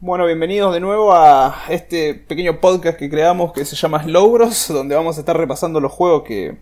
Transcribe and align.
Bueno, 0.00 0.26
bienvenidos 0.26 0.74
de 0.74 0.80
nuevo 0.80 1.14
a 1.14 1.62
este 1.68 2.14
pequeño 2.14 2.60
podcast 2.60 2.98
que 2.98 3.08
creamos 3.08 3.52
que 3.52 3.64
se 3.64 3.76
llama 3.76 4.02
Logros, 4.04 4.68
donde 4.72 4.94
vamos 4.94 5.16
a 5.16 5.20
estar 5.20 5.36
repasando 5.36 5.80
los 5.80 5.92
juegos 5.92 6.24
que 6.24 6.58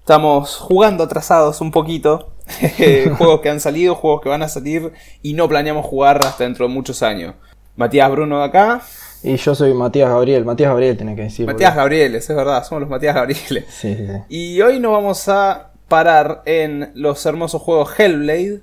estamos 0.00 0.56
jugando 0.56 1.04
atrasados 1.04 1.60
un 1.60 1.70
poquito. 1.70 2.32
juegos 3.16 3.40
que 3.40 3.48
han 3.48 3.60
salido, 3.60 3.94
juegos 3.94 4.22
que 4.22 4.28
van 4.28 4.42
a 4.42 4.48
salir 4.48 4.92
y 5.22 5.34
no 5.34 5.48
planeamos 5.48 5.86
jugar 5.86 6.18
hasta 6.24 6.44
dentro 6.44 6.66
de 6.66 6.74
muchos 6.74 7.02
años. 7.02 7.34
Matías 7.76 8.10
Bruno 8.10 8.38
de 8.38 8.44
acá. 8.44 8.82
Y 9.22 9.36
yo 9.36 9.54
soy 9.54 9.72
Matías 9.72 10.10
Gabriel. 10.10 10.44
Matías 10.44 10.70
Gabriel 10.70 10.96
tiene 10.96 11.14
que 11.14 11.22
decir. 11.22 11.46
Matías 11.46 11.74
Gabriel, 11.74 12.14
es 12.16 12.28
verdad, 12.28 12.64
somos 12.64 12.82
los 12.82 12.90
Matías 12.90 13.14
Gabrieles. 13.14 13.64
Sí, 13.70 13.94
sí, 13.94 14.06
sí. 14.06 14.12
Y 14.28 14.60
hoy 14.60 14.80
nos 14.80 14.92
vamos 14.92 15.28
a 15.28 15.70
parar 15.88 16.42
en 16.44 16.90
los 16.94 17.24
hermosos 17.24 17.62
juegos 17.62 17.98
Hellblade. 17.98 18.60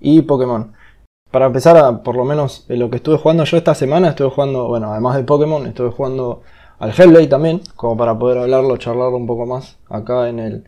Y 0.00 0.22
Pokémon. 0.22 0.74
Para 1.34 1.46
empezar, 1.46 1.76
a, 1.76 2.04
por 2.04 2.14
lo 2.14 2.24
menos 2.24 2.64
en 2.68 2.78
lo 2.78 2.90
que 2.90 2.98
estuve 2.98 3.18
jugando 3.18 3.42
yo 3.42 3.56
esta 3.56 3.74
semana, 3.74 4.10
estuve 4.10 4.30
jugando, 4.30 4.68
bueno, 4.68 4.92
además 4.92 5.16
de 5.16 5.24
Pokémon, 5.24 5.66
estuve 5.66 5.90
jugando 5.90 6.42
al 6.78 6.92
Hellblade 6.96 7.26
también, 7.26 7.60
como 7.74 7.96
para 7.96 8.16
poder 8.16 8.38
hablarlo, 8.38 8.76
charlarlo 8.76 9.16
un 9.16 9.26
poco 9.26 9.44
más 9.44 9.76
acá 9.88 10.28
en 10.28 10.38
el, 10.38 10.64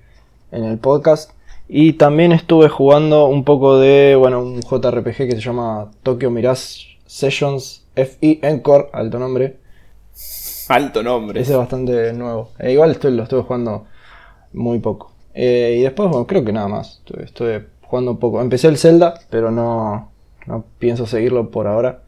en 0.50 0.64
el 0.64 0.78
podcast. 0.78 1.30
Y 1.68 1.92
también 1.92 2.32
estuve 2.32 2.68
jugando 2.68 3.26
un 3.26 3.44
poco 3.44 3.78
de, 3.78 4.16
bueno, 4.16 4.42
un 4.42 4.60
JRPG 4.60 5.16
que 5.16 5.36
se 5.36 5.40
llama 5.40 5.92
Tokyo 6.02 6.32
Mirage 6.32 6.98
Sessions 7.06 7.86
FE 7.94 8.40
Encore, 8.42 8.88
alto 8.92 9.20
nombre. 9.20 9.58
Alto 10.68 11.04
nombre. 11.04 11.42
Ese 11.42 11.52
es 11.52 11.58
bastante 11.58 12.12
nuevo. 12.12 12.48
Eh, 12.58 12.72
igual 12.72 12.90
estoy, 12.90 13.12
lo 13.12 13.22
estuve 13.22 13.42
jugando 13.42 13.84
muy 14.52 14.80
poco. 14.80 15.12
Eh, 15.32 15.76
y 15.78 15.82
después, 15.82 16.10
bueno, 16.10 16.26
creo 16.26 16.44
que 16.44 16.52
nada 16.52 16.66
más. 16.66 16.98
Estuve, 17.04 17.22
estuve 17.22 17.68
jugando 17.82 18.10
un 18.10 18.18
poco. 18.18 18.40
Empecé 18.40 18.66
el 18.66 18.78
Zelda, 18.78 19.14
pero 19.30 19.52
no, 19.52 20.10
no 20.46 20.64
pienso 20.78 21.06
seguirlo 21.06 21.50
por 21.50 21.66
ahora. 21.66 22.02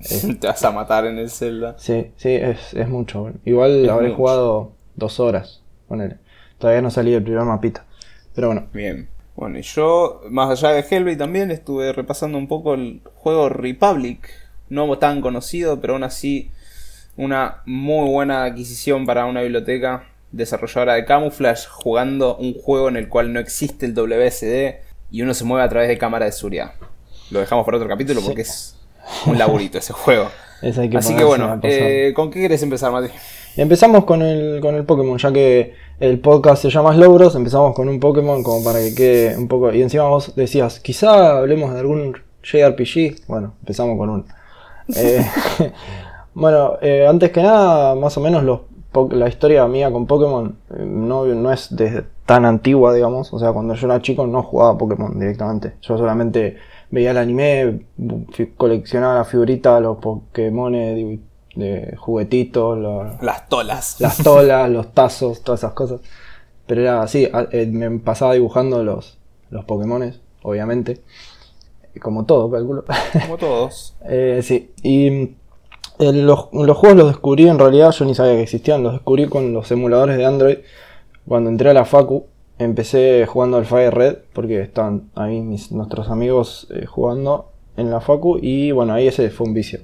Te 0.40 0.46
vas 0.46 0.64
a 0.64 0.70
matar 0.70 1.06
en 1.06 1.18
el 1.18 1.30
Zelda. 1.30 1.74
Sí, 1.78 2.10
sí, 2.16 2.30
es, 2.30 2.74
es 2.74 2.88
mucho. 2.88 3.32
Igual 3.44 3.84
Es 3.84 3.90
habré 3.90 4.08
mucho. 4.08 4.16
jugado 4.16 4.72
dos 4.96 5.20
horas 5.20 5.62
con 5.88 6.00
él. 6.00 6.16
Todavía 6.58 6.82
no 6.82 6.90
salí 6.90 7.12
del 7.12 7.22
primer 7.22 7.44
mapita. 7.44 7.84
Pero 8.34 8.48
bueno, 8.48 8.66
Bien. 8.72 9.08
Bueno, 9.36 9.58
y 9.58 9.62
yo, 9.62 10.20
más 10.30 10.50
allá 10.50 10.74
de 10.74 10.84
Hellblade 10.88 11.16
también, 11.16 11.50
estuve 11.50 11.92
repasando 11.92 12.36
un 12.36 12.46
poco 12.48 12.74
el 12.74 13.00
juego 13.14 13.48
Republic. 13.48 14.28
No 14.68 14.98
tan 14.98 15.20
conocido, 15.20 15.80
pero 15.80 15.94
aún 15.94 16.04
así 16.04 16.50
una 17.16 17.62
muy 17.66 18.08
buena 18.08 18.44
adquisición 18.44 19.04
para 19.06 19.26
una 19.26 19.42
biblioteca 19.42 20.04
desarrolladora 20.32 20.94
de 20.94 21.04
Camouflage 21.04 21.66
jugando 21.68 22.36
un 22.36 22.54
juego 22.54 22.88
en 22.88 22.96
el 22.96 23.08
cual 23.08 23.32
no 23.32 23.40
existe 23.40 23.86
el 23.86 23.94
WSD 23.94 24.76
y 25.10 25.22
uno 25.22 25.34
se 25.34 25.44
mueve 25.44 25.64
a 25.64 25.68
través 25.68 25.88
de 25.88 25.98
cámara 25.98 26.26
de 26.26 26.32
seguridad. 26.32 26.72
Lo 27.30 27.40
dejamos 27.40 27.64
para 27.64 27.76
otro 27.76 27.88
capítulo 27.88 28.20
Sí. 28.20 28.26
porque 28.26 28.42
es 28.42 28.76
un 29.26 29.38
laburito 29.38 29.78
ese 29.78 29.92
juego. 29.92 30.26
hay 30.62 30.90
que 30.90 30.96
Así 30.98 31.14
que 31.16 31.24
bueno, 31.24 31.58
eh, 31.62 32.12
¿con 32.14 32.30
qué 32.30 32.40
querés 32.40 32.62
empezar, 32.62 32.92
Mati? 32.92 33.08
Empezamos 33.56 34.04
con 34.04 34.22
el, 34.22 34.60
con 34.60 34.74
el 34.74 34.84
Pokémon, 34.84 35.18
ya 35.18 35.32
que 35.32 35.74
el 35.98 36.18
podcast 36.20 36.62
se 36.62 36.70
llama 36.70 36.94
Logros, 36.94 37.34
empezamos 37.34 37.74
con 37.74 37.88
un 37.88 37.98
Pokémon 37.98 38.42
como 38.42 38.62
para 38.64 38.78
que 38.78 38.94
quede 38.94 39.36
un 39.36 39.48
poco... 39.48 39.72
Y 39.72 39.82
encima 39.82 40.04
vos 40.04 40.34
decías, 40.36 40.80
quizá 40.80 41.38
hablemos 41.38 41.72
de 41.74 41.80
algún 41.80 42.16
JRPG. 42.42 43.26
Bueno, 43.26 43.54
empezamos 43.60 43.98
con 43.98 44.10
un... 44.10 44.26
Eh, 44.96 45.24
bueno, 46.34 46.74
eh, 46.80 47.06
antes 47.08 47.30
que 47.30 47.42
nada, 47.42 47.94
más 47.96 48.16
o 48.16 48.20
menos 48.20 48.44
los, 48.44 48.60
po- 48.92 49.08
la 49.12 49.28
historia 49.28 49.66
mía 49.66 49.90
con 49.90 50.06
Pokémon 50.06 50.56
eh, 50.70 50.84
no, 50.86 51.26
no 51.26 51.52
es 51.52 51.74
de, 51.74 52.04
tan 52.26 52.44
antigua, 52.44 52.94
digamos. 52.94 53.32
O 53.32 53.38
sea, 53.38 53.52
cuando 53.52 53.74
yo 53.74 53.86
era 53.86 54.00
chico 54.00 54.26
no 54.26 54.42
jugaba 54.42 54.78
Pokémon 54.78 55.18
directamente. 55.18 55.74
Yo 55.82 55.98
solamente 55.98 56.56
veía 56.90 57.12
el 57.12 57.18
anime, 57.18 57.80
coleccionaba 58.56 59.16
las 59.16 59.28
figuritas, 59.28 59.80
los 59.80 59.98
Pokémon 59.98 60.72
de, 60.72 61.18
de 61.54 61.96
juguetitos, 61.96 62.78
los, 62.78 63.22
Las 63.22 63.48
tolas. 63.48 64.00
las 64.00 64.18
tolas, 64.18 64.70
los 64.70 64.92
tazos, 64.92 65.42
todas 65.42 65.60
esas 65.60 65.72
cosas. 65.72 66.00
Pero 66.66 66.82
era 66.82 67.02
así, 67.02 67.28
eh, 67.52 67.66
me 67.66 67.90
pasaba 67.98 68.34
dibujando 68.34 68.82
los, 68.84 69.18
los 69.50 69.64
Pokémones, 69.64 70.20
obviamente. 70.42 71.00
Como 72.00 72.24
todo, 72.24 72.50
calculo. 72.50 72.84
Como 73.22 73.36
todos. 73.36 73.96
Eh, 74.08 74.40
sí, 74.42 74.70
y 74.82 75.06
eh, 75.98 76.12
los, 76.12 76.48
los 76.52 76.76
juegos 76.76 76.98
los 76.98 77.08
descubrí 77.08 77.48
en 77.48 77.58
realidad, 77.58 77.90
yo 77.90 78.04
ni 78.04 78.14
sabía 78.14 78.34
que 78.34 78.42
existían, 78.42 78.82
los 78.82 78.92
descubrí 78.92 79.28
con 79.28 79.52
los 79.52 79.70
emuladores 79.70 80.16
de 80.16 80.24
Android. 80.24 80.58
Cuando 81.26 81.50
entré 81.50 81.70
a 81.70 81.74
la 81.74 81.84
Facu, 81.84 82.26
empecé 82.64 83.26
jugando 83.26 83.56
al 83.56 83.66
Fire 83.66 83.92
Red, 83.92 84.18
porque 84.32 84.60
estaban 84.60 85.10
ahí 85.14 85.40
mis, 85.40 85.72
nuestros 85.72 86.10
amigos 86.10 86.68
eh, 86.70 86.86
jugando 86.86 87.50
en 87.76 87.90
la 87.90 88.00
Facu, 88.00 88.38
y 88.40 88.70
bueno, 88.72 88.92
ahí 88.92 89.08
ese 89.08 89.30
fue 89.30 89.46
un 89.46 89.54
vicio. 89.54 89.80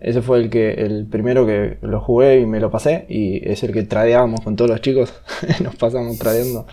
Ese 0.00 0.20
fue 0.20 0.38
el 0.38 0.50
que 0.50 0.72
el 0.72 1.06
primero 1.06 1.46
que 1.46 1.78
lo 1.80 2.00
jugué 2.00 2.40
y 2.40 2.46
me 2.46 2.60
lo 2.60 2.70
pasé, 2.70 3.06
y 3.08 3.48
es 3.48 3.62
el 3.62 3.72
que 3.72 3.84
tradeábamos 3.84 4.42
con 4.42 4.54
todos 4.54 4.70
los 4.70 4.80
chicos, 4.82 5.14
nos 5.62 5.76
pasamos 5.76 6.18
tradeando 6.18 6.66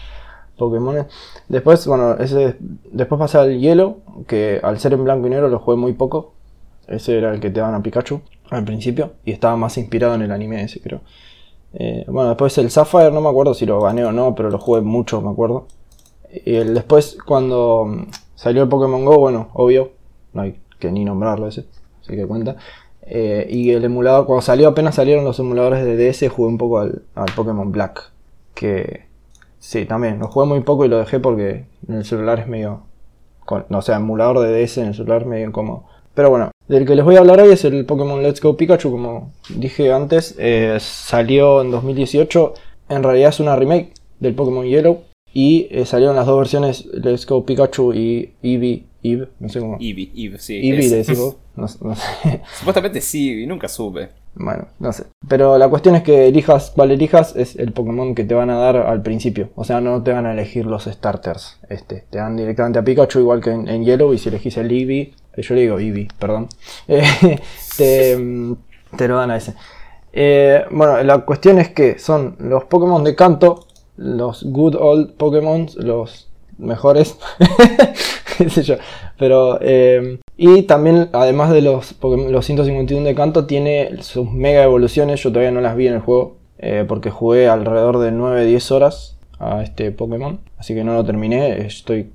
Pokémon. 0.57 1.07
Después, 1.47 1.87
bueno, 1.87 2.17
ese, 2.19 2.57
después 2.91 3.17
pasé 3.17 3.37
al 3.37 3.59
hielo, 3.59 3.99
que 4.27 4.59
al 4.61 4.79
ser 4.79 4.93
en 4.93 5.03
blanco 5.03 5.27
y 5.27 5.29
negro 5.29 5.47
lo 5.47 5.59
jugué 5.59 5.77
muy 5.77 5.93
poco. 5.93 6.33
Ese 6.87 7.17
era 7.17 7.33
el 7.33 7.39
que 7.39 7.49
te 7.49 7.61
daban 7.61 7.75
a 7.75 7.81
Pikachu 7.81 8.21
al 8.49 8.65
principio, 8.65 9.13
y 9.23 9.31
estaba 9.31 9.55
más 9.55 9.77
inspirado 9.77 10.15
en 10.15 10.23
el 10.23 10.31
anime 10.31 10.61
ese, 10.61 10.81
creo. 10.81 11.01
Eh, 11.73 12.05
bueno, 12.07 12.29
después 12.29 12.57
el 12.57 12.69
Sapphire, 12.69 13.11
no 13.11 13.21
me 13.21 13.29
acuerdo 13.29 13.53
si 13.53 13.65
lo 13.65 13.81
gané 13.81 14.03
o 14.05 14.11
no, 14.11 14.35
pero 14.35 14.49
lo 14.49 14.59
jugué 14.59 14.81
mucho, 14.81 15.21
me 15.21 15.29
acuerdo. 15.31 15.67
Y 16.45 16.55
el- 16.55 16.73
después, 16.73 17.17
cuando 17.25 17.85
mm, 17.87 18.07
salió 18.35 18.63
el 18.63 18.69
Pokémon 18.69 19.05
Go, 19.05 19.19
bueno, 19.19 19.49
obvio, 19.53 19.91
no 20.33 20.41
hay 20.43 20.59
que 20.79 20.91
ni 20.91 21.05
nombrarlo 21.05 21.47
ese, 21.47 21.65
así 22.01 22.15
que 22.15 22.25
cuenta. 22.27 22.55
Eh, 23.03 23.47
y 23.49 23.71
el 23.71 23.83
emulador, 23.85 24.25
cuando 24.25 24.41
salió, 24.41 24.69
apenas 24.69 24.95
salieron 24.95 25.25
los 25.25 25.39
emuladores 25.39 25.83
de 25.83 25.95
DS, 25.97 26.29
jugué 26.29 26.47
un 26.49 26.57
poco 26.57 26.79
al, 26.79 27.03
Pokémon 27.35 27.71
Black. 27.71 28.11
Que 28.53 29.05
sí, 29.59 29.85
también, 29.85 30.19
lo 30.19 30.27
jugué 30.27 30.45
muy 30.47 30.61
poco 30.61 30.85
y 30.85 30.89
lo 30.89 30.97
dejé 30.99 31.19
porque 31.19 31.65
en 31.87 31.95
el 31.95 32.05
celular 32.05 32.39
es 32.39 32.47
medio. 32.47 32.83
con- 33.45 33.65
no, 33.69 33.79
o 33.79 33.81
sea, 33.81 33.97
emulador 33.97 34.39
de 34.39 34.51
DS 34.51 34.81
en 34.81 34.87
el 34.89 34.95
celular 34.95 35.21
es 35.23 35.27
medio 35.27 35.47
incómodo. 35.47 35.83
Pero 36.13 36.29
bueno, 36.29 36.51
del 36.67 36.85
que 36.85 36.95
les 36.95 37.03
voy 37.03 37.15
a 37.15 37.19
hablar 37.19 37.39
hoy 37.41 37.51
es 37.51 37.65
el 37.65 37.85
Pokémon 37.85 38.21
Let's 38.23 38.41
Go 38.41 38.55
Pikachu, 38.55 38.91
como 38.91 39.33
dije 39.49 39.91
antes, 39.91 40.35
eh, 40.37 40.77
salió 40.79 41.61
en 41.61 41.71
2018. 41.71 42.53
En 42.89 43.03
realidad 43.03 43.29
es 43.29 43.39
una 43.39 43.55
remake 43.55 43.93
del 44.19 44.35
Pokémon 44.35 44.65
Yellow. 44.65 45.03
Y 45.33 45.67
eh, 45.71 45.85
salieron 45.85 46.15
las 46.15 46.25
dos 46.25 46.37
versiones 46.37 46.85
Let's 46.93 47.25
Go 47.25 47.45
Pikachu 47.45 47.93
y 47.93 48.33
Eevee, 48.43 48.83
Eve, 49.01 49.29
no 49.39 49.47
sé 49.49 49.59
cómo. 49.59 49.77
Eevee, 49.79 50.11
Eevee, 50.15 50.39
sí. 50.39 50.55
Eevee 50.55 50.89
le 50.89 50.95
decís 50.97 51.17
vos, 51.19 51.37
no, 51.55 51.67
no 51.81 51.95
sé. 51.95 52.41
Supuestamente 52.57 52.99
sí, 52.99 53.45
nunca 53.45 53.67
supe. 53.67 54.09
Bueno, 54.35 54.67
no 54.79 54.93
sé. 54.93 55.05
Pero 55.27 55.57
la 55.57 55.67
cuestión 55.67 55.95
es 55.95 56.03
que 56.03 56.27
elijas 56.27 56.71
cuál 56.73 56.91
elijas 56.91 57.35
es 57.35 57.55
el 57.57 57.73
Pokémon 57.73 58.15
que 58.15 58.23
te 58.23 58.33
van 58.33 58.49
a 58.49 58.57
dar 58.57 58.77
al 58.77 59.01
principio. 59.01 59.49
O 59.55 59.63
sea, 59.63 59.81
no 59.81 60.01
te 60.03 60.13
van 60.13 60.25
a 60.25 60.33
elegir 60.33 60.65
los 60.65 60.85
starters. 60.85 61.59
Este, 61.69 62.05
te 62.09 62.17
dan 62.17 62.37
directamente 62.37 62.79
a 62.79 62.83
Pikachu 62.83 63.19
igual 63.19 63.41
que 63.41 63.51
en, 63.51 63.67
en 63.67 63.83
Yellow. 63.83 64.13
Y 64.13 64.17
si 64.17 64.29
elegís 64.29 64.57
el 64.57 64.71
Eevee, 64.71 65.13
eh, 65.33 65.41
yo 65.41 65.55
le 65.55 65.61
digo 65.61 65.79
Eevee, 65.79 66.07
perdón. 66.17 66.47
eh, 66.87 67.39
te, 67.77 68.17
mm, 68.17 68.55
te 68.97 69.07
lo 69.07 69.17
dan 69.17 69.31
a 69.31 69.37
ese. 69.37 69.53
Eh, 70.13 70.65
bueno, 70.71 71.01
la 71.03 71.19
cuestión 71.19 71.59
es 71.59 71.69
que 71.69 71.99
son 71.99 72.35
los 72.39 72.65
Pokémon 72.65 73.03
de 73.03 73.15
canto, 73.15 73.67
los 73.97 74.43
good 74.43 74.75
old 74.75 75.13
Pokémon, 75.13 75.67
los 75.77 76.30
mejores. 76.61 77.17
Pero, 79.17 79.59
eh, 79.61 80.19
y 80.37 80.63
también, 80.63 81.09
además 81.13 81.51
de 81.51 81.61
los, 81.61 81.99
Pokémon- 81.99 82.29
los 82.29 82.45
151 82.45 83.05
de 83.05 83.15
canto, 83.15 83.45
tiene 83.45 84.01
sus 84.01 84.31
mega 84.31 84.63
evoluciones. 84.63 85.21
Yo 85.21 85.29
todavía 85.31 85.51
no 85.51 85.61
las 85.61 85.75
vi 85.75 85.87
en 85.87 85.95
el 85.95 85.99
juego, 85.99 86.37
eh, 86.57 86.85
porque 86.87 87.09
jugué 87.11 87.47
alrededor 87.47 87.99
de 87.99 88.11
9-10 88.11 88.71
horas 88.71 89.17
a 89.39 89.61
este 89.63 89.91
Pokémon. 89.91 90.39
Así 90.57 90.73
que 90.73 90.83
no 90.83 90.93
lo 90.93 91.03
terminé, 91.05 91.65
estoy 91.65 92.11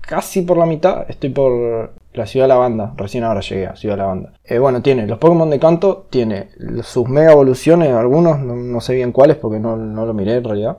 casi 0.00 0.42
por 0.42 0.56
la 0.56 0.64
mitad, 0.66 1.04
estoy 1.08 1.30
por 1.30 1.92
la 2.14 2.26
ciudad 2.26 2.44
de 2.44 2.48
Lavanda, 2.48 2.94
recién 2.96 3.24
ahora 3.24 3.40
llegué 3.40 3.66
a 3.66 3.76
Ciudad 3.76 3.98
Lavanda. 3.98 4.32
Eh, 4.44 4.58
bueno, 4.58 4.80
tiene 4.80 5.06
los 5.06 5.18
Pokémon 5.18 5.50
de 5.50 5.58
canto, 5.58 6.06
tiene 6.08 6.48
sus 6.82 7.08
mega 7.08 7.32
evoluciones, 7.32 7.92
algunos, 7.92 8.38
no, 8.40 8.56
no 8.56 8.80
sé 8.80 8.94
bien 8.94 9.12
cuáles 9.12 9.36
porque 9.36 9.60
no, 9.60 9.76
no 9.76 10.06
lo 10.06 10.14
miré 10.14 10.36
en 10.36 10.44
realidad. 10.44 10.78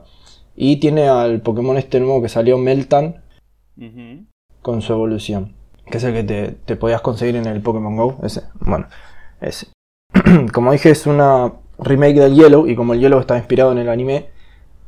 Y 0.56 0.76
tiene 0.76 1.08
al 1.08 1.40
Pokémon 1.40 1.76
este 1.76 2.00
nuevo 2.00 2.22
que 2.22 2.28
salió, 2.28 2.58
Meltan, 2.58 3.22
con 4.62 4.82
su 4.82 4.92
evolución. 4.92 5.54
Que 5.90 5.98
es 5.98 6.04
el 6.04 6.14
que 6.14 6.22
te, 6.22 6.48
te 6.64 6.76
podías 6.76 7.00
conseguir 7.00 7.36
en 7.36 7.46
el 7.46 7.60
Pokémon 7.62 7.96
Go. 7.96 8.18
Ese. 8.22 8.42
Bueno, 8.60 8.86
ese. 9.40 9.68
como 10.52 10.72
dije, 10.72 10.90
es 10.90 11.06
una 11.06 11.52
remake 11.78 12.20
del 12.20 12.34
Yellow. 12.34 12.66
Y 12.66 12.76
como 12.76 12.94
el 12.94 13.00
Yellow 13.00 13.20
está 13.20 13.36
inspirado 13.36 13.72
en 13.72 13.78
el 13.78 13.88
anime, 13.88 14.28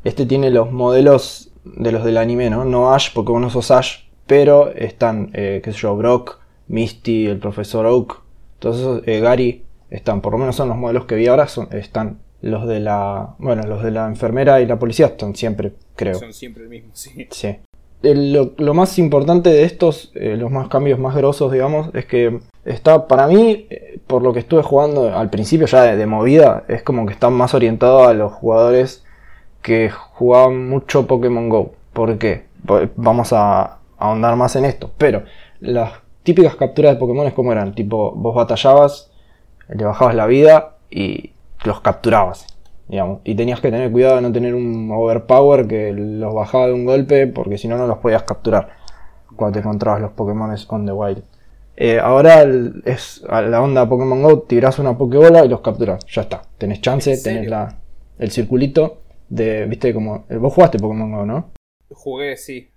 este 0.05 0.27
tiene 0.27 0.51
los 0.51 0.71
modelos 0.71 1.53
de 1.65 1.93
los 1.93 2.05
del 2.05 2.19
anime, 2.19 2.51
¿no? 2.51 2.65
No 2.65 2.93
Ash, 2.93 3.13
porque 3.13 3.33
vos 3.33 3.41
no 3.41 3.51
sos 3.51 3.71
Ash. 3.71 4.05
Pero 4.27 4.71
están, 4.73 5.31
eh, 5.33 5.61
qué 5.65 5.73
sé 5.73 5.79
yo, 5.79 5.97
Brock, 5.97 6.39
Misty, 6.69 7.27
el 7.27 7.39
profesor 7.39 7.87
Oak. 7.87 8.21
Todos 8.59 8.79
esos, 8.79 9.03
eh, 9.07 9.21
Gary, 9.21 9.65
están. 9.91 10.21
Por 10.21 10.33
lo 10.33 10.39
menos 10.39 10.57
son 10.57 10.69
los 10.69 10.77
modelos 10.77 11.07
que 11.07 11.17
vi 11.17 11.27
ahora. 11.27 11.49
Son, 11.49 11.69
están 11.73 12.21
los 12.43 12.67
de 12.69 12.81
la. 12.81 13.35
Bueno, 13.39 13.63
los 13.63 13.83
de 13.83 13.91
la 13.91 14.07
enfermera 14.07 14.61
y 14.61 14.67
la 14.67 14.79
policía 14.79 15.07
están 15.07 15.35
siempre, 15.35 15.73
creo. 15.97 16.15
Son 16.15 16.33
siempre 16.33 16.65
el 16.65 16.69
mismo, 16.69 16.91
sí. 16.93 17.27
Sí. 17.31 17.57
El- 18.03 18.33
lo, 18.33 18.53
lo 18.59 18.75
más 18.75 18.99
importante 18.99 19.49
de 19.51 19.63
estos, 19.65 20.11
eh, 20.15 20.37
los 20.37 20.51
más 20.51 20.69
cambios 20.69 20.99
más 20.99 21.15
grosos, 21.15 21.53
digamos, 21.53 21.91
es 21.95 22.05
que 22.05 22.41
está, 22.65 23.07
para 23.07 23.27
mí, 23.29 23.69
por 24.09 24.23
lo 24.23 24.33
que 24.33 24.41
estuve 24.41 24.63
jugando 24.63 25.17
al 25.17 25.31
principio 25.31 25.67
ya 25.69 25.83
de, 25.85 25.97
de 25.97 26.07
movida, 26.07 26.65
es 26.69 26.83
como 26.83 27.07
que 27.07 27.13
está 27.13 27.31
más 27.31 27.55
orientado 27.55 28.09
a 28.09 28.13
los 28.13 28.33
jugadores 28.33 29.05
que 29.63 29.91
jugaban 29.91 30.69
mucho 30.69 31.07
Pokémon 31.07 31.49
Go. 31.49 31.75
¿Por 31.93 32.19
qué? 32.19 32.47
Pues 32.67 32.89
Vamos 32.97 33.33
a 33.33 33.79
ahondar 33.99 34.35
más 34.35 34.57
en 34.57 34.65
esto. 34.65 34.91
Pero 34.99 35.23
las 35.61 35.93
típicas 36.25 36.57
capturas 36.57 36.95
de 36.95 36.99
Pokémon 36.99 37.27
es 37.29 37.33
como 37.35 37.53
eran. 37.53 37.73
Tipo, 37.75 38.11
vos 38.17 38.35
batallabas, 38.35 39.13
le 39.69 39.85
bajabas 39.85 40.17
la 40.17 40.27
vida 40.27 40.77
y 40.91 41.32
los 41.65 41.81
capturabas. 41.81 42.47
Digamos. 42.89 43.21
Y 43.25 43.35
tenías 43.35 43.61
que 43.61 43.71
tener 43.71 43.91
cuidado 43.91 44.17
de 44.17 44.23
no 44.23 44.33
tener 44.33 44.55
un 44.55 44.91
overpower 44.93 45.67
que 45.67 45.93
los 45.93 46.35
bajaba 46.35 46.67
de 46.67 46.73
un 46.75 46.85
golpe 46.85 47.27
porque 47.27 47.57
si 47.57 47.69
no 47.69 47.79
no 47.79 47.87
los 47.87 47.99
podías 47.99 48.25
capturar 48.25 48.71
cuando 49.37 49.55
te 49.55 49.61
encontrabas 49.61 50.01
los 50.01 50.13
Pokémon 50.13 50.55
on 50.69 50.87
the 50.87 50.93
wild. 50.93 51.23
Eh, 51.77 51.99
ahora 51.99 52.43
el- 52.43 52.83
es 52.85 53.25
a 53.29 53.41
la 53.41 53.63
onda 53.63 53.89
Pokémon 53.89 54.23
Go, 54.23 54.43
tirás 54.43 54.79
una 54.79 54.97
Pokébola 54.99 55.45
y 55.45 55.49
los 55.49 55.61
capturas. 55.61 56.05
Ya 56.07 56.23
está. 56.23 56.43
Tenés 56.59 56.81
chance, 56.81 57.17
tenés 57.23 57.49
la, 57.49 57.79
el 58.19 58.31
circulito 58.31 58.99
de, 59.29 59.65
viste 59.67 59.95
como, 59.95 60.27
vos 60.39 60.53
jugaste 60.53 60.79
Pokémon 60.79 61.11
Go, 61.11 61.25
¿no? 61.25 61.51
Jugué, 61.91 62.37
sí. 62.37 62.69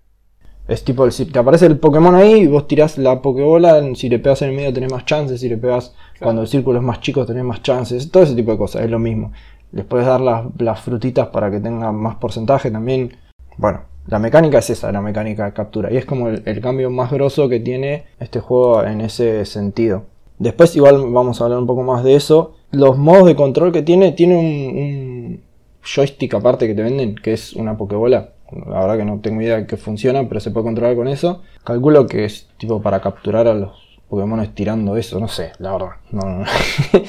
Es 0.67 0.83
tipo, 0.83 1.05
el, 1.05 1.11
si 1.11 1.25
te 1.25 1.37
aparece 1.37 1.67
el 1.67 1.77
Pokémon 1.77 2.15
ahí 2.15 2.41
y 2.41 2.47
vos 2.47 2.67
tirás 2.67 2.97
la 2.97 3.21
Pokébola, 3.21 3.83
si 3.93 4.09
le 4.09 4.17
pegas 4.17 4.41
en 4.41 4.49
el 4.49 4.55
medio 4.55 4.73
tenés 4.73 4.91
más 4.91 5.05
chances, 5.05 5.39
si 5.39 5.47
le 5.47 5.57
pegas 5.57 5.93
cuando 6.19 6.41
el 6.41 6.47
círculo 6.47 6.79
es 6.79 6.83
más 6.83 7.01
chico 7.01 7.25
tenés 7.25 7.43
más 7.43 7.61
chances, 7.61 8.09
todo 8.09 8.23
ese 8.23 8.33
tipo 8.33 8.51
de 8.51 8.57
cosas, 8.57 8.83
es 8.83 8.89
lo 8.89 8.97
mismo. 8.97 9.31
Les 9.71 9.85
puedes 9.85 10.07
dar 10.07 10.21
las, 10.21 10.45
las 10.57 10.79
frutitas 10.81 11.27
para 11.27 11.51
que 11.51 11.59
tengan 11.59 11.95
más 11.95 12.15
porcentaje 12.15 12.71
también. 12.71 13.15
Bueno, 13.57 13.81
la 14.07 14.19
mecánica 14.19 14.59
es 14.59 14.69
esa, 14.69 14.91
la 14.91 15.01
mecánica 15.01 15.45
de 15.45 15.53
captura. 15.53 15.91
Y 15.91 15.97
es 15.97 16.05
como 16.05 16.29
el, 16.29 16.41
el 16.45 16.61
cambio 16.61 16.89
más 16.89 17.11
grosso 17.11 17.49
que 17.49 17.59
tiene 17.59 18.05
este 18.19 18.39
juego 18.39 18.83
en 18.83 19.01
ese 19.01 19.45
sentido. 19.45 20.05
Después 20.39 20.75
igual 20.75 21.11
vamos 21.11 21.39
a 21.39 21.45
hablar 21.45 21.59
un 21.59 21.67
poco 21.67 21.83
más 21.83 22.03
de 22.03 22.15
eso. 22.15 22.55
Los 22.71 22.97
modos 22.97 23.27
de 23.27 23.35
control 23.35 23.71
que 23.71 23.81
tiene, 23.81 24.11
tiene 24.11 24.35
un, 24.35 24.77
un 24.77 25.41
joystick 25.81 26.33
aparte 26.33 26.67
que 26.67 26.75
te 26.75 26.83
venden, 26.83 27.15
que 27.15 27.33
es 27.33 27.53
una 27.53 27.77
Pokébola. 27.77 28.34
La 28.51 28.79
verdad 28.79 28.97
que 28.97 29.05
no 29.05 29.19
tengo 29.19 29.41
idea 29.41 29.57
de 29.57 29.67
que 29.67 29.77
funciona, 29.77 30.27
pero 30.27 30.39
se 30.39 30.51
puede 30.51 30.65
controlar 30.65 30.95
con 30.95 31.07
eso. 31.07 31.41
Calculo 31.63 32.05
que 32.07 32.25
es 32.25 32.47
tipo 32.57 32.81
para 32.81 33.01
capturar 33.01 33.47
a 33.47 33.53
los 33.53 33.99
Pokémon 34.09 34.39
estirando 34.41 34.95
eso, 34.97 35.19
no 35.19 35.27
sé, 35.27 35.51
la 35.59 35.73
verdad. 35.73 35.89
No, 36.11 36.21
no, 36.21 36.39
no. 36.39 36.45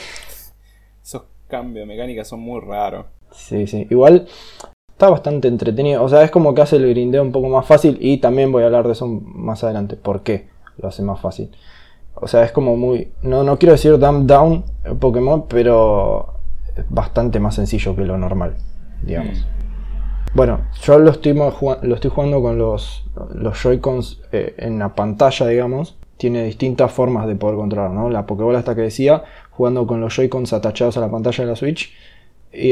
Esos 1.03 1.25
cambios 1.47 1.87
de 1.87 1.95
mecánica 1.95 2.25
son 2.25 2.41
muy 2.41 2.61
raros. 2.61 3.07
Sí, 3.33 3.67
sí. 3.67 3.87
Igual 3.91 4.27
está 4.91 5.11
bastante 5.11 5.49
entretenido. 5.49 6.03
O 6.03 6.09
sea, 6.09 6.23
es 6.23 6.31
como 6.31 6.55
que 6.55 6.63
hace 6.63 6.77
el 6.77 6.89
grindeo 6.89 7.23
un 7.23 7.33
poco 7.33 7.49
más 7.49 7.67
fácil. 7.67 7.99
Y 8.01 8.19
también 8.19 8.51
voy 8.51 8.63
a 8.63 8.67
hablar 8.67 8.87
de 8.87 8.93
eso 8.93 9.07
más 9.07 9.63
adelante. 9.63 9.97
¿Por 9.97 10.23
qué 10.23 10.49
lo 10.79 10.89
hace 10.89 11.03
más 11.03 11.21
fácil? 11.21 11.51
O 12.15 12.27
sea, 12.27 12.45
es 12.45 12.53
como 12.53 12.77
muy. 12.77 13.13
No, 13.23 13.45
no 13.45 13.59
quiero 13.59 13.73
decir 13.73 13.99
dumb 13.99 14.27
down 14.27 14.65
Pokémon, 14.99 15.47
pero 15.49 16.35
es 16.75 16.85
bastante 16.89 17.41
más 17.41 17.55
sencillo 17.57 17.95
que 17.95 18.05
lo 18.05 18.17
normal, 18.17 18.57
digamos. 19.03 19.47
Bueno, 20.37 20.61
yo 20.83 20.99
lo 20.99 21.13
estoy, 21.13 21.33
lo 21.33 21.95
estoy 21.95 22.11
jugando 22.11 22.43
con 22.43 22.59
los, 22.59 23.05
los 23.33 23.59
Joy-Cons 23.59 24.21
eh, 24.33 24.55
en 24.59 24.79
la 24.79 24.95
pantalla, 24.95 25.47
digamos. 25.47 25.97
Tiene 26.19 26.45
distintas 26.45 26.93
formas 26.93 27.27
de 27.27 27.37
poder 27.37 27.57
controlar, 27.57 27.91
¿no? 27.93 28.11
La 28.11 28.27
Pokébola 28.27 28.59
esta 28.59 28.75
que 28.75 28.83
decía, 28.83 29.25
jugando 29.51 29.87
con 29.87 30.03
los 30.03 30.15
Joy-Cons 30.15 30.53
atachados 30.53 30.99
a 30.99 31.01
la 31.01 31.11
pantalla 31.11 31.43
de 31.43 31.51
la 31.51 31.57
Switch. 31.57 31.91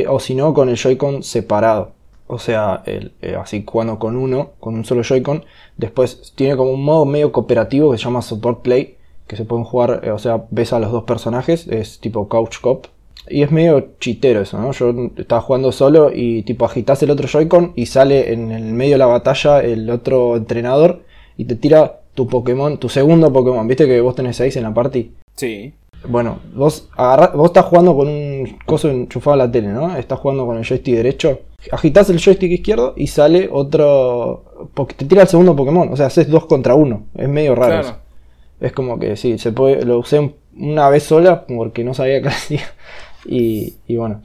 o 0.09 0.21
si 0.21 0.35
no, 0.35 0.53
con 0.53 0.69
el 0.69 0.77
Joy-Con 0.77 1.23
separado. 1.23 1.93
O 2.27 2.39
sea, 2.39 2.83
eh, 2.85 3.13
así 3.41 3.65
jugando 3.67 3.99
con 3.99 4.17
uno, 4.17 4.51
con 4.61 4.75
un 4.75 4.85
solo 4.85 5.03
Joy-Con. 5.03 5.47
Después 5.79 6.35
tiene 6.37 6.59
como 6.59 6.71
un 6.71 6.85
modo 6.85 7.07
medio 7.07 7.33
cooperativo 7.33 7.93
que 7.93 7.97
se 7.97 8.05
llama 8.05 8.21
Support 8.21 8.61
Play. 8.61 8.99
Que 9.27 9.37
se 9.37 9.47
pueden 9.47 9.65
jugar, 9.65 10.03
eh, 10.05 10.11
o 10.11 10.19
sea, 10.19 10.45
ves 10.51 10.75
a 10.75 10.81
los 10.81 10.93
dos 10.93 11.05
personajes. 11.05 11.67
Es 11.69 11.99
tipo 11.99 12.29
Couch 12.29 12.61
Cop. 12.61 12.89
Y 13.29 13.43
es 13.43 13.51
medio 13.51 13.93
chitero 14.01 14.41
eso, 14.43 14.59
¿no? 14.59 14.73
Yo 14.73 14.93
estaba 15.17 15.41
jugando 15.41 15.73
solo 15.73 16.11
y 16.15 16.43
tipo 16.43 16.65
agitas 16.67 17.03
el 17.03 17.11
otro 17.11 17.27
Joy-Con 17.27 17.73
y 17.75 17.87
sale 17.87 18.33
en 18.33 18.51
el 18.53 18.65
medio 18.65 18.93
de 18.93 18.99
la 18.99 19.07
batalla 19.07 19.61
el 19.61 19.89
otro 19.91 20.37
entrenador 20.37 21.03
y 21.37 21.47
te 21.47 21.57
tira 21.57 22.01
tu 22.15 22.27
Pokémon, 22.29 22.79
tu 22.79 22.89
segundo 22.89 23.33
Pokémon. 23.33 23.67
¿Viste 23.67 23.87
que 23.87 24.01
vos 24.01 24.15
tenés 24.15 24.37
6 24.37 24.57
en 24.57 24.63
la 24.65 24.75
party? 24.75 25.13
Sí. 25.37 25.73
Bueno, 26.07 26.39
vos, 26.55 26.89
agarrá- 26.97 27.33
vos 27.35 27.47
estás 27.47 27.65
jugando 27.65 27.97
con 27.97 28.09
un 28.09 28.59
coso 28.67 28.91
enchufado 28.91 29.35
a 29.35 29.47
la 29.47 29.51
tele, 29.51 29.69
¿no? 29.69 29.97
Estás 29.97 30.19
jugando 30.21 30.45
con 30.45 30.59
el 30.59 30.65
joystick 30.67 30.95
derecho. 30.95 31.41
Agitás 31.73 32.11
el 32.11 32.21
joystick 32.21 32.53
izquierdo 32.53 32.93
y 32.95 33.07
sale 33.07 33.49
otro. 33.51 34.69
po- 34.75 34.87
Te 34.87 35.07
tira 35.07 35.23
el 35.23 35.29
segundo 35.29 35.57
Pokémon. 35.57 35.91
O 35.91 35.97
sea, 35.97 36.07
haces 36.07 36.29
dos 36.29 36.45
contra 36.45 36.75
uno. 36.75 37.05
Es 37.17 37.27
medio 37.29 37.55
raro. 37.55 37.73
Claro. 37.81 37.87
eso. 37.89 37.97
Es 38.61 38.73
como 38.73 38.99
que 38.99 39.17
sí, 39.17 39.39
se 39.39 39.51
puede. 39.53 39.83
Lo 39.87 39.99
usé 39.99 40.19
un- 40.19 40.35
una 40.59 40.91
vez 40.91 41.05
sola 41.05 41.47
porque 41.47 41.83
no 41.85 41.95
sabía 41.95 42.21
qué 42.23 42.29
hacía. 42.29 42.61
Y, 43.25 43.75
y 43.87 43.97
bueno, 43.97 44.23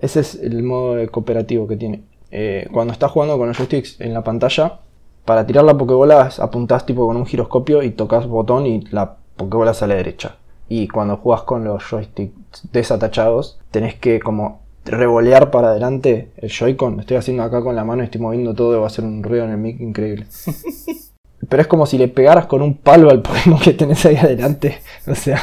ese 0.00 0.20
es 0.20 0.34
el 0.34 0.62
modo 0.62 0.94
de 0.94 1.08
cooperativo 1.08 1.66
que 1.66 1.76
tiene. 1.76 2.02
Eh, 2.30 2.68
cuando 2.72 2.92
estás 2.92 3.10
jugando 3.10 3.38
con 3.38 3.48
los 3.48 3.56
joysticks 3.56 4.00
en 4.00 4.14
la 4.14 4.24
pantalla, 4.24 4.80
para 5.24 5.46
tirar 5.46 5.64
la 5.64 5.76
Pokébola 5.76 6.30
apuntás 6.38 6.84
tipo 6.86 7.06
con 7.06 7.16
un 7.16 7.26
giroscopio 7.26 7.82
y 7.82 7.90
tocas 7.90 8.26
botón 8.26 8.66
y 8.66 8.80
la 8.90 9.16
Pokébola 9.36 9.74
sale 9.74 9.94
derecha. 9.94 10.36
Y 10.68 10.88
cuando 10.88 11.18
juegas 11.18 11.42
con 11.44 11.64
los 11.64 11.82
joysticks 11.84 12.68
desatachados, 12.72 13.60
tenés 13.70 13.94
que 13.94 14.18
como 14.18 14.62
revolear 14.84 15.50
para 15.50 15.68
adelante 15.68 16.32
el 16.36 16.50
Joy-Con. 16.50 17.00
Estoy 17.00 17.16
haciendo 17.16 17.42
acá 17.42 17.62
con 17.62 17.76
la 17.76 17.84
mano 17.84 18.02
y 18.02 18.06
estoy 18.06 18.20
moviendo 18.20 18.54
todo 18.54 18.74
y 18.74 18.78
va 18.78 18.84
a 18.84 18.86
hacer 18.86 19.04
un 19.04 19.22
ruido 19.22 19.44
en 19.44 19.50
el 19.50 19.58
mic 19.58 19.80
increíble. 19.80 20.26
Pero 21.48 21.60
es 21.60 21.68
como 21.68 21.86
si 21.86 21.98
le 21.98 22.08
pegaras 22.08 22.46
con 22.46 22.62
un 22.62 22.78
palo 22.78 23.10
al 23.10 23.20
Pokémon 23.22 23.60
que 23.60 23.72
tenés 23.72 24.04
ahí 24.06 24.16
adelante. 24.16 24.80
O 25.06 25.14
sea, 25.14 25.40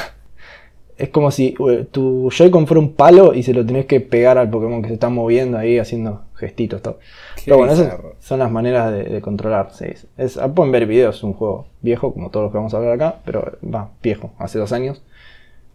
es 0.99 1.09
como 1.09 1.31
si 1.31 1.55
eh, 1.69 1.87
tu 1.89 2.29
Joy-Con 2.29 2.67
fuera 2.67 2.79
un 2.79 2.93
palo 2.93 3.33
y 3.33 3.43
se 3.43 3.53
lo 3.53 3.65
tenés 3.65 3.85
que 3.85 4.01
pegar 4.01 4.37
al 4.37 4.49
Pokémon 4.49 4.81
que 4.81 4.89
se 4.89 4.93
está 4.95 5.09
moviendo 5.09 5.57
ahí 5.57 5.79
haciendo 5.79 6.23
gestitos. 6.35 6.81
Todo. 6.81 6.99
Pero 7.45 7.57
bueno, 7.57 7.73
esas 7.73 7.95
son 8.19 8.39
las 8.39 8.51
maneras 8.51 8.91
de, 8.91 9.03
de 9.03 9.21
controlar. 9.21 9.71
sí. 9.73 9.85
Es, 10.17 10.37
ah, 10.37 10.53
pueden 10.53 10.71
ver 10.71 10.85
videos, 10.85 11.17
es 11.17 11.23
un 11.23 11.33
juego 11.33 11.67
viejo, 11.81 12.13
como 12.13 12.29
todos 12.29 12.43
los 12.45 12.51
que 12.51 12.57
vamos 12.57 12.73
a 12.73 12.77
hablar 12.77 12.93
acá, 12.93 13.19
pero 13.25 13.57
va, 13.63 13.91
viejo, 14.03 14.31
hace 14.37 14.59
dos 14.59 14.71
años, 14.73 15.01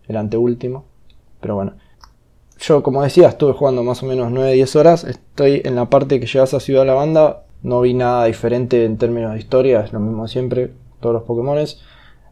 el 0.06 0.16
anteúltimo. 0.16 0.84
Pero 1.40 1.54
bueno, 1.54 1.72
yo 2.60 2.82
como 2.82 3.02
decía, 3.02 3.28
estuve 3.28 3.52
jugando 3.52 3.82
más 3.82 4.02
o 4.02 4.06
menos 4.06 4.30
9-10 4.30 4.76
horas, 4.76 5.04
estoy 5.04 5.62
en 5.64 5.74
la 5.74 5.90
parte 5.90 6.20
que 6.20 6.26
llegas 6.26 6.54
a 6.54 6.60
Ciudad 6.60 6.82
de 6.82 6.86
la 6.86 6.94
Banda, 6.94 7.44
no 7.62 7.80
vi 7.80 7.94
nada 7.94 8.26
diferente 8.26 8.84
en 8.84 8.98
términos 8.98 9.32
de 9.32 9.38
historia, 9.38 9.80
es 9.80 9.92
lo 9.92 10.00
mismo 10.00 10.28
siempre, 10.28 10.70
todos 11.00 11.14
los 11.14 11.22
Pokémones. 11.24 11.80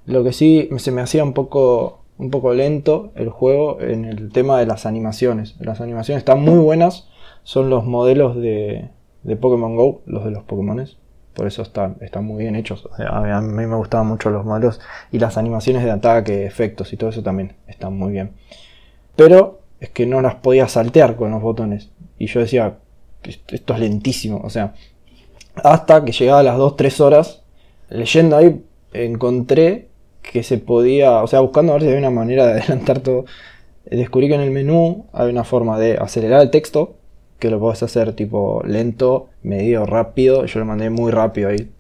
Lo 0.05 0.23
que 0.25 0.33
sí 0.33 0.69
se 0.77 0.91
me 0.91 1.01
hacía 1.01 1.25
un 1.25 1.33
poco, 1.33 2.02
un 2.23 2.31
poco 2.31 2.55
lento 2.55 3.11
el 3.17 3.29
juego 3.29 3.81
en 3.81 4.05
el 4.05 4.31
tema 4.33 4.59
de 4.59 4.67
las 4.67 4.87
animaciones. 4.87 5.57
Las 5.61 5.81
animaciones 5.81 6.21
están 6.21 6.41
muy 6.41 6.59
buenas, 6.59 7.09
son 7.43 7.69
los 7.69 7.85
modelos 7.85 8.37
de, 8.37 8.89
de 9.25 9.37
Pokémon 9.37 9.75
Go, 9.77 10.03
los 10.07 10.25
de 10.25 10.31
los 10.31 10.45
Pokémones. 10.45 10.97
Por 11.35 11.47
eso 11.47 11.63
están, 11.63 11.97
están 12.01 12.25
muy 12.25 12.43
bien 12.43 12.55
hechos. 12.57 12.89
A 12.99 13.41
mí- 13.41 13.67
me 13.67 13.77
gustaban 13.77 14.07
mucho 14.07 14.31
los 14.31 14.45
modelos 14.45 14.81
y 15.11 15.19
las 15.19 15.37
animaciones 15.39 15.83
de 15.83 15.91
ataque, 15.91 16.47
efectos 16.47 16.93
y 16.93 16.97
todo 16.97 17.11
eso 17.11 17.23
también 17.23 17.55
están 17.67 17.97
muy 17.97 18.13
bien. 18.13 18.33
Pero 19.17 19.61
es 19.81 19.89
que 19.91 20.07
no 20.07 20.21
las 20.21 20.37
podía 20.37 20.69
saltear 20.69 21.17
con 21.17 21.31
los 21.33 21.43
botones. 21.43 21.91
Y 22.19 22.27
yo 22.27 22.41
decía, 22.41 22.79
"Est- 23.25 23.53
esto 23.53 23.75
es 23.75 23.81
lentísimo. 23.81 24.41
O 24.45 24.51
sea, 24.51 24.75
hasta 25.65 26.05
que 26.05 26.13
llegaba 26.13 26.41
a 26.41 26.45
las 26.45 26.57
2-3 26.59 27.01
horas, 27.01 27.43
leyendo 27.89 28.37
ahí, 28.37 28.63
encontré 28.93 29.89
que 30.23 30.43
se 30.43 30.59
podía, 30.59 31.23
o 31.23 31.27
sea, 31.27 31.41
buscando 31.41 31.73
a 31.73 31.75
ver 31.75 31.83
si 31.83 31.89
había 31.89 31.99
una 31.99 32.11
manera 32.11 32.47
de 32.47 32.53
adelantar 32.61 33.01
todo, 33.01 33.25
eh, 33.87 33.97
descubrí 33.97 34.29
que 34.29 34.35
en 34.35 34.41
el 34.41 34.51
menú 34.51 35.07
hay 35.13 35.31
una 35.31 35.45
forma 35.45 35.79
de 35.79 35.99
acelerar 35.99 36.41
el 36.41 36.51
texto, 36.51 36.95
que 37.39 37.51
lo 37.51 37.59
podés 37.59 37.83
hacer 37.83 38.13
tipo 38.13 38.63
lento, 38.65 39.29
medio, 39.43 39.85
rápido. 39.85 40.45
Yo 40.47 40.61
lo 40.61 40.65
mandé 40.65 40.91
muy 40.91 41.11
rápido 41.11 41.49
ahí. 41.49 41.71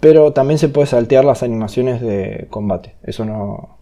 Pero 0.00 0.32
también 0.34 0.58
se 0.58 0.68
puede 0.68 0.86
saltear 0.86 1.24
las 1.24 1.42
animaciones 1.42 2.02
de 2.02 2.46
combate. 2.50 2.94
Eso 3.02 3.24
no, 3.24 3.78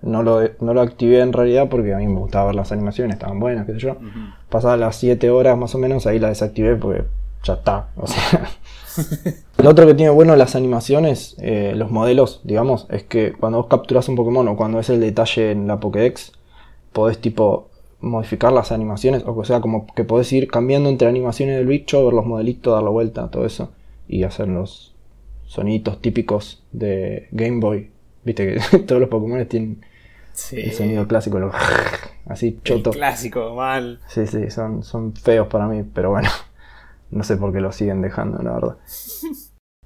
no, 0.00 0.22
lo, 0.22 0.40
no 0.60 0.72
lo 0.72 0.80
activé 0.80 1.20
en 1.20 1.34
realidad 1.34 1.68
porque 1.68 1.92
a 1.92 1.98
mí 1.98 2.06
me 2.06 2.18
gustaba 2.18 2.46
ver 2.46 2.54
las 2.54 2.72
animaciones, 2.72 3.16
estaban 3.16 3.38
buenas, 3.38 3.66
qué 3.66 3.74
sé 3.74 3.80
yo. 3.80 3.92
Ujú. 3.92 4.08
Pasadas 4.48 4.80
las 4.80 4.96
7 4.96 5.28
horas 5.28 5.58
más 5.58 5.74
o 5.74 5.78
menos, 5.78 6.06
ahí 6.06 6.18
la 6.18 6.28
desactivé 6.28 6.74
porque 6.76 7.04
ya 7.46 7.54
está. 7.54 7.88
O 7.96 8.06
sea. 8.06 8.48
Lo 9.58 9.70
otro 9.70 9.86
que 9.86 9.94
tiene 9.94 10.10
bueno 10.10 10.36
las 10.36 10.56
animaciones, 10.56 11.36
eh, 11.38 11.74
los 11.76 11.90
modelos, 11.90 12.40
digamos, 12.44 12.86
es 12.90 13.02
que 13.04 13.32
cuando 13.32 13.58
vos 13.58 13.66
capturas 13.68 14.08
un 14.08 14.16
Pokémon 14.16 14.46
o 14.48 14.56
cuando 14.56 14.80
es 14.80 14.88
el 14.90 15.00
detalle 15.00 15.50
en 15.50 15.66
la 15.66 15.80
Pokédex, 15.80 16.32
podés 16.92 17.18
tipo 17.18 17.68
modificar 18.00 18.52
las 18.52 18.72
animaciones, 18.72 19.22
o 19.26 19.44
sea, 19.44 19.60
como 19.60 19.86
que 19.94 20.04
podés 20.04 20.32
ir 20.32 20.48
cambiando 20.48 20.88
entre 20.88 21.08
animaciones 21.08 21.56
del 21.56 21.66
bicho, 21.66 22.04
ver 22.04 22.14
los 22.14 22.24
modelitos, 22.26 22.72
dar 22.74 22.82
la 22.82 22.90
vuelta, 22.90 23.28
todo 23.30 23.44
eso, 23.44 23.70
y 24.08 24.22
hacer 24.24 24.48
los 24.48 24.94
soniditos 25.46 26.00
típicos 26.00 26.62
de 26.72 27.28
Game 27.32 27.60
Boy. 27.60 27.90
Viste 28.24 28.54
que 28.70 28.78
todos 28.86 29.00
los 29.00 29.10
Pokémon 29.10 29.44
tienen 29.46 29.84
Sí. 30.32 30.60
el 30.60 30.72
sonido 30.72 31.06
clásico, 31.08 31.38
lo- 31.38 31.50
así 32.26 32.48
El 32.48 32.62
choto. 32.62 32.90
clásico, 32.90 33.54
mal. 33.54 34.00
Sí, 34.08 34.26
sí, 34.26 34.50
son, 34.50 34.82
son 34.82 35.14
feos 35.14 35.48
para 35.48 35.66
mí, 35.66 35.82
pero 35.94 36.10
bueno, 36.10 36.28
no 37.10 37.22
sé 37.24 37.36
por 37.36 37.52
qué 37.52 37.60
lo 37.60 37.72
siguen 37.72 38.02
dejando, 38.02 38.38
la 38.42 38.52
verdad. 38.52 38.76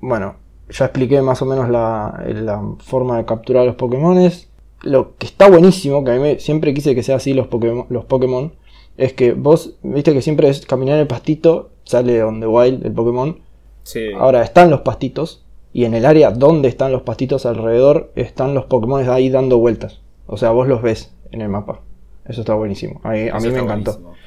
Bueno, 0.03 0.37
ya 0.71 0.87
expliqué 0.87 1.21
más 1.21 1.43
o 1.43 1.47
menos 1.47 1.69
la, 1.69 2.25
la 2.27 2.63
forma 2.79 3.19
de 3.19 3.25
capturar 3.27 3.67
los 3.67 3.75
Pokémones. 3.77 4.49
lo 4.83 5.15
que 5.17 5.27
está 5.27 5.49
buenísimo, 5.51 6.03
que 6.05 6.11
a 6.11 6.15
mí 6.15 6.21
me- 6.21 6.39
siempre 6.41 6.73
quise 6.73 6.95
que 6.95 7.03
sea 7.03 7.17
así 7.17 7.35
los 7.35 7.49
Pokémon, 7.49 7.85
los 7.91 8.07
Pokémon, 8.07 8.55
es 8.97 9.13
que 9.13 9.35
vos, 9.35 9.75
viste 9.83 10.15
que 10.15 10.23
siempre 10.23 10.49
es 10.49 10.65
caminar 10.65 10.95
en 10.95 11.03
el 11.03 11.07
pastito, 11.07 11.71
sale 11.85 12.23
on 12.25 12.41
the 12.41 12.47
wild 12.47 12.85
el 12.87 12.93
Pokémon. 12.93 13.41
Sí. 13.83 14.07
Ahora 14.19 14.43
están 14.43 14.71
los 14.71 14.81
pastitos, 14.81 15.45
y 15.75 15.85
en 15.85 15.93
el 15.95 16.07
área 16.07 16.31
donde 16.31 16.69
están 16.69 16.93
los 16.93 17.03
pastitos 17.03 17.45
alrededor, 17.45 18.11
están 18.17 18.55
los 18.55 18.65
Pokémon 18.65 19.07
ahí 19.09 19.29
dando 19.29 19.59
vueltas. 19.59 20.01
O 20.27 20.39
sea, 20.39 20.51
vos 20.51 20.67
los 20.67 20.81
ves 20.81 21.15
en 21.31 21.43
el 21.43 21.51
mapa. 21.51 21.81
Eso 22.25 22.41
está 22.41 22.55
buenísimo. 22.55 23.01
A 23.05 23.11
mí, 23.11 23.19
a 23.29 23.37
Eso 23.37 23.47
mí 23.49 23.53
me 23.53 23.59
encantó. 23.61 23.99
buenísimo. 23.99 24.20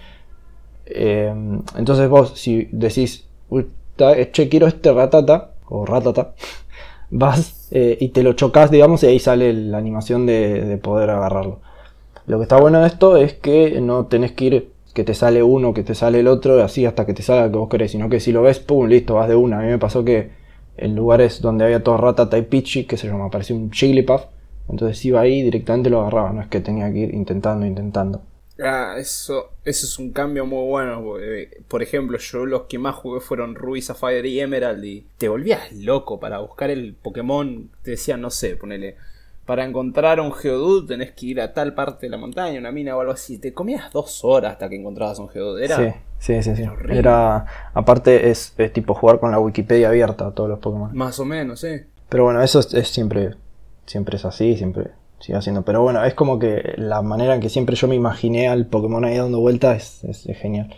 Eh, 0.86 1.34
entonces 1.78 2.10
vos, 2.10 2.34
si 2.40 2.68
decís, 2.72 3.26
"Uy, 3.50 3.68
ta- 3.96 4.16
che, 4.32 4.50
quiero 4.50 4.68
este 4.68 4.92
ratata, 4.94 5.52
o 5.70 5.86
ratata, 5.86 6.34
vas 7.12 7.68
eh, 7.72 7.98
y 8.00 8.10
te 8.10 8.24
lo 8.24 8.34
chocas, 8.34 8.72
digamos, 8.72 9.04
y 9.04 9.08
ahí 9.08 9.20
sale 9.20 9.54
la 9.54 9.78
animación 9.78 10.26
de, 10.26 10.64
de 10.66 10.78
poder 10.78 11.10
agarrarlo. 11.10 11.60
Lo 12.28 12.38
que 12.38 12.44
está 12.44 12.58
bueno 12.60 12.82
de 12.82 12.88
esto 12.88 13.18
es 13.18 13.34
que 13.34 13.80
no 13.82 14.06
tenés 14.08 14.32
que 14.34 14.46
ir, 14.46 14.70
que 14.94 15.04
te 15.04 15.14
sale 15.14 15.44
uno, 15.44 15.74
que 15.74 15.84
te 15.84 15.96
sale 15.96 16.20
el 16.22 16.28
otro, 16.28 16.64
así 16.64 16.86
hasta 16.86 17.06
que 17.06 17.14
te 17.14 17.24
salga 17.24 17.46
el 17.46 17.52
que 17.52 17.58
vos 17.58 17.70
querés, 17.70 17.92
sino 17.92 18.10
que 18.10 18.20
si 18.20 18.32
lo 18.32 18.42
ves, 18.44 18.60
pum, 18.60 18.88
listo, 18.88 19.16
vas 19.16 19.28
de 19.30 19.36
una. 19.36 19.60
A 19.60 19.62
mí 19.64 19.68
me 19.70 19.80
pasó 19.80 20.04
que 20.06 20.32
en 20.78 20.96
lugares 20.96 21.42
donde 21.42 21.66
había 21.66 21.84
todo 21.84 21.98
ratata 21.98 22.38
y 22.38 22.44
pichi, 22.44 22.86
que 22.86 22.98
se 22.98 23.08
llama, 23.08 23.26
apareció 23.26 23.56
un 23.56 23.72
Jigglypuff, 23.72 24.24
entonces 24.70 25.04
iba 25.06 25.22
ahí 25.22 25.40
y 25.40 25.44
directamente 25.44 25.90
lo 25.90 26.02
agarraba, 26.02 26.32
no 26.34 26.42
es 26.42 26.48
que 26.48 26.62
tenía 26.62 26.92
que 26.92 27.00
ir 27.00 27.14
intentando, 27.14 27.66
intentando. 27.66 28.22
Ah, 28.62 28.96
eso, 29.00 29.52
eso 29.66 29.86
es 29.86 29.98
un 29.98 30.12
cambio 30.12 30.46
muy 30.46 30.68
bueno. 30.68 31.02
porque, 31.04 31.62
Por 31.68 31.82
ejemplo, 31.82 32.18
yo 32.18 32.46
los 32.46 32.64
que 32.64 32.78
más 32.78 32.96
jugué 32.96 33.20
fueron 33.20 33.56
Ruby, 33.56 33.82
Sapphire 33.82 34.28
y 34.28 34.40
Emerald. 34.40 34.84
Y 34.84 35.08
te 35.18 35.28
volvías 35.28 35.72
loco 35.74 36.20
para 36.20 36.40
buscar 36.40 36.70
el 36.70 36.94
Pokémon. 36.94 37.70
Te 37.82 37.92
decían, 37.92 38.22
no 38.22 38.30
sé, 38.30 38.56
ponele. 38.56 38.96
Para 39.46 39.66
encontrar 39.66 40.22
un 40.22 40.32
Geodude 40.32 40.88
tenés 40.88 41.12
que 41.12 41.26
ir 41.26 41.42
a 41.42 41.52
tal 41.54 41.74
parte 41.74 42.06
de 42.06 42.10
la 42.12 42.18
montaña, 42.18 42.60
una 42.60 42.72
mina 42.72 42.96
o 42.96 43.02
algo 43.02 43.12
así. 43.14 43.40
Te 43.40 43.54
comías 43.54 43.92
dos 43.92 44.24
horas 44.24 44.54
hasta 44.54 44.70
que 44.70 44.76
encontrabas 44.78 45.20
un 45.20 45.28
Geodude. 45.30 45.66
Era, 45.66 45.78
Sí, 45.78 45.92
sí, 46.20 46.44
sí, 46.44 46.56
sí. 46.56 46.62
era 46.62 46.72
horrible. 46.72 47.00
Era, 47.00 47.46
aparte 47.74 48.30
es, 48.30 48.54
es 48.58 48.72
tipo 48.72 48.94
jugar 48.94 49.20
con 49.20 49.32
la 49.32 49.40
Wikipedia 49.40 49.90
abierta 49.90 50.28
a 50.28 50.32
todos 50.32 50.50
los 50.50 50.60
Pokémon. 50.60 50.96
Más 50.96 51.20
o 51.20 51.26
menos, 51.26 51.64
¿eh? 51.66 51.88
Pero 52.08 52.24
bueno, 52.26 52.42
eso 52.42 52.60
es, 52.60 52.74
es 52.74 52.88
siempre, 52.88 53.36
siempre 53.86 54.16
es 54.16 54.24
así, 54.24 54.56
siempre 54.56 54.92
sigue 55.24 55.38
haciendo. 55.38 55.64
Pero 55.64 55.82
bueno, 55.82 56.04
es 56.04 56.14
como 56.14 56.38
que 56.38 56.74
la 56.78 57.02
manera 57.02 57.36
en 57.36 57.42
que 57.42 57.50
siempre 57.50 57.76
yo 57.76 57.88
me 57.88 57.96
imaginé 57.96 58.48
al 58.50 58.68
Pokémon 58.68 59.06
ahí 59.06 59.18
dando 59.18 59.40
vueltas 59.40 60.04
es, 60.04 60.26
es 60.26 60.38
genial. 60.38 60.76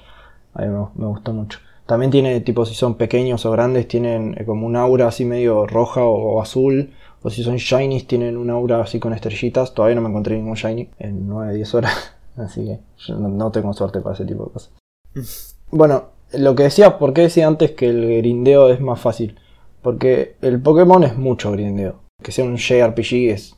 A 0.54 0.62
mí 0.62 0.68
me, 0.68 0.86
me 0.96 1.08
gustó 1.08 1.34
mucho. 1.34 1.60
También 1.86 2.12
tiene, 2.12 2.40
tipo, 2.42 2.66
si 2.66 2.76
son 2.76 2.96
pequeños 2.96 3.46
o 3.46 3.52
grandes, 3.52 3.88
tienen 3.88 4.36
eh, 4.40 4.46
como 4.46 4.66
un 4.68 4.76
aura 4.76 5.08
así 5.08 5.26
medio 5.26 5.66
roja 5.66 6.04
o, 6.04 6.36
o 6.36 6.42
azul. 6.42 6.94
O 7.24 7.30
si 7.32 7.44
son 7.44 7.56
shinies, 7.58 8.06
tienen 8.06 8.38
un 8.38 8.52
aura 8.52 8.82
así 8.82 9.00
con 9.00 9.14
estrellitas. 9.14 9.74
Todavía 9.74 9.96
no 9.96 10.02
me 10.02 10.10
encontré 10.10 10.36
ningún 10.36 10.54
shiny 10.54 10.90
en 11.00 11.28
9-10 11.28 11.74
horas. 11.74 12.12
Así 12.38 12.66
que 12.66 12.80
yo 12.98 13.16
no, 13.16 13.30
no 13.30 13.50
tengo 13.50 13.72
suerte 13.72 14.02
para 14.02 14.14
ese 14.14 14.26
tipo 14.26 14.46
de 14.46 14.52
cosas. 14.52 14.72
Bueno, 15.72 16.10
lo 16.32 16.56
que 16.56 16.64
decía, 16.64 17.00
¿por 17.00 17.12
qué 17.12 17.22
decía 17.22 17.48
antes 17.48 17.72
que 17.72 17.90
el 17.90 18.18
grindeo 18.18 18.70
es 18.70 18.80
más 18.80 19.02
fácil? 19.02 19.36
Porque 19.82 20.36
el 20.42 20.62
Pokémon 20.62 21.04
es 21.04 21.18
mucho 21.18 21.52
grindeo. 21.52 22.02
Que 22.22 22.32
sea 22.32 22.46
un 22.46 22.56
JRPG 22.58 23.32
es 23.32 23.55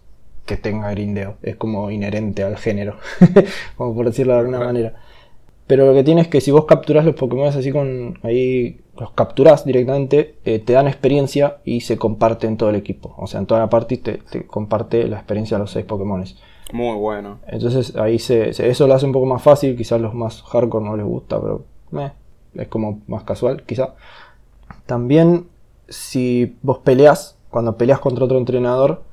que 0.47 0.57
tenga 0.57 0.89
grindeo. 0.89 1.35
Es 1.43 1.55
como 1.57 1.91
inherente 1.91 2.43
al 2.43 2.57
género. 2.57 2.95
como 3.77 3.93
por 3.93 4.07
decirlo 4.07 4.33
de 4.33 4.39
alguna 4.39 4.59
manera. 4.59 4.95
Pero 5.67 5.85
lo 5.85 5.93
que 5.93 6.03
tiene 6.03 6.21
es 6.21 6.27
que 6.29 6.41
si 6.41 6.49
vos 6.49 6.65
capturás 6.65 7.05
los 7.05 7.13
Pokémon 7.15 7.47
así 7.47 7.71
con. 7.71 8.17
ahí 8.23 8.79
los 8.99 9.11
capturás 9.11 9.63
directamente, 9.65 10.35
eh, 10.45 10.57
te 10.57 10.73
dan 10.73 10.87
experiencia 10.87 11.57
y 11.65 11.81
se 11.81 11.97
comparte 11.97 12.47
en 12.47 12.57
todo 12.57 12.69
el 12.71 12.75
equipo. 12.77 13.13
O 13.17 13.27
sea, 13.27 13.39
en 13.41 13.45
toda 13.45 13.59
la 13.59 13.69
party 13.69 13.97
te, 13.97 14.13
te 14.17 14.47
comparte 14.47 15.07
la 15.07 15.17
experiencia 15.17 15.57
de 15.57 15.61
los 15.63 15.71
seis 15.71 15.85
Pokémon. 15.85 16.23
Muy 16.73 16.97
bueno. 16.97 17.37
Entonces 17.47 17.95
ahí 17.95 18.17
se, 18.17 18.53
se- 18.53 18.69
eso 18.69 18.87
lo 18.87 18.93
hace 18.95 19.05
un 19.05 19.11
poco 19.11 19.25
más 19.27 19.41
fácil, 19.43 19.75
quizás 19.77 20.01
los 20.01 20.13
más 20.15 20.41
hardcore 20.43 20.83
no 20.85 20.97
les 20.97 21.05
gusta, 21.05 21.39
pero 21.39 21.63
meh, 21.91 22.11
es 22.55 22.67
como 22.69 23.01
más 23.07 23.23
casual, 23.23 23.63
quizá. 23.63 23.93
También 24.85 25.47
si 25.89 26.55
vos 26.61 26.79
peleas, 26.79 27.37
cuando 27.49 27.77
peleas 27.77 27.99
contra 27.99 28.25
otro 28.25 28.37
entrenador, 28.37 29.03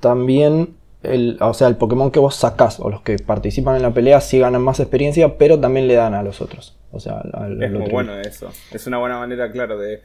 también 0.00 0.74
el, 1.02 1.36
o 1.40 1.54
sea, 1.54 1.68
el 1.68 1.76
Pokémon 1.76 2.10
que 2.10 2.18
vos 2.20 2.34
sacás 2.36 2.78
o 2.80 2.88
los 2.90 3.02
que 3.02 3.16
participan 3.18 3.76
en 3.76 3.82
la 3.82 3.92
pelea 3.92 4.20
sí 4.20 4.38
ganan 4.38 4.62
más 4.62 4.80
experiencia, 4.80 5.36
pero 5.38 5.58
también 5.58 5.88
le 5.88 5.94
dan 5.94 6.14
a 6.14 6.22
los 6.22 6.40
otros. 6.40 6.76
O 6.92 7.00
sea, 7.00 7.18
al- 7.18 7.32
al 7.34 7.62
Es 7.62 7.70
muy 7.72 7.82
otro 7.82 7.92
bueno 7.92 8.18
eso. 8.20 8.48
Es 8.70 8.86
una 8.86 8.98
buena 8.98 9.18
manera, 9.18 9.50
claro, 9.50 9.78
de. 9.78 10.02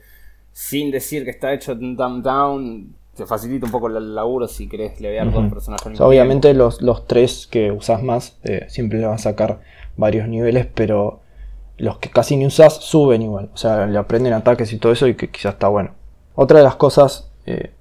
Sin 0.53 0.89
decir 0.91 1.23
que 1.23 1.29
está 1.31 1.53
hecho 1.53 1.75
down 1.75 2.21
down. 2.23 2.95
Te 3.15 3.25
facilita 3.25 3.65
un 3.65 3.71
poco 3.71 3.87
el 3.87 4.13
laburo 4.13 4.47
si 4.47 4.67
querés 4.69 5.01
levear 5.01 5.31
dos 5.31 5.49
personajes 5.51 5.87
O 5.93 5.95
sea, 5.95 6.05
obviamente 6.05 6.53
los, 6.53 6.83
los 6.83 7.07
tres 7.07 7.47
que 7.47 7.71
usás 7.71 8.03
más 8.03 8.37
eh, 8.43 8.65
siempre 8.69 8.99
le 8.99 9.05
van 9.07 9.15
a 9.15 9.17
sacar 9.17 9.59
varios 9.95 10.27
niveles, 10.27 10.67
pero 10.71 11.21
los 11.77 11.97
que 11.97 12.11
casi 12.11 12.37
ni 12.37 12.45
usás 12.45 12.75
suben 12.75 13.23
igual. 13.23 13.49
O 13.53 13.57
sea, 13.57 13.87
le 13.87 13.97
aprenden 13.97 14.33
ataques 14.33 14.71
y 14.71 14.77
todo 14.77 14.91
eso 14.91 15.07
y 15.07 15.15
que 15.15 15.29
quizás 15.31 15.53
está 15.53 15.67
bueno. 15.67 15.95
Otra 16.35 16.59
de 16.59 16.63
las 16.63 16.75
cosas 16.75 17.31
eh, 17.47 17.71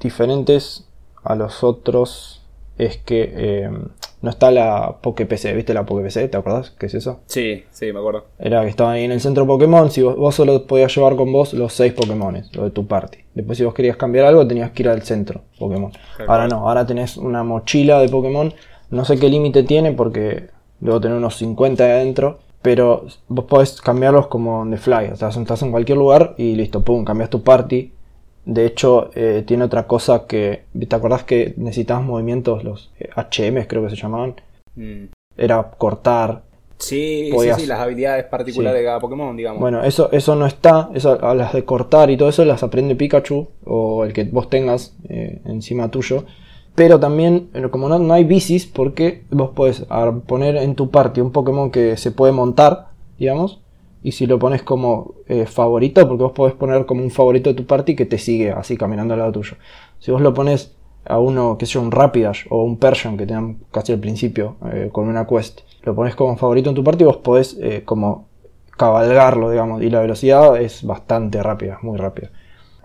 diferentes 0.00 0.86
a 1.22 1.34
los 1.34 1.62
otros 1.62 2.41
es 2.78 2.96
que 2.98 3.32
eh, 3.34 3.70
no 4.22 4.30
está 4.30 4.50
la 4.50 4.98
Poké 5.02 5.26
PC. 5.26 5.52
¿Viste 5.52 5.74
la 5.74 5.84
Poké 5.84 6.02
PC? 6.04 6.28
¿Te 6.28 6.36
acordás? 6.36 6.70
¿Qué 6.70 6.86
es 6.86 6.94
eso? 6.94 7.20
Sí, 7.26 7.64
sí, 7.70 7.92
me 7.92 7.98
acuerdo. 7.98 8.26
Era 8.38 8.62
que 8.62 8.68
estaban 8.68 8.94
ahí 8.94 9.04
en 9.04 9.12
el 9.12 9.20
centro 9.20 9.46
Pokémon. 9.46 9.90
Si 9.90 10.02
vos, 10.02 10.16
vos 10.16 10.34
solo 10.34 10.66
podías 10.66 10.94
llevar 10.94 11.16
con 11.16 11.32
vos 11.32 11.52
los 11.54 11.72
seis 11.72 11.92
Pokémon, 11.92 12.42
lo 12.52 12.64
de 12.64 12.70
tu 12.70 12.86
party. 12.86 13.18
Después, 13.34 13.58
si 13.58 13.64
vos 13.64 13.74
querías 13.74 13.96
cambiar 13.96 14.26
algo, 14.26 14.46
tenías 14.46 14.70
que 14.70 14.82
ir 14.82 14.88
al 14.88 15.02
centro 15.02 15.42
Pokémon. 15.58 15.92
Ahora 16.26 16.46
no, 16.46 16.68
ahora 16.68 16.86
tenés 16.86 17.16
una 17.16 17.42
mochila 17.42 17.98
de 17.98 18.08
Pokémon. 18.08 18.54
No 18.90 19.04
sé 19.04 19.18
qué 19.18 19.28
límite 19.28 19.64
tiene 19.64 19.92
porque 19.92 20.50
debo 20.80 21.00
tener 21.00 21.16
unos 21.16 21.36
50 21.36 21.84
de 21.84 21.92
adentro. 21.92 22.38
Pero 22.62 23.06
vos 23.26 23.46
podés 23.46 23.82
cambiarlos 23.82 24.28
como 24.28 24.60
on 24.60 24.70
the 24.70 24.76
fly. 24.76 25.08
O 25.12 25.16
sea, 25.16 25.30
estás 25.30 25.62
en 25.62 25.72
cualquier 25.72 25.98
lugar 25.98 26.34
y 26.38 26.54
listo, 26.54 26.82
pum, 26.82 27.04
cambias 27.04 27.28
tu 27.28 27.42
party. 27.42 27.92
De 28.44 28.66
hecho, 28.66 29.10
eh, 29.14 29.44
tiene 29.46 29.64
otra 29.64 29.86
cosa 29.86 30.26
que. 30.26 30.64
¿Te 30.88 30.96
acordás 30.96 31.22
que 31.24 31.54
necesitabas 31.56 32.04
movimientos, 32.04 32.64
los 32.64 32.90
eh, 32.98 33.08
HM 33.14 33.66
creo 33.66 33.84
que 33.84 33.90
se 33.90 33.96
llamaban? 33.96 34.34
Mm. 34.76 35.04
Era 35.36 35.62
cortar, 35.78 36.42
Sí, 36.78 37.30
Podías- 37.32 37.54
sí, 37.58 37.62
sí, 37.62 37.68
las 37.68 37.78
habilidades 37.78 38.24
particulares 38.24 38.76
Sí. 38.76 38.80
de 38.82 38.86
cada 38.88 38.98
Pokémon, 38.98 39.36
digamos. 39.36 39.60
Bueno, 39.60 39.84
eso, 39.84 40.10
eso 40.10 40.34
no 40.34 40.46
está. 40.46 40.90
Eso, 40.94 41.24
a 41.24 41.32
las 41.32 41.52
de 41.52 41.64
cortar 41.64 42.10
y 42.10 42.16
todo 42.16 42.28
eso 42.28 42.44
las 42.44 42.64
aprende 42.64 42.96
Pikachu 42.96 43.46
o 43.64 44.04
el 44.04 44.12
que 44.12 44.24
vos 44.24 44.50
tengas 44.50 44.96
eh, 45.08 45.40
encima 45.44 45.92
tuyo. 45.92 46.24
Pero 46.74 46.98
también, 46.98 47.50
eh, 47.54 47.68
como 47.70 47.88
no, 47.88 48.00
no 48.00 48.12
hay 48.14 48.24
bicis, 48.24 48.66
porque 48.66 49.22
vos 49.30 49.50
podés 49.50 49.86
poner 50.26 50.56
en 50.56 50.74
tu 50.74 50.90
party 50.90 51.20
un 51.20 51.30
Pokémon 51.30 51.70
que 51.70 51.96
se 51.96 52.10
puede 52.10 52.32
montar, 52.32 52.88
digamos. 53.16 53.60
Y 54.02 54.12
si 54.12 54.26
lo 54.26 54.38
pones 54.38 54.62
como 54.62 55.14
eh, 55.26 55.46
favorito, 55.46 56.06
porque 56.08 56.22
vos 56.22 56.32
podés 56.32 56.54
poner 56.54 56.86
como 56.86 57.02
un 57.02 57.10
favorito 57.10 57.50
de 57.50 57.54
tu 57.54 57.66
party 57.66 57.94
que 57.94 58.06
te 58.06 58.18
sigue 58.18 58.50
así 58.50 58.76
caminando 58.76 59.14
al 59.14 59.20
lado 59.20 59.32
tuyo. 59.32 59.56
Si 59.98 60.10
vos 60.10 60.20
lo 60.20 60.34
pones 60.34 60.74
a 61.04 61.18
uno, 61.18 61.56
que 61.58 61.66
sea 61.66 61.80
un 61.80 61.90
Rapidash 61.90 62.46
o 62.50 62.62
un 62.62 62.78
Persian 62.78 63.16
que 63.16 63.26
tengan 63.26 63.58
casi 63.70 63.92
al 63.92 63.98
principio 63.98 64.56
eh, 64.72 64.88
con 64.92 65.08
una 65.08 65.26
quest, 65.26 65.60
lo 65.82 65.94
pones 65.94 66.14
como 66.14 66.36
favorito 66.36 66.70
en 66.70 66.76
tu 66.76 66.84
party, 66.84 67.04
vos 67.04 67.18
podés 67.18 67.56
eh, 67.60 67.82
como 67.84 68.28
cabalgarlo, 68.76 69.50
digamos, 69.50 69.82
y 69.82 69.90
la 69.90 70.00
velocidad 70.00 70.60
es 70.60 70.84
bastante 70.84 71.42
rápida, 71.42 71.78
muy 71.82 71.98
rápida. 71.98 72.30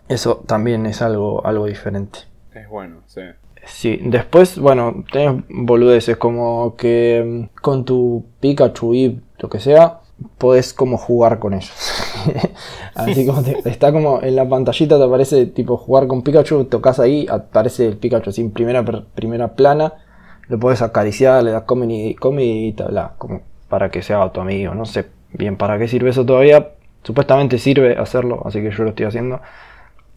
Eso 0.07 0.43
también 0.45 0.86
es 0.86 1.01
algo, 1.01 1.45
algo 1.45 1.65
diferente. 1.65 2.19
Es 2.53 2.69
bueno, 2.69 3.01
sí. 3.07 3.21
Sí, 3.65 4.00
después, 4.01 4.57
bueno, 4.57 5.03
tenés 5.12 5.43
boludeces 5.50 6.17
como 6.17 6.75
que 6.75 7.50
mm, 7.51 7.62
con 7.62 7.83
tu 7.83 8.25
Pikachu 8.39 8.93
y 8.93 9.21
lo 9.39 9.50
que 9.50 9.59
sea, 9.59 10.00
podés 10.38 10.74
como 10.74 10.97
jugar 10.97 11.39
con 11.39 11.53
ellos. 11.53 11.71
Así 12.95 13.25
como 13.25 13.43
te- 13.43 13.67
está 13.69 13.91
como 13.91 14.21
en 14.21 14.36
la 14.36 14.47
pantallita 14.47 14.97
te 14.97 15.03
aparece 15.03 15.45
tipo 15.47 15.77
jugar 15.77 16.07
con 16.07 16.21
Pikachu, 16.24 16.65
tocas 16.65 17.00
ahí, 17.00 17.27
aparece 17.29 17.88
el 17.88 17.97
Pikachu 17.97 18.29
así 18.31 18.41
en 18.41 18.51
primera, 18.51 18.83
primera 19.15 19.50
plana, 19.55 19.93
lo 20.47 20.59
puedes 20.59 20.81
acariciar, 20.81 21.43
le 21.43 21.51
das 21.51 21.63
comidita, 21.63 22.88
bla, 22.88 23.13
como 23.17 23.41
para 23.69 23.91
que 23.91 24.01
sea 24.01 24.31
tu 24.31 24.41
amigo, 24.41 24.74
no 24.74 24.86
sé 24.86 25.05
bien 25.33 25.57
para 25.57 25.77
qué 25.77 25.88
sirve 25.88 26.09
eso 26.09 26.25
todavía, 26.25 26.69
supuestamente 27.03 27.59
sirve 27.59 27.97
hacerlo, 27.97 28.41
así 28.45 28.62
que 28.62 28.71
yo 28.71 28.83
lo 28.83 28.89
estoy 28.89 29.05
haciendo. 29.05 29.41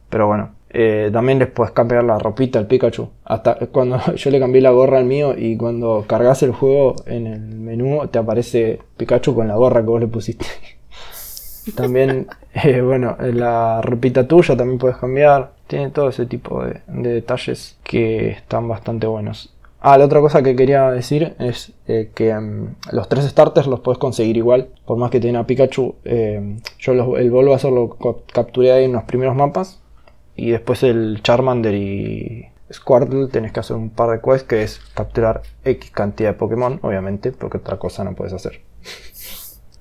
Pero 0.08 0.26
bueno, 0.26 0.50
eh, 0.70 1.10
también 1.12 1.38
les 1.38 1.48
puedes 1.48 1.72
cambiar 1.72 2.04
la 2.04 2.18
ropita 2.18 2.58
al 2.58 2.66
Pikachu. 2.66 3.08
Hasta 3.24 3.54
cuando 3.72 3.98
yo 4.14 4.30
le 4.30 4.38
cambié 4.40 4.60
la 4.62 4.70
gorra 4.70 4.98
al 4.98 5.04
mío 5.04 5.34
y 5.36 5.56
cuando 5.56 6.04
cargas 6.06 6.42
el 6.42 6.52
juego 6.52 6.96
en 7.06 7.26
el 7.26 7.40
menú 7.40 8.06
te 8.08 8.18
aparece 8.18 8.80
Pikachu 8.96 9.34
con 9.34 9.48
la 9.48 9.56
gorra 9.56 9.80
que 9.80 9.86
vos 9.88 10.00
le 10.00 10.06
pusiste. 10.08 10.46
también, 11.74 12.26
eh, 12.64 12.80
bueno, 12.80 13.16
la 13.20 13.80
ropita 13.82 14.26
tuya 14.26 14.56
también 14.56 14.78
puedes 14.78 14.96
cambiar. 14.96 15.52
Tiene 15.66 15.90
todo 15.90 16.08
ese 16.08 16.26
tipo 16.26 16.64
de, 16.64 16.80
de 16.88 17.10
detalles 17.14 17.76
que 17.84 18.30
están 18.30 18.66
bastante 18.68 19.06
buenos. 19.06 19.54
Ah, 19.82 19.96
la 19.96 20.04
otra 20.04 20.20
cosa 20.20 20.42
que 20.42 20.54
quería 20.56 20.90
decir 20.90 21.34
es 21.38 21.72
eh, 21.88 22.10
que 22.14 22.34
mm, 22.34 22.74
los 22.92 23.08
tres 23.08 23.24
starters 23.24 23.66
los 23.66 23.80
puedes 23.80 23.98
conseguir 23.98 24.36
igual. 24.36 24.68
Por 24.84 24.98
más 24.98 25.10
que 25.10 25.20
tenga 25.20 25.46
Pikachu, 25.46 25.94
eh, 26.04 26.56
yo 26.78 26.92
los- 26.94 27.18
el 27.18 27.30
Bulbasaur 27.30 27.72
lo 27.72 27.96
capturé 28.32 28.72
ahí 28.72 28.84
en 28.84 28.92
los 28.92 29.04
primeros 29.04 29.34
mapas. 29.36 29.80
Y 30.40 30.52
después 30.52 30.82
el 30.82 31.20
Charmander 31.22 31.74
y 31.74 32.46
Squirtle 32.72 33.26
tenés 33.26 33.52
que 33.52 33.60
hacer 33.60 33.76
un 33.76 33.90
par 33.90 34.08
de 34.08 34.22
quests 34.22 34.48
que 34.48 34.62
es 34.62 34.80
capturar 34.94 35.42
X 35.66 35.90
cantidad 35.90 36.30
de 36.30 36.38
Pokémon, 36.38 36.80
obviamente, 36.82 37.30
porque 37.30 37.58
otra 37.58 37.78
cosa 37.78 38.04
no 38.04 38.14
puedes 38.14 38.32
hacer. 38.32 38.62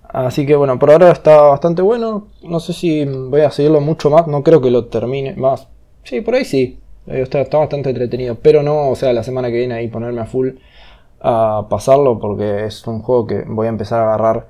Así 0.04 0.46
que 0.46 0.58
bueno, 0.58 0.78
por 0.78 0.92
ahora 0.92 1.12
está 1.12 1.44
bastante 1.44 1.82
bueno. 1.82 2.28
No 2.44 2.60
sé 2.60 2.74
si 2.74 3.06
voy 3.06 3.40
a 3.42 3.52
seguirlo 3.52 3.80
mucho 3.80 4.10
más. 4.10 4.28
No 4.28 4.44
creo 4.44 4.60
que 4.60 4.70
lo 4.70 4.88
termine 4.88 5.34
más. 5.38 5.70
Sí, 6.04 6.20
por 6.20 6.36
ahí 6.36 6.44
sí. 6.44 6.78
Eh, 7.08 7.22
Está, 7.22 7.40
está 7.40 7.58
bastante 7.60 7.90
entretenido. 7.90 8.36
Pero 8.36 8.62
no, 8.62 8.90
o 8.90 8.96
sea, 8.96 9.14
la 9.14 9.24
semana 9.24 9.48
que 9.50 9.60
viene 9.60 9.76
ahí 9.76 9.88
ponerme 9.88 10.20
a 10.20 10.26
full 10.26 10.50
a 11.22 11.68
pasarlo. 11.70 12.20
Porque 12.20 12.66
es 12.66 12.86
un 12.86 13.02
juego 13.02 13.28
que 13.28 13.44
voy 13.48 13.68
a 13.68 13.70
empezar 13.70 14.02
a 14.02 14.14
agarrar 14.14 14.50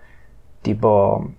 tipo 0.64 1.30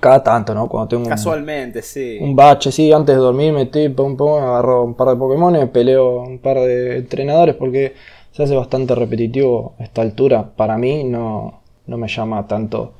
cada 0.00 0.22
tanto, 0.22 0.54
¿no? 0.54 0.68
Cuando 0.68 0.88
tengo 0.88 1.04
un, 1.04 1.08
Casualmente, 1.08 1.82
sí. 1.82 2.18
un 2.20 2.34
bache, 2.36 2.72
sí, 2.72 2.92
antes 2.92 3.14
de 3.14 3.20
dormir 3.20 3.52
metí, 3.52 3.88
pum, 3.88 4.16
pum, 4.16 4.34
agarro 4.42 4.84
un 4.84 4.94
par 4.94 5.08
de 5.08 5.16
Pokémon, 5.16 5.68
peleo 5.68 6.20
un 6.22 6.38
par 6.38 6.56
de 6.58 6.98
entrenadores 6.98 7.54
porque 7.54 7.94
se 8.32 8.42
hace 8.42 8.54
bastante 8.56 8.94
repetitivo 8.94 9.74
a 9.78 9.84
esta 9.84 10.02
altura. 10.02 10.50
Para 10.56 10.76
mí 10.76 11.04
no, 11.04 11.62
no 11.86 11.96
me 11.96 12.08
llama 12.08 12.46
tanto 12.46 12.94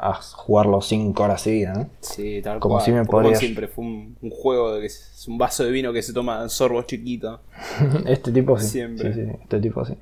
a 0.00 0.14
jugarlo 0.14 0.80
5 0.80 1.24
horas 1.24 1.42
seguidas, 1.42 1.76
¿no? 1.76 1.86
Sí, 2.00 2.40
tal 2.40 2.60
Como 2.60 2.76
cual. 2.76 2.84
si 2.84 2.92
me 2.92 3.04
podría- 3.04 3.36
siempre 3.36 3.66
fue 3.66 3.84
un, 3.84 4.16
un 4.22 4.30
juego 4.30 4.74
de 4.74 4.80
que 4.82 4.86
es 4.86 5.24
un 5.26 5.38
vaso 5.38 5.64
de 5.64 5.72
vino 5.72 5.92
que 5.92 6.02
se 6.02 6.12
toma 6.12 6.40
en 6.42 6.48
sorbos 6.50 6.86
chiquitos. 6.86 7.40
este 8.06 8.30
tipo 8.30 8.56
sí. 8.60 8.68
Siempre. 8.68 9.12
Sí, 9.12 9.24
sí, 9.24 9.30
este 9.42 9.60
tipo 9.60 9.84
sí. 9.84 9.94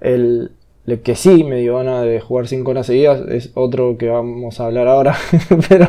El 0.00 0.52
que 1.02 1.14
sí 1.14 1.44
me 1.44 1.56
dio 1.56 1.76
ganas 1.76 2.04
de 2.04 2.20
jugar 2.20 2.48
5 2.48 2.70
horas 2.70 2.86
seguidas 2.86 3.20
es 3.28 3.52
otro 3.54 3.96
que 3.96 4.08
vamos 4.08 4.60
a 4.60 4.66
hablar 4.66 4.88
ahora, 4.88 5.16
pero 5.68 5.86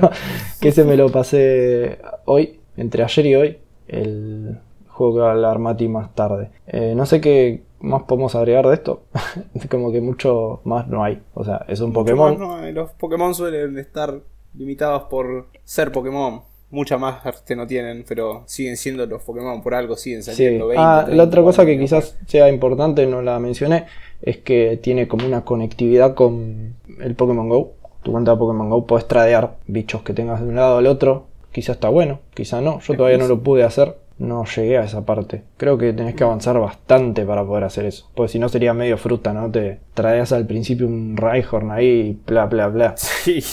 que 0.62 0.72
se 0.72 0.84
me 0.84 0.98
lo 0.98 1.10
pasé 1.10 2.00
hoy, 2.26 2.60
entre 2.78 3.04
ayer 3.04 3.26
y 3.26 3.36
hoy, 3.36 3.58
el 3.88 4.60
juego 4.88 5.16
que 5.16 5.20
va 5.22 5.30
a 5.30 5.32
hablar 5.34 5.60
Mati 5.60 5.88
más 5.88 6.14
tarde. 6.14 6.52
Eh, 6.68 6.94
no 6.96 7.06
sé 7.06 7.22
qué 7.22 7.64
más 7.80 8.04
podemos 8.04 8.36
agregar 8.36 8.68
de 8.68 8.76
esto, 8.76 9.04
como 9.70 9.92
que 9.92 10.02
mucho 10.02 10.62
más 10.64 10.88
no 10.88 11.04
hay. 11.04 11.22
O 11.34 11.44
sea, 11.44 11.66
es 11.68 11.82
un 11.82 11.92
Pokémon. 11.92 12.34
Mucho 12.34 12.48
más 12.48 12.62
no, 12.62 12.72
los 12.72 12.92
Pokémon 12.92 13.34
suelen 13.34 13.78
estar 13.78 14.22
limitados 14.54 15.04
por 15.04 15.48
ser 15.64 15.92
Pokémon. 15.92 16.44
Mucha 16.74 16.98
más 16.98 17.24
arte 17.26 17.56
no 17.56 17.68
tienen, 17.68 18.04
pero 18.08 18.44
siguen 18.48 18.78
siendo 18.78 19.06
los 19.06 19.22
Pokémon. 19.22 19.62
Por 19.62 19.76
algo 19.76 19.96
siguen 19.96 20.24
Sí. 20.24 20.32
saliendo 20.32 20.68
20. 20.68 20.84
Ah, 20.84 21.02
30, 21.06 21.16
la 21.16 21.24
otra 21.24 21.42
cosa 21.44 21.62
que 21.66 21.76
40. 21.78 21.84
quizás 21.84 22.18
sea 22.28 22.50
importante, 22.50 23.06
no 23.06 23.22
la 23.22 23.40
mencioné, 23.40 23.86
es 24.24 24.38
que 24.40 24.80
tiene 24.82 25.08
como 25.08 25.28
una 25.28 25.46
conectividad 25.46 26.16
con 26.16 26.76
el 27.00 27.14
Pokémon 27.16 27.48
Go. 27.48 27.74
Tu 28.02 28.12
cuenta 28.12 28.32
de 28.32 28.38
Pokémon 28.38 28.70
Go 28.70 28.88
puedes 28.88 29.08
tradear 29.08 29.58
bichos 29.68 30.02
que 30.02 30.14
tengas 30.14 30.42
de 30.42 30.48
un 30.48 30.56
lado 30.56 30.78
al 30.80 30.88
otro. 30.88 31.28
Quizás 31.52 31.76
está 31.76 31.90
bueno, 31.90 32.20
quizás 32.34 32.64
no. 32.64 32.80
Yo 32.80 32.96
todavía 32.98 33.20
no 33.20 33.28
lo 33.28 33.40
pude 33.42 33.64
hacer. 33.64 33.96
No 34.18 34.44
llegué 34.46 34.78
a 34.80 34.84
esa 34.84 35.06
parte. 35.06 35.44
Creo 35.58 35.78
que 35.78 35.94
tenés 35.94 36.16
que 36.16 36.24
avanzar 36.24 36.60
bastante 36.60 37.24
para 37.26 37.46
poder 37.46 37.64
hacer 37.66 37.86
eso. 37.86 38.10
Porque 38.16 38.32
si 38.32 38.40
no 38.40 38.50
sería 38.50 38.74
medio 38.74 38.98
fruta, 38.98 39.32
¿no? 39.34 39.52
Te 39.52 39.80
traías 39.94 40.32
al 40.32 40.46
principio 40.48 40.88
un 40.88 41.16
Rhyhorn 41.18 41.72
ahí 41.72 41.86
y 41.88 42.20
bla 42.26 42.46
bla 42.48 42.68
bla. 42.68 42.96
Sí. 42.98 43.44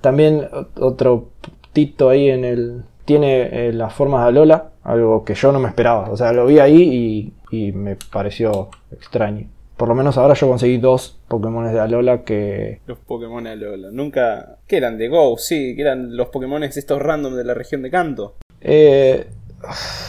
También 0.00 0.48
otro 0.78 1.30
tito 1.72 2.08
ahí 2.08 2.30
en 2.30 2.44
el. 2.44 2.82
Tiene 3.04 3.68
eh, 3.68 3.72
las 3.72 3.94
formas 3.94 4.22
de 4.22 4.28
Alola, 4.28 4.70
algo 4.84 5.24
que 5.24 5.34
yo 5.34 5.50
no 5.50 5.58
me 5.58 5.68
esperaba. 5.68 6.10
O 6.10 6.16
sea, 6.16 6.32
lo 6.32 6.44
vi 6.46 6.58
ahí 6.58 7.32
y, 7.50 7.56
y 7.56 7.72
me 7.72 7.96
pareció 7.96 8.68
extraño. 8.92 9.46
Por 9.78 9.88
lo 9.88 9.94
menos 9.94 10.18
ahora 10.18 10.34
yo 10.34 10.48
conseguí 10.48 10.78
dos 10.78 11.18
Pokémon 11.28 11.72
de 11.72 11.78
Alola 11.78 12.22
que. 12.22 12.80
Los 12.86 12.98
Pokémon 12.98 13.46
Alola. 13.46 13.88
Nunca. 13.92 14.58
¿Qué 14.66 14.76
eran? 14.76 14.98
De 14.98 15.08
Go, 15.08 15.38
sí. 15.38 15.74
Que 15.76 15.82
eran 15.82 16.16
los 16.16 16.28
Pokémon 16.28 16.62
estos 16.64 17.00
random 17.00 17.36
de 17.36 17.44
la 17.44 17.54
región 17.54 17.82
de 17.82 17.90
Kanto. 17.90 18.34
Eh, 18.60 19.28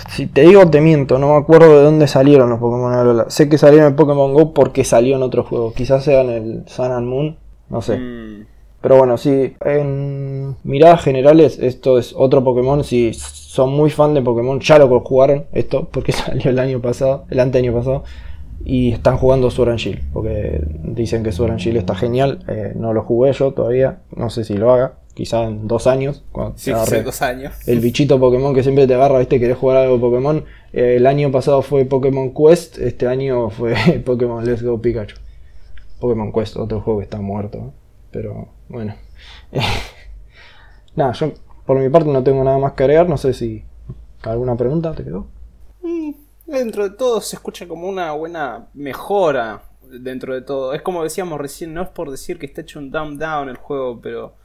si 0.09 0.27
te 0.27 0.41
digo, 0.41 0.69
te 0.69 0.81
miento, 0.81 1.17
no 1.19 1.33
me 1.33 1.37
acuerdo 1.37 1.77
de 1.77 1.83
dónde 1.83 2.07
salieron 2.07 2.49
los 2.49 2.59
Pokémon 2.59 2.93
Alola. 2.93 3.29
Sé 3.29 3.49
que 3.49 3.57
salieron 3.57 3.89
en 3.89 3.95
Pokémon 3.95 4.33
Go 4.33 4.53
porque 4.53 4.83
salió 4.83 5.15
en 5.15 5.23
otro 5.23 5.43
juego. 5.43 5.73
Quizás 5.73 6.03
sea 6.03 6.21
en 6.21 6.29
el 6.29 6.63
Sun 6.67 6.91
and 6.91 7.07
Moon, 7.07 7.37
no 7.69 7.81
sé. 7.81 7.97
Mm, 7.97 8.45
Pero 8.81 8.97
bueno, 8.97 9.17
sí, 9.17 9.55
en 9.65 10.55
miradas 10.63 11.03
generales, 11.03 11.59
esto 11.59 11.97
es 11.99 12.13
otro 12.15 12.43
Pokémon. 12.43 12.83
Si 12.83 13.13
son 13.13 13.71
muy 13.71 13.89
fan 13.89 14.13
de 14.13 14.21
Pokémon, 14.21 14.59
ya 14.59 14.79
lo 14.79 14.99
jugaron 15.01 15.45
esto, 15.51 15.89
porque 15.91 16.11
salió 16.13 16.49
el 16.49 16.59
año 16.59 16.81
pasado, 16.81 17.25
el 17.29 17.39
anteaño 17.39 17.73
pasado. 17.73 18.03
Y 18.63 18.91
están 18.91 19.17
jugando 19.17 19.49
Sword 19.51 19.69
and 19.69 19.79
Shield, 19.79 20.11
porque 20.11 20.61
dicen 20.83 21.23
que 21.23 21.31
Sword 21.31 21.51
and 21.51 21.59
Shield 21.59 21.77
está 21.77 21.95
genial. 21.95 22.43
eh, 22.47 22.73
no 22.75 22.93
lo 22.93 23.03
jugué 23.03 23.31
yo 23.31 23.53
todavía, 23.53 23.99
no 24.15 24.29
sé 24.29 24.43
si 24.43 24.55
lo 24.55 24.71
haga, 24.71 24.95
quizá 25.13 25.45
en 25.45 25.67
dos 25.67 25.87
años. 25.87 26.23
Cuando 26.31 26.57
sí, 26.57 26.71
dos 26.71 27.21
años. 27.21 27.53
el 27.67 27.79
bichito 27.79 28.19
Pokémon 28.19 28.53
que 28.53 28.63
siempre 28.63 28.85
te 28.85 28.95
agarra, 28.95 29.19
viste, 29.19 29.39
querés 29.39 29.57
jugar 29.57 29.77
algo 29.77 29.99
Pokémon. 29.99 30.43
Eh, 30.73 30.95
el 30.97 31.07
año 31.07 31.31
pasado 31.31 31.61
fue 31.61 31.85
Pokémon 31.85 32.33
Quest, 32.33 32.79
este 32.79 33.07
año 33.07 33.49
fue 33.49 33.75
Pokémon 34.05 34.45
Let's 34.45 34.61
Go 34.61 34.81
Pikachu. 34.81 35.15
Pokémon 35.99 36.31
Quest, 36.33 36.57
otro 36.57 36.81
juego 36.81 36.99
que 36.99 37.05
está 37.05 37.21
muerto, 37.21 37.57
¿eh? 37.57 37.71
pero 38.11 38.49
bueno. 38.69 38.95
Nada, 40.95 41.13
yo 41.13 41.33
por 41.65 41.77
mi 41.79 41.89
parte 41.89 42.09
no 42.09 42.23
tengo 42.23 42.43
nada 42.43 42.57
más 42.57 42.73
que 42.73 42.83
agregar, 42.83 43.07
no 43.09 43.17
sé 43.17 43.33
si 43.33 43.63
alguna 44.23 44.55
pregunta 44.55 44.93
te 44.93 45.03
quedó. 45.03 45.27
Mm, 45.81 46.11
Dentro 46.47 46.83
de 46.89 46.95
todo 46.95 47.21
se 47.21 47.35
escucha 47.35 47.67
como 47.67 47.87
una 47.87 48.11
buena 48.13 48.67
mejora. 48.73 49.61
Dentro 49.83 50.33
de 50.35 50.41
todo. 50.41 50.73
Es 50.73 50.81
como 50.83 51.03
decíamos 51.03 51.39
recién, 51.39 51.73
no 51.73 51.81
es 51.81 51.89
por 51.89 52.11
decir 52.11 52.37
que 52.37 52.45
está 52.45 52.61
hecho 52.61 52.79
un 52.79 52.91
dumb 52.91 53.17
down 53.17 53.49
el 53.49 53.57
juego, 53.57 53.99
pero 54.01 54.35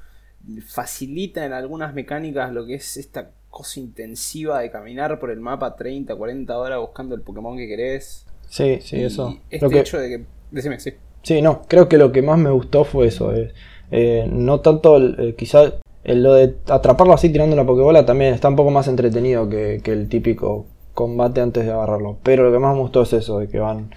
facilita 0.66 1.44
en 1.44 1.52
algunas 1.52 1.94
mecánicas 1.94 2.52
lo 2.52 2.64
que 2.66 2.74
es 2.74 2.96
esta 2.96 3.30
cosa 3.50 3.80
intensiva 3.80 4.60
de 4.60 4.70
caminar 4.70 5.18
por 5.18 5.30
el 5.30 5.40
mapa 5.40 5.76
30, 5.76 6.14
40 6.16 6.58
horas 6.58 6.78
buscando 6.80 7.14
el 7.14 7.20
Pokémon 7.22 7.56
que 7.56 7.66
querés. 7.68 8.26
Sí, 8.48 8.78
sí, 8.82 8.96
Y 8.96 9.04
eso. 9.04 9.38
Este 9.50 9.64
Lo 9.66 9.70
que- 9.70 9.80
hecho 9.80 9.98
de 9.98 10.08
que. 10.08 10.24
Decime, 10.50 10.78
sí. 10.80 10.94
Sí, 11.22 11.40
no, 11.42 11.62
creo 11.62 11.88
que 11.88 11.96
lo 11.98 12.12
que 12.12 12.20
más 12.22 12.38
me 12.38 12.50
gustó 12.50 12.84
fue 12.84 13.06
eso. 13.08 13.34
eh, 13.34 13.52
eh, 13.96 14.28
no 14.30 14.60
tanto, 14.60 14.96
eh, 14.98 15.34
quizá 15.38 15.72
el- 16.02 16.22
lo 16.22 16.34
de 16.34 16.56
atraparlo 16.68 17.14
así 17.14 17.30
tirando 17.30 17.54
la 17.56 17.64
Pokébola 17.64 18.04
también 18.04 18.34
está 18.34 18.48
un 18.48 18.56
poco 18.56 18.70
más 18.70 18.88
entretenido 18.88 19.48
que, 19.48 19.80
que 19.84 19.92
el 19.92 20.08
típico 20.08 20.66
combate 20.94 21.40
antes 21.40 21.64
de 21.64 21.72
agarrarlo. 21.72 22.16
Pero 22.22 22.44
lo 22.44 22.52
que 22.52 22.58
más 22.58 22.74
me 22.74 22.80
gustó 22.80 23.02
es 23.02 23.12
eso, 23.12 23.38
de 23.38 23.48
que 23.48 23.58
van 23.60 23.94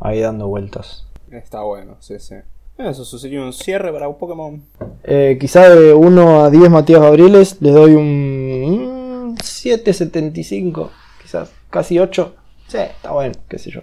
ahí 0.00 0.20
dando 0.20 0.48
vueltas. 0.48 1.06
Está 1.30 1.62
bueno, 1.62 1.96
sí, 2.00 2.18
sí. 2.18 2.34
Eso 2.78 3.04
sería 3.04 3.42
un 3.42 3.52
cierre 3.52 3.90
para 3.92 4.06
un 4.08 4.16
Pokémon. 4.18 4.62
Eh, 5.02 5.36
quizá 5.40 5.68
de 5.68 5.92
1 5.94 6.44
a 6.44 6.50
10 6.50 6.70
Matías 6.70 7.00
Gabrieles 7.00 7.56
les 7.60 7.74
doy 7.74 7.94
un 7.94 9.32
mm, 9.32 9.36
7.75, 9.42 10.90
quizás 11.22 11.50
casi 11.70 11.98
8. 11.98 12.34
Sí, 12.68 12.78
está 12.78 13.10
bueno, 13.12 13.34
qué 13.48 13.58
sé 13.58 13.70
yo. 13.70 13.80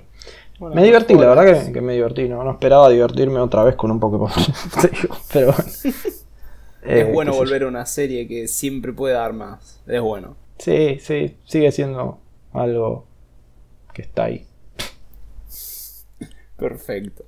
Bueno, 0.59 0.75
Me 0.75 0.83
divertí, 0.83 1.15
la 1.15 1.27
verdad 1.27 1.65
que, 1.65 1.73
que 1.73 1.81
me 1.81 1.93
divertí, 1.93 2.29
no, 2.29 2.43
no 2.43 2.51
esperaba 2.51 2.89
divertirme 2.89 3.39
otra 3.39 3.63
vez 3.63 3.75
con 3.75 3.91
un 3.91 3.99
Pokémon. 3.99 4.31
pero 5.33 5.53
bueno. 5.53 5.71
Eh, 6.87 6.99
Es 6.99 7.11
bueno 7.11 7.31
qué 7.31 7.37
sé 7.37 7.43
volver 7.43 7.63
a 7.63 7.67
una 7.67 7.85
serie 7.87 8.27
que 8.27 8.47
siempre 8.47 8.93
puede 8.93 9.15
dar 9.15 9.33
más. 9.33 9.81
Es 9.87 9.99
bueno. 9.99 10.37
Sí, 10.59 10.99
sí, 10.99 11.35
sigue 11.43 11.71
siendo 11.71 12.19
algo 12.53 13.07
que 13.91 14.03
está 14.03 14.25
ahí. 14.25 14.45
Perfecto. 16.57 17.25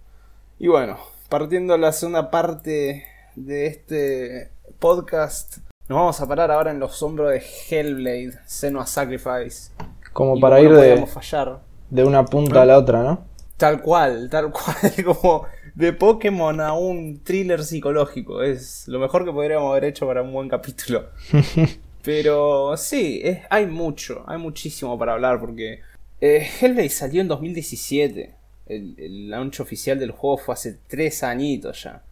Y 0.59 0.67
bueno, 0.67 0.97
partiendo 1.27 1.73
a 1.73 1.77
la 1.79 1.91
segunda 1.91 2.29
parte 2.29 3.05
de 3.35 3.65
este 3.65 4.51
podcast, 4.77 5.57
nos 5.89 5.97
vamos 5.97 6.21
a 6.21 6.27
parar 6.27 6.51
ahora 6.51 6.69
en 6.71 6.79
los 6.79 7.01
hombros 7.01 7.31
de 7.31 7.41
Hellblade, 7.69 8.39
Senua 8.45 8.85
Sacrifice. 8.85 9.71
Como 10.13 10.37
Y 10.37 10.41
para 10.41 10.61
ir 10.61 10.69
no 10.69 10.77
de, 10.77 11.05
fallar. 11.07 11.61
De 11.89 12.03
una 12.03 12.25
punta 12.25 12.61
a 12.61 12.65
la 12.65 12.77
otra, 12.77 13.03
¿no? 13.03 13.25
Tal 13.57 13.81
cual, 13.81 14.29
tal 14.29 14.51
cual, 14.51 14.75
como 15.05 15.45
de 15.73 15.93
Pokémon 15.93 16.59
a 16.59 16.73
un 16.73 17.21
thriller 17.23 17.63
psicológico. 17.63 18.43
Es 18.43 18.87
lo 18.87 18.99
mejor 18.99 19.25
que 19.25 19.31
podríamos 19.31 19.71
haber 19.71 19.85
hecho 19.85 20.07
para 20.07 20.21
un 20.21 20.33
buen 20.33 20.49
capítulo. 20.49 21.09
Pero 22.03 22.77
sí, 22.77 23.21
es, 23.23 23.39
hay 23.49 23.65
mucho, 23.65 24.23
hay 24.27 24.37
muchísimo 24.37 24.97
para 24.97 25.13
hablar 25.13 25.39
porque 25.39 25.81
eh, 26.21 26.47
Hellblade 26.61 26.89
salió 26.89 27.21
en 27.21 27.27
2017. 27.27 28.35
El, 28.67 28.95
el 28.97 29.29
launch 29.29 29.59
oficial 29.59 29.99
del 29.99 30.11
juego 30.11 30.37
fue 30.37 30.53
hace 30.53 30.77
tres 30.87 31.23
añitos 31.23 31.83
ya. 31.83 32.03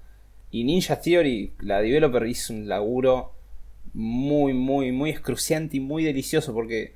Y 0.51 0.63
Ninja 0.63 0.99
Theory, 0.99 1.53
la 1.59 1.81
developer, 1.81 2.25
hizo 2.27 2.53
un 2.53 2.67
laburo 2.67 3.33
muy, 3.93 4.53
muy, 4.53 4.91
muy 4.91 5.09
excruciante 5.09 5.77
y 5.77 5.79
muy 5.79 6.03
delicioso 6.03 6.53
porque 6.53 6.93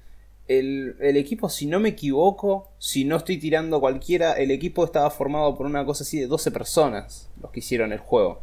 el, 0.49 0.95
el 0.99 1.15
equipo, 1.15 1.47
si 1.47 1.65
no 1.67 1.79
me 1.79 1.89
equivoco, 1.89 2.71
si 2.79 3.05
no 3.05 3.15
estoy 3.15 3.37
tirando 3.37 3.79
cualquiera, 3.79 4.33
el 4.33 4.51
equipo 4.51 4.83
estaba 4.83 5.09
formado 5.09 5.55
por 5.55 5.65
una 5.65 5.85
cosa 5.85 6.03
así 6.03 6.19
de 6.19 6.27
12 6.27 6.51
personas, 6.51 7.29
los 7.41 7.51
que 7.51 7.59
hicieron 7.59 7.93
el 7.93 7.99
juego. 7.99 8.41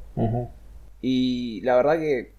Y 1.02 1.60
la 1.62 1.76
verdad 1.76 1.98
que 1.98 2.32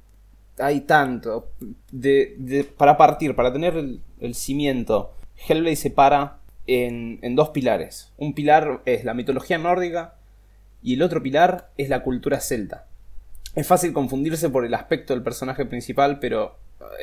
hay 0.58 0.82
tanto. 0.82 1.51
De, 1.91 2.36
de- 2.39 2.63
para 2.63 2.97
partir, 2.97 3.36
para 3.36 3.53
tener 3.53 3.75
el, 3.75 4.01
el 4.19 4.34
cimiento, 4.36 5.13
Hellblade 5.47 5.75
se 5.75 5.91
para 5.91 6.39
en, 6.65 7.19
en 7.21 7.36
dos 7.36 7.49
pilares. 7.49 8.12
Un 8.17 8.34
pilar 8.34 8.82
es 8.86 9.03
la 9.03 9.13
mitología 9.13 9.58
nórdica 9.58 10.15
y 10.82 10.95
el 10.95 11.01
otro 11.03 11.21
pilar 11.21 11.69
es 11.77 11.89
la 11.89 12.03
cultura 12.03 12.39
celta. 12.39 12.88
Es 13.56 13.67
fácil 13.67 13.93
confundirse 13.93 14.49
por 14.49 14.65
el 14.65 14.73
aspecto 14.73 15.13
del 15.13 15.23
personaje 15.23 15.65
principal, 15.65 16.19
pero 16.19 16.58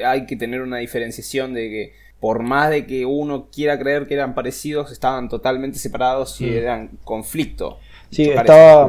hay 0.05 0.27
que 0.27 0.37
tener 0.37 0.63
una 0.63 0.79
diferenciación 0.79 1.53
de 1.53 1.69
que 1.69 1.93
por 2.21 2.43
más 2.43 2.71
de 2.71 2.87
que 2.87 3.05
uno 3.07 3.49
quiera 3.53 3.79
creer 3.79 4.07
que 4.07 4.15
eran 4.15 4.35
parecidos, 4.35 4.91
estaban 4.93 5.29
totalmente 5.29 5.79
separados 5.79 6.41
y 6.41 6.47
Mm. 6.47 6.55
eran 6.57 6.91
conflicto. 7.05 7.79
Sí, 8.11 8.31
estaba-. 8.31 8.89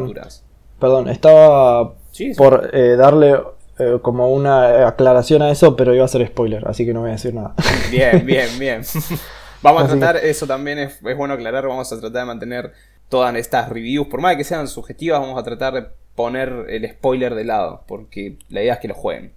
Perdón, 0.79 1.09
estaba 1.09 1.95
Sí, 2.11 2.33
sí. 2.33 2.38
por 2.38 2.69
eh, 2.73 2.95
darle 2.95 3.35
eh, 3.77 3.99
como 4.01 4.29
una 4.33 4.88
aclaración 4.88 5.41
a 5.41 5.51
eso, 5.51 5.75
pero 5.75 5.93
iba 5.93 6.05
a 6.05 6.07
ser 6.07 6.25
spoiler, 6.27 6.65
así 6.67 6.85
que 6.85 6.93
no 6.93 7.01
voy 7.01 7.09
a 7.09 7.13
decir 7.13 7.33
nada. 7.33 7.55
Bien, 7.91 8.25
bien, 8.25 8.47
bien. 8.57 8.81
Vamos 9.61 9.83
a 9.83 9.88
que- 9.88 9.97
tratar, 9.97 10.23
eso 10.23 10.45
también 10.47 10.77
es, 10.79 10.99
es 11.03 11.17
bueno 11.17 11.33
aclarar, 11.33 11.67
vamos 11.67 11.91
a 11.91 11.99
tratar 11.99 12.21
de 12.21 12.25
mantener 12.25 12.71
todas 13.09 13.35
estas 13.35 13.67
reviews, 13.69 14.07
por 14.07 14.21
más 14.21 14.31
de 14.31 14.38
que 14.38 14.43
sean 14.43 14.67
subjetivas, 14.67 15.19
vamos 15.19 15.38
a 15.39 15.43
tratar 15.43 15.73
de 15.73 15.88
poner 16.15 16.65
el 16.69 16.88
spoiler 16.89 17.35
de 17.35 17.43
lado, 17.45 17.83
porque 17.88 18.38
la 18.49 18.61
idea 18.61 18.75
es 18.75 18.79
que 18.79 18.88
lo 18.88 18.93
jueguen. 18.93 19.33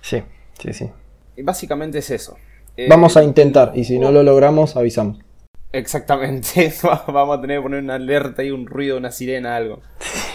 sí, 0.00 0.22
sí, 0.58 0.72
sí. 0.72 0.90
Y 1.36 1.42
básicamente 1.42 1.98
es 1.98 2.10
eso. 2.10 2.36
Eh, 2.78 2.86
Vamos 2.88 3.16
a 3.16 3.24
intentar, 3.24 3.72
y 3.74 3.82
si 3.82 3.98
no 3.98 4.12
lo 4.12 4.22
logramos, 4.22 4.76
avisamos. 4.76 5.18
Exactamente, 5.72 6.72
vamos 7.08 7.36
a 7.36 7.40
tener 7.40 7.58
que 7.58 7.62
poner 7.62 7.82
una 7.82 7.96
alerta 7.96 8.44
y 8.44 8.52
un 8.52 8.66
ruido, 8.66 8.96
una 8.96 9.10
sirena, 9.10 9.56
algo. 9.56 9.80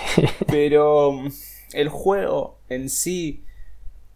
Pero 0.47 1.13
mm, 1.13 1.27
el 1.71 1.87
juego 1.87 2.57
en 2.67 2.89
sí 2.89 3.45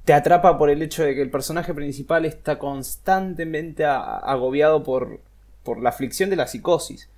te 0.04 0.12
atrapa 0.12 0.58
por 0.58 0.70
el 0.70 0.82
hecho 0.82 1.06
de 1.06 1.16
que 1.16 1.22
el 1.22 1.30
personaje 1.32 1.74
principal 1.74 2.26
está 2.26 2.60
constantemente 2.60 3.86
agobiado 3.86 4.84
por, 4.84 5.22
por 5.64 5.82
la 5.82 5.88
aflicción 5.90 6.30
de 6.30 6.36
la 6.36 6.48
psicosis. 6.48 7.10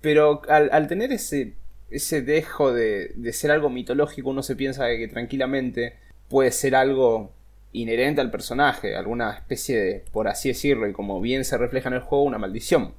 Pero 0.00 0.40
al, 0.48 0.70
al 0.72 0.88
tener 0.88 1.12
ese, 1.12 1.52
ese 1.90 2.22
dejo 2.22 2.72
de, 2.72 3.12
de 3.16 3.32
ser 3.34 3.50
algo 3.50 3.68
mitológico, 3.68 4.30
uno 4.30 4.42
se 4.42 4.56
piensa 4.56 4.88
que 4.88 5.08
tranquilamente 5.08 5.98
puede 6.30 6.52
ser 6.52 6.74
algo 6.74 7.32
inherente 7.72 8.20
al 8.20 8.30
personaje, 8.30 8.96
alguna 8.96 9.32
especie 9.34 9.78
de, 9.80 10.04
por 10.12 10.28
así 10.28 10.48
decirlo, 10.48 10.86
y 10.88 10.92
como 10.92 11.20
bien 11.20 11.44
se 11.44 11.56
refleja 11.58 11.88
en 11.88 11.94
el 11.94 12.00
juego, 12.00 12.24
una 12.24 12.38
maldición. 12.38 12.94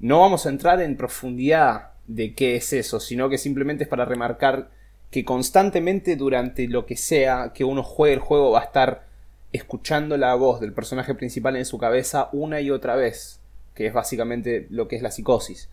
No 0.00 0.20
vamos 0.20 0.46
a 0.46 0.50
entrar 0.50 0.80
en 0.80 0.96
profundidad 0.96 1.90
de 2.06 2.34
qué 2.34 2.56
es 2.56 2.72
eso, 2.72 3.00
sino 3.00 3.28
que 3.28 3.38
simplemente 3.38 3.84
es 3.84 3.88
para 3.88 4.04
remarcar 4.04 4.70
que 5.10 5.24
constantemente 5.24 6.16
durante 6.16 6.68
lo 6.68 6.84
que 6.86 6.96
sea 6.96 7.52
que 7.54 7.64
uno 7.64 7.82
juegue 7.82 8.14
el 8.14 8.20
juego 8.20 8.50
va 8.52 8.60
a 8.60 8.64
estar 8.64 9.06
escuchando 9.52 10.16
la 10.18 10.34
voz 10.34 10.60
del 10.60 10.72
personaje 10.74 11.14
principal 11.14 11.56
en 11.56 11.64
su 11.64 11.78
cabeza 11.78 12.28
una 12.32 12.60
y 12.60 12.70
otra 12.70 12.96
vez, 12.96 13.40
que 13.74 13.86
es 13.86 13.92
básicamente 13.94 14.66
lo 14.70 14.86
que 14.88 14.96
es 14.96 15.02
la 15.02 15.10
psicosis. 15.10 15.70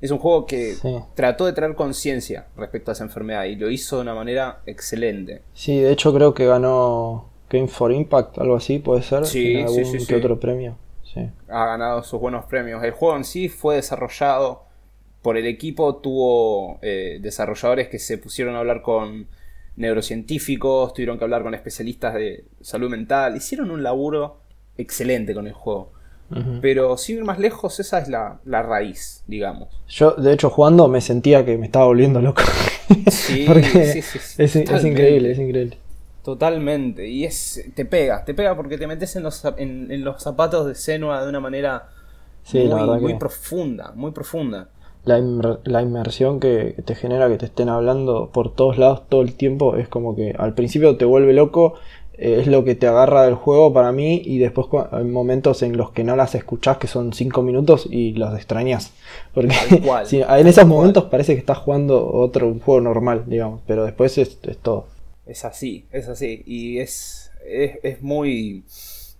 Es 0.00 0.10
un 0.10 0.18
juego 0.18 0.46
que 0.46 0.74
Sí. 0.74 0.96
trató 1.14 1.44
de 1.44 1.52
traer 1.52 1.74
conciencia 1.74 2.46
respecto 2.56 2.90
a 2.90 2.94
esa 2.94 3.04
enfermedad 3.04 3.44
y 3.44 3.56
lo 3.56 3.68
hizo 3.70 3.96
de 3.96 4.02
una 4.02 4.14
manera 4.14 4.60
excelente. 4.64 5.42
Sí, 5.54 5.78
de 5.78 5.92
hecho 5.92 6.14
creo 6.14 6.32
que 6.34 6.46
ganó 6.46 7.28
Game 7.50 7.68
for 7.68 7.92
Impact, 7.92 8.38
algo 8.38 8.56
así, 8.56 8.78
puede 8.78 9.02
ser. 9.02 9.26
Sí, 9.26 9.54
en 9.54 9.66
algún 9.66 9.84
sí, 9.84 10.00
sí, 10.00 10.06
que 10.06 10.16
otro 10.16 10.38
premio. 10.38 10.76
Ha 11.48 11.66
ganado 11.66 12.02
sus 12.02 12.20
buenos 12.20 12.44
premios. 12.44 12.82
El 12.84 12.92
juego 12.92 13.16
en 13.16 13.24
sí 13.24 13.48
fue 13.48 13.76
desarrollado 13.76 14.64
por 15.22 15.36
el 15.36 15.46
equipo, 15.46 15.96
tuvo 15.96 16.78
eh, 16.82 17.18
desarrolladores 17.20 17.88
que 17.88 17.98
se 17.98 18.18
pusieron 18.18 18.54
a 18.54 18.60
hablar 18.60 18.82
con 18.82 19.26
neurocientíficos, 19.76 20.92
tuvieron 20.92 21.18
que 21.18 21.24
hablar 21.24 21.42
con 21.42 21.54
especialistas 21.54 22.14
de 22.14 22.44
salud 22.60 22.90
mental, 22.90 23.36
hicieron 23.36 23.70
un 23.70 23.82
laburo 23.82 24.40
excelente 24.76 25.34
con 25.34 25.46
el 25.46 25.52
juego. 25.52 25.92
Pero 26.60 26.98
sin 26.98 27.16
ir 27.16 27.24
más 27.24 27.38
lejos, 27.38 27.80
esa 27.80 28.00
es 28.00 28.08
la, 28.08 28.38
la 28.44 28.62
raíz, 28.62 29.24
digamos. 29.26 29.68
Yo, 29.88 30.10
de 30.10 30.34
hecho, 30.34 30.50
jugando 30.50 30.86
me 30.86 31.00
sentía 31.00 31.42
que 31.42 31.56
me 31.56 31.64
estaba 31.64 31.86
volviendo 31.86 32.20
loco. 32.20 32.42
Sí, 33.10 33.44
Porque 33.48 33.62
sí, 33.86 34.02
sí, 34.02 34.18
es, 34.36 34.56
increíble, 34.84 35.30
es 35.32 35.38
increíble. 35.38 35.78
Totalmente. 36.28 37.08
Y 37.08 37.24
es. 37.24 37.64
te 37.74 37.84
pega, 37.86 38.24
te 38.24 38.34
pega 38.34 38.54
porque 38.56 38.76
te 38.78 38.86
metes 38.86 39.16
en 39.16 39.22
los, 39.22 39.42
en, 39.56 39.90
en 39.90 40.04
los 40.04 40.22
zapatos 40.22 40.66
de 40.66 40.74
Senua 40.74 41.22
de 41.22 41.28
una 41.28 41.40
manera 41.40 41.88
Sí, 42.42 42.66
muy, 42.66 42.68
la 42.68 42.76
verdad 42.76 43.00
muy 43.00 43.14
que 43.14 43.14
profunda, 43.14 43.92
muy 43.94 44.12
profunda. 44.12 44.68
la, 45.04 45.18
inmer- 45.18 45.60
la 45.64 45.82
inmersión 45.82 46.40
que 46.40 46.74
te 46.84 46.94
genera 46.94 47.28
que 47.28 47.38
te 47.38 47.46
estén 47.46 47.68
hablando 47.68 48.30
por 48.32 48.54
todos 48.54 48.78
lados 48.78 49.02
todo 49.08 49.22
el 49.22 49.34
tiempo 49.34 49.76
es 49.76 49.88
como 49.88 50.14
que 50.16 50.34
al 50.38 50.54
principio 50.54 50.96
te 50.96 51.04
vuelve 51.04 51.32
loco, 51.32 51.74
eh, 52.14 52.38
es 52.40 52.46
lo 52.46 52.64
que 52.64 52.74
te 52.74 52.86
agarra 52.86 53.22
del 53.22 53.34
juego 53.34 53.72
para 53.72 53.92
mí 53.92 54.20
y 54.24 54.38
después 54.38 54.66
hay 54.92 55.04
momentos 55.04 55.62
en 55.62 55.76
los 55.76 55.90
que 55.92 56.04
no 56.04 56.16
las 56.16 56.34
escuchás 56.34 56.78
que 56.78 56.86
son 56.88 57.12
5 57.12 57.42
minutos 57.42 57.86
y 57.90 58.12
los 58.14 58.34
extrañas. 58.34 58.92
Porque 59.34 59.54
Tal 59.54 59.76
cual, 59.78 60.06
sí, 60.08 60.22
en 60.28 60.46
esos 60.46 60.66
cual. 60.66 60.66
momentos 60.66 61.04
parece 61.04 61.34
que 61.34 61.40
estás 61.40 61.58
jugando 61.58 62.10
otro 62.12 62.46
un 62.48 62.60
juego 62.60 62.80
normal, 62.80 63.24
digamos, 63.26 63.60
pero 63.66 63.84
después 63.84 64.18
es, 64.18 64.38
es 64.44 64.58
todo. 64.58 64.86
Es 65.28 65.44
así, 65.44 65.86
es 65.92 66.08
así. 66.08 66.42
Y 66.46 66.78
es, 66.80 67.30
es, 67.44 67.78
es 67.82 68.02
muy 68.02 68.64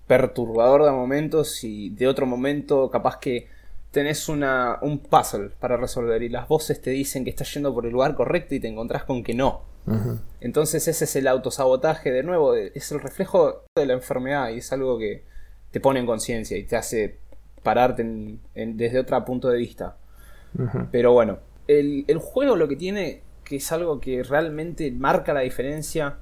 perturbador 0.06 0.84
de 0.84 0.90
momentos 0.90 1.62
y 1.64 1.90
de 1.90 2.08
otro 2.08 2.26
momento 2.26 2.90
capaz 2.90 3.18
que 3.18 3.46
tenés 3.90 4.28
una, 4.28 4.78
un 4.82 4.98
puzzle 4.98 5.50
para 5.60 5.76
resolver 5.76 6.22
y 6.22 6.28
las 6.28 6.48
voces 6.48 6.80
te 6.80 6.90
dicen 6.90 7.24
que 7.24 7.30
estás 7.30 7.52
yendo 7.54 7.74
por 7.74 7.84
el 7.86 7.92
lugar 7.92 8.14
correcto 8.14 8.54
y 8.54 8.60
te 8.60 8.68
encontrás 8.68 9.04
con 9.04 9.22
que 9.22 9.34
no. 9.34 9.62
Entonces 10.40 10.86
ese 10.88 11.04
es 11.04 11.16
el 11.16 11.26
autosabotaje 11.28 12.10
de 12.10 12.22
nuevo, 12.22 12.54
es 12.54 12.92
el 12.92 13.00
reflejo 13.00 13.64
de 13.74 13.86
la 13.86 13.94
enfermedad 13.94 14.50
y 14.50 14.58
es 14.58 14.72
algo 14.72 14.98
que 14.98 15.24
te 15.70 15.80
pone 15.80 16.00
en 16.00 16.06
conciencia 16.06 16.56
y 16.56 16.64
te 16.64 16.76
hace 16.76 17.18
pararte 17.62 18.02
en- 18.02 18.40
en- 18.54 18.76
desde 18.76 18.98
otro 19.00 19.22
punto 19.24 19.48
de 19.48 19.58
vista. 19.58 19.96
Pero 20.90 21.12
bueno, 21.12 21.38
el, 21.66 22.04
el 22.08 22.18
juego 22.18 22.56
lo 22.56 22.68
que 22.68 22.76
tiene, 22.76 23.22
que 23.48 23.56
es 23.56 23.72
algo 23.72 23.98
que 23.98 24.22
realmente 24.22 24.90
marca 24.90 25.32
la 25.32 25.40
diferencia, 25.40 26.18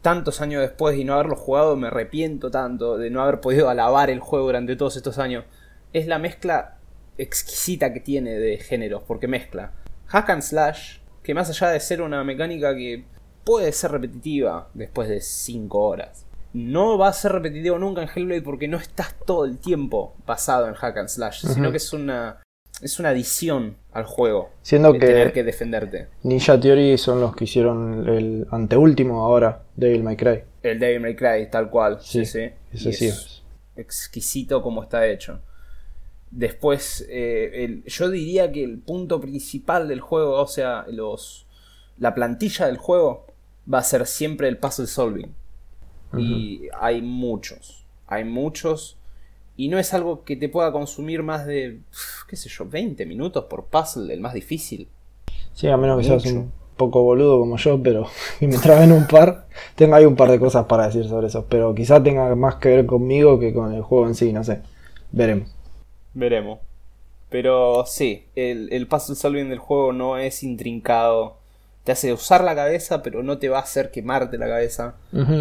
tantos 0.00 0.40
años 0.40 0.62
después 0.62 0.96
y 0.96 1.04
no 1.04 1.14
haberlo 1.14 1.36
jugado, 1.36 1.76
me 1.76 1.88
arrepiento 1.88 2.50
tanto 2.50 2.96
de 2.96 3.10
no 3.10 3.22
haber 3.22 3.40
podido 3.40 3.68
alabar 3.68 4.08
el 4.08 4.20
juego 4.20 4.46
durante 4.46 4.74
todos 4.74 4.96
estos 4.96 5.18
años, 5.18 5.44
es 5.92 6.06
la 6.06 6.18
mezcla 6.18 6.78
exquisita 7.18 7.92
que 7.92 8.00
tiene 8.00 8.38
de 8.38 8.56
géneros, 8.56 9.02
porque 9.06 9.28
mezcla 9.28 9.72
hack 10.06 10.30
and 10.30 10.42
slash, 10.42 10.98
que 11.22 11.34
más 11.34 11.50
allá 11.50 11.68
de 11.68 11.78
ser 11.78 12.00
una 12.00 12.24
mecánica 12.24 12.74
que 12.74 13.04
puede 13.44 13.70
ser 13.72 13.92
repetitiva 13.92 14.70
después 14.72 15.10
de 15.10 15.20
5 15.20 15.78
horas, 15.78 16.24
no 16.54 16.96
va 16.96 17.08
a 17.08 17.12
ser 17.12 17.32
repetitivo 17.32 17.78
nunca 17.78 18.02
en 18.02 18.08
Hellblade 18.08 18.42
porque 18.42 18.68
no 18.68 18.78
estás 18.78 19.14
todo 19.26 19.44
el 19.44 19.58
tiempo 19.58 20.14
basado 20.26 20.68
en 20.68 20.74
hack 20.74 20.96
and 20.96 21.08
slash, 21.08 21.46
sino 21.46 21.70
que 21.70 21.76
es 21.76 21.92
una 21.92 22.40
es 22.82 22.98
una 22.98 23.10
adición 23.10 23.76
al 23.92 24.04
juego. 24.04 24.50
Siendo 24.62 24.92
que- 24.92 24.98
tener 24.98 25.32
que 25.32 25.44
defenderte. 25.44 26.08
Ninja 26.24 26.58
Theory 26.60 26.98
son 26.98 27.20
los 27.20 27.34
que 27.34 27.44
hicieron 27.44 28.08
el 28.08 28.46
anteúltimo 28.50 29.22
ahora, 29.24 29.62
Devil 29.76 30.02
May 30.02 30.16
Cry. 30.16 30.42
El 30.62 30.78
Devil 30.78 31.00
May 31.00 31.16
Cry, 31.16 31.48
tal 31.50 31.70
cual. 31.70 31.98
Sí, 32.00 32.24
sí. 32.26 32.50
Ese 32.72 32.92
sí 32.92 33.06
es 33.06 33.14
es. 33.16 33.42
exquisito 33.76 34.60
como 34.62 34.82
está 34.82 35.06
hecho. 35.06 35.40
Después, 36.30 37.06
eh, 37.10 37.50
el- 37.64 37.84
yo 37.84 38.08
diría 38.10 38.50
que 38.50 38.64
el 38.64 38.78
punto 38.78 39.20
principal 39.20 39.86
del 39.88 40.00
juego, 40.00 40.40
o 40.40 40.46
sea, 40.46 40.84
los 40.88 41.46
la 41.98 42.14
plantilla 42.14 42.66
del 42.66 42.78
juego, 42.78 43.26
va 43.72 43.78
a 43.78 43.82
ser 43.84 44.06
siempre 44.06 44.48
el 44.48 44.56
puzzle 44.58 44.86
solving. 44.86 45.34
Y 46.18 46.68
hay 46.78 47.00
muchos, 47.00 47.86
hay 48.06 48.24
muchos. 48.24 48.98
Y 49.56 49.68
no 49.68 49.78
es 49.78 49.92
algo 49.94 50.24
que 50.24 50.36
te 50.36 50.48
pueda 50.48 50.72
consumir 50.72 51.22
más 51.22 51.46
de, 51.46 51.80
qué 52.28 52.36
sé 52.36 52.48
yo, 52.48 52.66
20 52.66 53.04
minutos 53.06 53.44
por 53.44 53.66
puzzle, 53.66 54.12
el 54.12 54.20
más 54.20 54.34
difícil. 54.34 54.88
Sí, 55.52 55.68
a 55.68 55.76
menos 55.76 55.98
que 55.98 56.04
seas 56.04 56.24
un 56.26 56.50
poco 56.76 57.02
boludo 57.02 57.38
como 57.38 57.58
yo, 57.58 57.80
pero 57.82 58.06
que 58.40 58.48
me 58.48 58.56
traben 58.58 58.92
un 58.92 59.06
par. 59.06 59.46
Tengo 59.74 59.94
ahí 59.94 60.06
un 60.06 60.16
par 60.16 60.30
de 60.30 60.38
cosas 60.40 60.64
para 60.64 60.86
decir 60.86 61.06
sobre 61.06 61.26
eso, 61.26 61.44
pero 61.48 61.74
quizá 61.74 62.02
tenga 62.02 62.34
más 62.34 62.56
que 62.56 62.70
ver 62.70 62.86
conmigo 62.86 63.38
que 63.38 63.52
con 63.52 63.72
el 63.74 63.82
juego 63.82 64.06
en 64.06 64.14
sí, 64.14 64.32
no 64.32 64.42
sé. 64.42 64.62
Veremos. 65.10 65.48
Veremos. 66.14 66.58
Pero 67.28 67.84
sí, 67.86 68.26
el, 68.34 68.68
el 68.72 68.86
puzzle 68.86 69.16
solving 69.16 69.48
del 69.48 69.58
juego 69.58 69.92
no 69.92 70.16
es 70.18 70.42
intrincado. 70.42 71.36
Te 71.84 71.92
hace 71.92 72.12
usar 72.12 72.44
la 72.44 72.54
cabeza, 72.54 73.02
pero 73.02 73.22
no 73.22 73.38
te 73.38 73.48
va 73.48 73.58
a 73.58 73.62
hacer 73.62 73.90
quemarte 73.90 74.38
la 74.38 74.46
cabeza. 74.46 74.94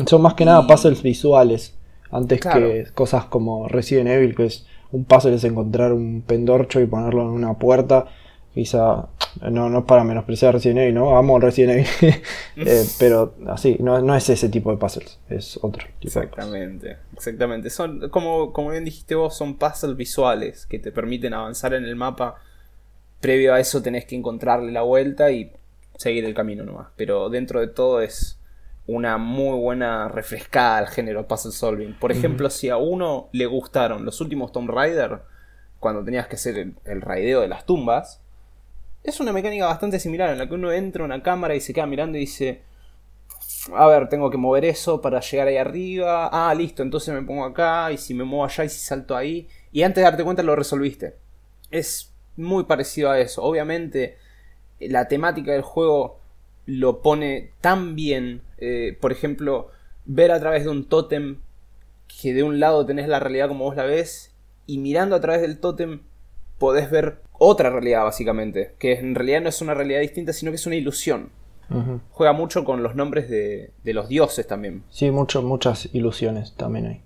Son 0.07 0.21
más 0.21 0.33
que 0.33 0.45
nada 0.45 0.63
Y- 0.63 0.67
puzzles 0.67 1.01
visuales, 1.03 1.75
antes 2.11 2.39
Claro. 2.39 2.59
que 2.67 2.85
cosas 2.93 3.25
como 3.25 3.67
Resident 3.67 4.09
Evil, 4.09 4.35
que 4.35 4.45
es 4.45 4.65
un 4.91 5.05
puzzle 5.05 5.35
es 5.35 5.43
encontrar 5.43 5.93
un 5.93 6.21
pendorcho 6.21 6.79
y 6.81 6.85
ponerlo 6.85 7.21
en 7.23 7.29
una 7.29 7.53
puerta. 7.57 8.05
Quizá, 8.53 9.07
no, 9.49 9.69
no 9.69 9.79
es 9.79 9.85
para 9.85 10.03
menospreciar 10.03 10.53
Resident 10.53 10.79
Evil, 10.79 10.95
¿no? 10.95 11.17
Amo 11.17 11.39
Resident 11.39 11.87
Evil, 12.03 12.15
Eh, 12.57 12.83
pero 12.99 13.33
así, 13.47 13.77
no, 13.79 14.01
no 14.01 14.13
es 14.13 14.29
ese 14.29 14.49
tipo 14.49 14.71
de 14.71 14.77
puzzles, 14.77 15.19
es 15.29 15.57
otro 15.61 15.85
tipo 16.01 16.19
de 16.19 16.27
puzzles. 16.27 16.43
Exactamente, 16.43 16.97
exactamente. 17.13 17.69
Son, 17.69 18.09
como, 18.09 18.51
como 18.51 18.71
bien 18.71 18.83
dijiste 18.83 19.15
vos, 19.15 19.37
son 19.37 19.55
puzzles 19.57 19.95
visuales 19.95 20.65
que 20.65 20.79
te 20.79 20.91
permiten 20.91 21.33
avanzar 21.33 21.73
en 21.73 21.85
el 21.85 21.95
mapa. 21.95 22.35
Previo 23.21 23.53
a 23.53 23.59
eso 23.61 23.81
tenés 23.81 24.03
que 24.03 24.15
encontrarle 24.17 24.71
la 24.73 24.81
vuelta 24.81 25.31
y 25.31 25.51
seguir 25.95 26.25
el 26.25 26.33
camino 26.33 26.65
nomás. 26.65 26.87
Pero 26.97 27.29
dentro 27.29 27.61
de 27.61 27.67
todo 27.67 28.01
es 28.01 28.37
una 28.95 29.17
muy 29.17 29.57
buena 29.57 30.07
refrescada 30.07 30.77
al 30.77 30.87
género 30.87 31.27
puzzle 31.27 31.51
solving. 31.51 31.97
Por 31.99 32.11
ejemplo, 32.11 32.49
si 32.49 32.69
a 32.69 32.77
uno 32.77 33.29
le 33.31 33.45
gustaron 33.45 34.05
los 34.05 34.21
últimos 34.21 34.51
Tomb 34.51 34.69
Raider, 34.69 35.21
cuando 35.79 36.03
tenías 36.03 36.27
que 36.27 36.35
hacer 36.35 36.57
el, 36.57 36.75
el 36.85 37.01
raideo 37.01 37.41
de 37.41 37.47
las 37.47 37.65
tumbas, 37.65 38.21
es 39.03 39.19
una 39.19 39.33
mecánica 39.33 39.65
bastante 39.65 39.99
similar 39.99 40.29
en 40.29 40.37
la 40.37 40.47
que 40.47 40.53
uno 40.53 40.71
entra 40.71 41.03
a 41.03 41.05
una 41.05 41.23
cámara 41.23 41.55
y 41.55 41.61
se 41.61 41.73
queda 41.73 41.87
mirando 41.87 42.17
y 42.17 42.21
dice, 42.21 42.61
a 43.73 43.87
ver, 43.87 44.09
tengo 44.09 44.29
que 44.29 44.37
mover 44.37 44.65
eso 44.65 45.01
para 45.01 45.19
llegar 45.19 45.47
ahí 45.47 45.57
arriba. 45.57 46.29
Ah, 46.31 46.53
listo, 46.53 46.83
entonces 46.83 47.13
me 47.13 47.21
pongo 47.21 47.45
acá. 47.45 47.91
Y 47.91 47.97
si 47.97 48.13
me 48.13 48.23
muevo 48.23 48.45
allá 48.45 48.63
y 48.63 48.69
si 48.69 48.79
salto 48.79 49.15
ahí. 49.15 49.47
y 49.71 49.83
antes 49.83 49.97
de 49.97 50.03
darte 50.03 50.23
cuenta 50.23 50.43
lo 50.43 50.55
resolviste. 50.55 51.15
Es 51.69 52.13
muy 52.35 52.65
parecido 52.65 53.11
a 53.11 53.19
eso. 53.19 53.43
Obviamente 53.43 54.17
la 54.79 55.07
temática 55.07 55.51
del 55.51 55.61
juego 55.61 56.19
lo 56.65 57.01
pone 57.01 57.51
tan 57.61 57.95
bien. 57.95 58.41
Eh, 58.61 58.97
por 59.01 59.11
ejemplo, 59.11 59.69
ver 60.05 60.31
a 60.31 60.39
través 60.39 60.63
de 60.63 60.69
un 60.69 60.87
tótem 60.87 61.39
que 62.07 62.33
de 62.33 62.43
un 62.43 62.59
lado 62.59 62.85
tenés 62.85 63.07
la 63.07 63.19
realidad 63.19 63.47
como 63.47 63.65
vos 63.65 63.75
la 63.75 63.83
ves 63.83 64.33
y 64.65 64.77
mirando 64.77 65.15
a 65.15 65.21
través 65.21 65.41
del 65.41 65.59
tótem 65.59 66.01
podés 66.57 66.89
ver 66.91 67.21
otra 67.33 67.71
realidad 67.71 68.03
básicamente, 68.03 68.75
que 68.77 68.93
en 68.93 69.15
realidad 69.15 69.41
no 69.41 69.49
es 69.49 69.61
una 69.61 69.73
realidad 69.73 70.01
distinta, 70.01 70.31
sino 70.31 70.51
que 70.51 70.55
es 70.55 70.67
una 70.67 70.75
ilusión. 70.75 71.29
Juega 72.09 72.33
mucho 72.33 72.65
con 72.65 72.83
los 72.83 72.95
nombres 72.95 73.29
de, 73.29 73.71
de 73.81 73.93
los 73.93 74.09
dioses 74.09 74.45
también. 74.45 74.83
Sí, 74.89 75.09
mucho, 75.09 75.41
muchas 75.41 75.87
ilusiones 75.95 76.53
también 76.57 76.85
hay. 76.85 77.01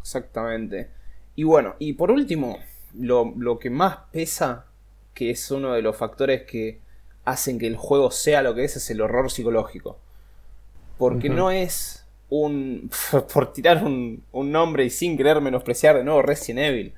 Exactamente. 0.00 0.90
Y 1.34 1.42
bueno, 1.42 1.74
y 1.80 1.94
por 1.94 2.12
último, 2.12 2.58
lo, 2.94 3.34
lo, 3.36 3.58
que 3.58 3.68
más 3.68 3.98
pesa, 4.12 4.66
que 5.12 5.30
es 5.30 5.50
uno 5.50 5.72
de 5.72 5.82
los 5.82 5.96
factores 5.96 6.42
que 6.42 6.80
hacen 7.24 7.58
que 7.58 7.66
el 7.66 7.76
juego 7.76 8.12
sea 8.12 8.42
lo 8.42 8.54
que 8.54 8.62
es, 8.62 8.76
es 8.76 8.88
el 8.90 9.00
horror 9.00 9.30
psicológico. 9.30 9.98
Porque 10.98 11.28
no 11.28 11.50
es 11.50 12.06
un. 12.28 12.90
por 13.32 13.52
tirar 13.52 13.84
un, 13.84 14.24
un, 14.32 14.50
nombre 14.50 14.84
y 14.84 14.90
sin 14.90 15.16
querer 15.16 15.40
menospreciar 15.40 15.96
de 15.96 16.04
nuevo 16.04 16.22
Resident 16.22 16.60
Evil, 16.60 16.94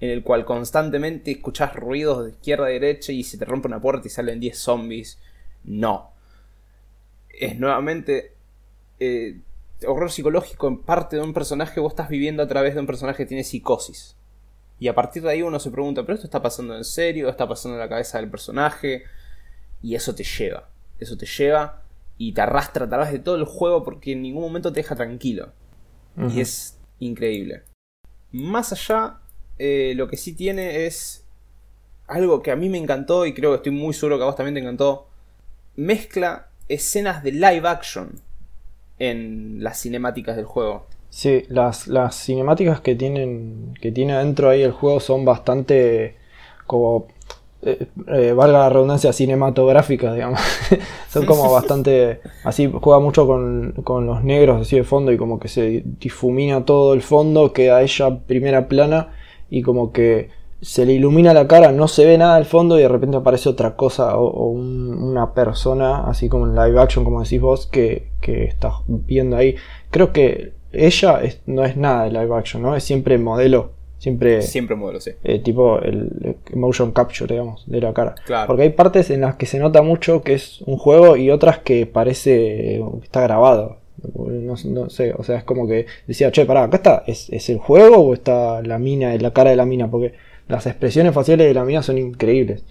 en 0.00 0.10
el 0.10 0.22
cual 0.22 0.44
constantemente 0.44 1.30
escuchás 1.32 1.74
ruidos 1.74 2.24
de 2.24 2.30
izquierda 2.30 2.66
a 2.66 2.70
derecha 2.70 3.12
y 3.12 3.24
se 3.24 3.38
te 3.38 3.44
rompe 3.44 3.68
una 3.68 3.80
puerta 3.80 4.06
y 4.06 4.10
salen 4.10 4.40
10 4.40 4.58
zombies. 4.58 5.18
No. 5.64 6.12
Es 7.28 7.58
nuevamente. 7.58 8.34
Eh, 8.98 9.40
horror 9.86 10.10
psicológico 10.10 10.68
en 10.68 10.78
parte 10.78 11.16
de 11.16 11.22
un 11.22 11.32
personaje 11.32 11.80
vos 11.80 11.92
estás 11.92 12.10
viviendo 12.10 12.42
a 12.42 12.46
través 12.46 12.74
de 12.74 12.80
un 12.80 12.86
personaje 12.86 13.24
que 13.24 13.26
tiene 13.26 13.44
psicosis. 13.44 14.16
Y 14.78 14.88
a 14.88 14.94
partir 14.94 15.22
de 15.22 15.30
ahí 15.30 15.42
uno 15.42 15.60
se 15.60 15.70
pregunta, 15.70 16.02
¿pero 16.02 16.14
esto 16.14 16.26
está 16.26 16.42
pasando 16.42 16.76
en 16.76 16.84
serio? 16.84 17.28
¿Está 17.28 17.46
pasando 17.46 17.76
en 17.76 17.80
la 17.80 17.88
cabeza 17.88 18.18
del 18.18 18.30
personaje? 18.30 19.04
Y 19.82 19.94
eso 19.94 20.14
te 20.14 20.24
lleva. 20.24 20.68
Eso 20.98 21.16
te 21.16 21.26
lleva 21.26 21.79
y 22.20 22.32
te 22.32 22.42
arrastra 22.42 22.84
a 22.84 22.88
través 22.90 23.12
de 23.12 23.18
todo 23.18 23.36
el 23.36 23.46
juego 23.46 23.82
porque 23.82 24.12
en 24.12 24.20
ningún 24.20 24.42
momento 24.42 24.74
te 24.74 24.80
deja 24.80 24.94
tranquilo. 24.94 25.52
Y 26.28 26.40
es 26.40 26.78
increíble. 26.98 27.62
Más 28.30 28.72
allá, 28.72 29.20
eh, 29.58 29.94
lo 29.96 30.06
que 30.06 30.18
sí 30.18 30.34
tiene 30.34 30.84
es 30.84 31.26
algo 32.06 32.42
que 32.42 32.50
a 32.50 32.56
mí 32.56 32.68
me 32.68 32.76
encantó 32.76 33.24
y 33.24 33.32
creo 33.32 33.52
que 33.52 33.56
estoy 33.56 33.72
muy 33.72 33.94
seguro 33.94 34.18
que 34.18 34.24
a 34.24 34.26
vos 34.26 34.36
también 34.36 34.52
te 34.52 34.60
encantó. 34.60 35.08
Mezcla 35.76 36.50
escenas 36.68 37.22
de 37.22 37.32
live 37.32 37.66
action 37.66 38.20
en 38.98 39.64
las 39.64 39.80
cinemáticas 39.80 40.36
del 40.36 40.44
juego. 40.44 40.86
Sí, 41.08 41.44
las, 41.48 41.88
las 41.88 42.22
cinemáticas 42.22 42.82
que 42.82 42.96
tienen 42.96 43.72
que 43.80 43.92
tiene 43.92 44.12
adentro 44.12 44.50
ahí 44.50 44.60
el 44.60 44.72
juego 44.72 45.00
son 45.00 45.24
bastante 45.24 46.18
como 46.66 47.08
eh, 47.62 47.86
eh, 48.08 48.32
valga 48.32 48.60
la 48.60 48.68
redundancia 48.70 49.12
cinematográficas, 49.12 50.14
digamos. 50.14 50.40
son 51.10 51.26
como 51.26 51.50
bastante 51.52 52.20
así 52.44 52.70
juega 52.80 53.00
mucho 53.00 53.26
con, 53.26 53.72
con, 53.84 54.06
los 54.06 54.24
negros 54.24 54.62
así 54.62 54.76
de 54.76 54.84
fondo 54.84 55.12
y 55.12 55.18
como 55.18 55.38
que 55.38 55.48
se 55.48 55.82
difumina 55.84 56.64
todo 56.64 56.94
el 56.94 57.02
fondo, 57.02 57.52
queda 57.52 57.82
ella 57.82 58.20
primera 58.26 58.68
plana 58.68 59.10
y 59.50 59.62
como 59.62 59.92
que 59.92 60.30
se 60.62 60.84
le 60.84 60.94
ilumina 60.94 61.32
la 61.32 61.46
cara, 61.46 61.72
no 61.72 61.88
se 61.88 62.04
ve 62.04 62.18
nada 62.18 62.36
al 62.36 62.44
fondo 62.44 62.78
y 62.78 62.82
de 62.82 62.88
repente 62.88 63.16
aparece 63.16 63.48
otra 63.48 63.76
cosa 63.76 64.16
o, 64.18 64.50
una 64.50 65.32
persona, 65.32 66.04
así 66.04 66.28
como 66.28 66.46
en 66.46 66.54
live 66.54 66.80
action, 66.80 67.04
como 67.04 67.22
decís 67.22 67.40
vos, 67.40 67.66
que, 67.66 68.08
que 68.20 68.44
estás 68.44 68.74
viendo 68.86 69.36
ahí. 69.36 69.56
Creo 69.90 70.12
que 70.12 70.52
ella 70.72 71.20
no 71.46 71.64
es 71.64 71.76
nada 71.76 72.04
de 72.04 72.10
live 72.10 72.36
action, 72.36 72.62
¿no? 72.62 72.76
Es 72.76 72.84
siempre 72.84 73.18
modelo. 73.18 73.72
Siempre, 74.00 74.40
siempre 74.40 74.76
modelo, 74.76 74.98
sí. 74.98 75.10
Eh, 75.22 75.40
tipo 75.40 75.78
el, 75.78 76.36
motion 76.54 76.90
capture, 76.92 77.34
digamos, 77.34 77.64
de 77.66 77.82
la 77.82 77.92
cara. 77.92 78.14
Porque 78.46 78.62
hay 78.62 78.70
partes 78.70 79.10
en 79.10 79.20
las 79.20 79.34
que 79.34 79.44
se 79.44 79.58
nota 79.58 79.82
mucho 79.82 80.22
que 80.22 80.32
es 80.32 80.62
un 80.62 80.78
juego 80.78 81.18
y 81.18 81.30
otras 81.30 81.58
que 81.58 81.84
parece 81.84 82.30
que 82.30 82.84
está 83.02 83.20
grabado. 83.20 83.76
No, 84.14 84.56
sé, 84.88 85.12
o 85.12 85.22
sea, 85.22 85.36
es 85.36 85.44
como 85.44 85.68
que 85.68 85.84
decía, 86.06 86.32
che, 86.32 86.46
pará, 86.46 86.62
acá 86.62 86.78
está, 86.78 87.04
¿es, 87.06 87.28
¿es 87.28 87.50
el 87.50 87.58
juego 87.58 87.98
o 87.98 88.14
está 88.14 88.62
la 88.62 88.78
mina, 88.78 89.14
la 89.18 89.34
cara 89.34 89.50
de 89.50 89.56
la 89.56 89.66
mina? 89.66 89.90
Porque 89.90 90.14
las 90.48 90.64
expresiones 90.64 91.12
faciales 91.12 91.46
de 91.46 91.52
la 91.52 91.66
mía 91.66 91.82
son 91.82 91.98
increíbles. 91.98 92.64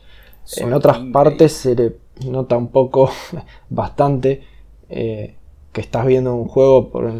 en 0.57 0.73
otras 0.73 0.97
partes 1.13 1.53
se 1.53 1.75
le 1.75 1.93
nota 2.25 2.57
un 2.57 2.69
poco, 2.69 3.11
bastante, 3.69 4.41
eh, 4.89 5.35
que 5.73 5.81
estás 5.81 6.07
viendo 6.07 6.33
un 6.33 6.47
juego 6.47 6.89
por, 6.89 7.13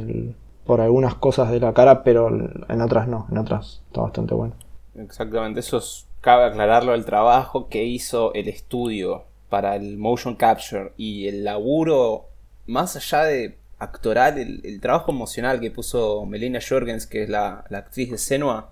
por 0.70 0.82
algunas 0.82 1.16
cosas 1.16 1.50
de 1.50 1.60
la 1.60 1.74
cara, 1.74 2.04
pero 2.04 2.28
en 2.30 2.82
otras 2.82 3.08
no, 3.08 3.26
en 3.32 3.40
otras 3.40 3.82
está 3.88 4.02
bastante 4.02 4.36
bueno. 4.36 4.54
Exactamente, 4.94 5.62
eso 5.62 5.82
cabe 6.22 6.46
aclararlo, 6.46 6.94
el 6.94 7.06
trabajo 7.06 7.70
que 7.70 7.86
hizo 7.86 8.36
el 8.36 8.48
estudio 8.48 9.24
para 9.50 9.76
el 9.76 9.98
motion 9.98 10.36
capture 10.36 10.92
y 10.96 11.28
el 11.28 11.44
laburo, 11.44 12.28
más 12.68 12.96
allá 12.96 13.24
de 13.24 13.58
actoral, 13.80 14.38
el, 14.38 14.80
trabajo 14.80 15.12
emocional 15.12 15.60
que 15.60 15.72
puso 15.72 16.24
Melina 16.28 16.60
Jorgens, 16.62 17.08
que 17.08 17.24
es 17.24 17.30
la, 17.30 17.66
la 17.70 17.80
actriz 17.80 18.12
de 18.12 18.20
Senua, 18.20 18.70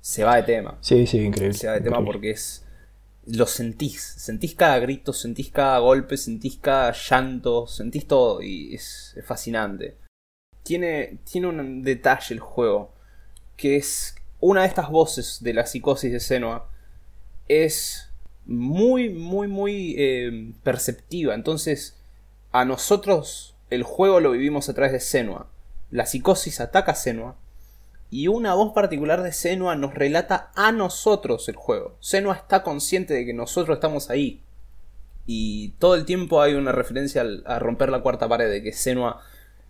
se 0.00 0.22
va 0.22 0.36
de 0.36 0.44
tema. 0.44 0.78
Sí, 0.80 1.08
sí, 1.08 1.18
increíble. 1.18 1.58
Se 1.58 1.66
va 1.66 1.72
de 1.72 1.80
tema 1.80 2.04
porque 2.04 2.30
es. 2.30 2.64
Lo 3.26 3.46
sentís. 3.46 4.00
Sentís 4.00 4.54
cada 4.54 4.78
grito, 4.78 5.12
sentís 5.12 5.50
cada 5.50 5.80
golpe, 5.80 6.16
sentís 6.16 6.56
cada 6.58 6.92
llanto, 6.92 7.66
sentís 7.66 8.06
todo 8.06 8.40
y 8.40 8.76
es, 8.76 9.18
fascinante. 9.24 9.96
Tiene, 10.66 11.18
tiene 11.30 11.46
un 11.46 11.84
detalle 11.84 12.34
el 12.34 12.40
juego 12.40 12.90
que 13.56 13.76
es 13.76 14.16
una 14.40 14.62
de 14.62 14.66
estas 14.66 14.90
voces 14.90 15.38
de 15.40 15.54
la 15.54 15.64
psicosis 15.64 16.10
de 16.10 16.18
Senua 16.18 16.68
es 17.46 18.10
muy, 18.46 19.08
muy, 19.10 19.46
muy 19.46 19.94
eh, 19.96 20.52
perceptiva. 20.64 21.36
Entonces, 21.36 21.96
a 22.50 22.64
nosotros 22.64 23.54
el 23.70 23.84
juego 23.84 24.18
lo 24.18 24.32
vivimos 24.32 24.68
a 24.68 24.74
través 24.74 24.90
de 24.90 24.98
Senua. 24.98 25.46
La 25.92 26.04
psicosis 26.04 26.58
ataca 26.58 26.92
a 26.92 26.96
Senua 26.96 27.36
y 28.10 28.26
una 28.26 28.54
voz 28.54 28.72
particular 28.72 29.22
de 29.22 29.30
Senua 29.30 29.76
nos 29.76 29.94
relata 29.94 30.50
a 30.56 30.72
nosotros 30.72 31.48
el 31.48 31.54
juego. 31.54 31.96
Senua 32.00 32.34
está 32.34 32.64
consciente 32.64 33.14
de 33.14 33.24
que 33.24 33.34
nosotros 33.34 33.76
estamos 33.76 34.10
ahí. 34.10 34.42
Y 35.26 35.74
todo 35.78 35.94
el 35.94 36.04
tiempo 36.04 36.42
hay 36.42 36.54
una 36.54 36.72
referencia 36.72 37.24
a 37.44 37.60
romper 37.60 37.90
la 37.90 38.00
cuarta 38.00 38.28
pared, 38.28 38.50
de 38.50 38.64
que 38.64 38.72
Senua 38.72 39.22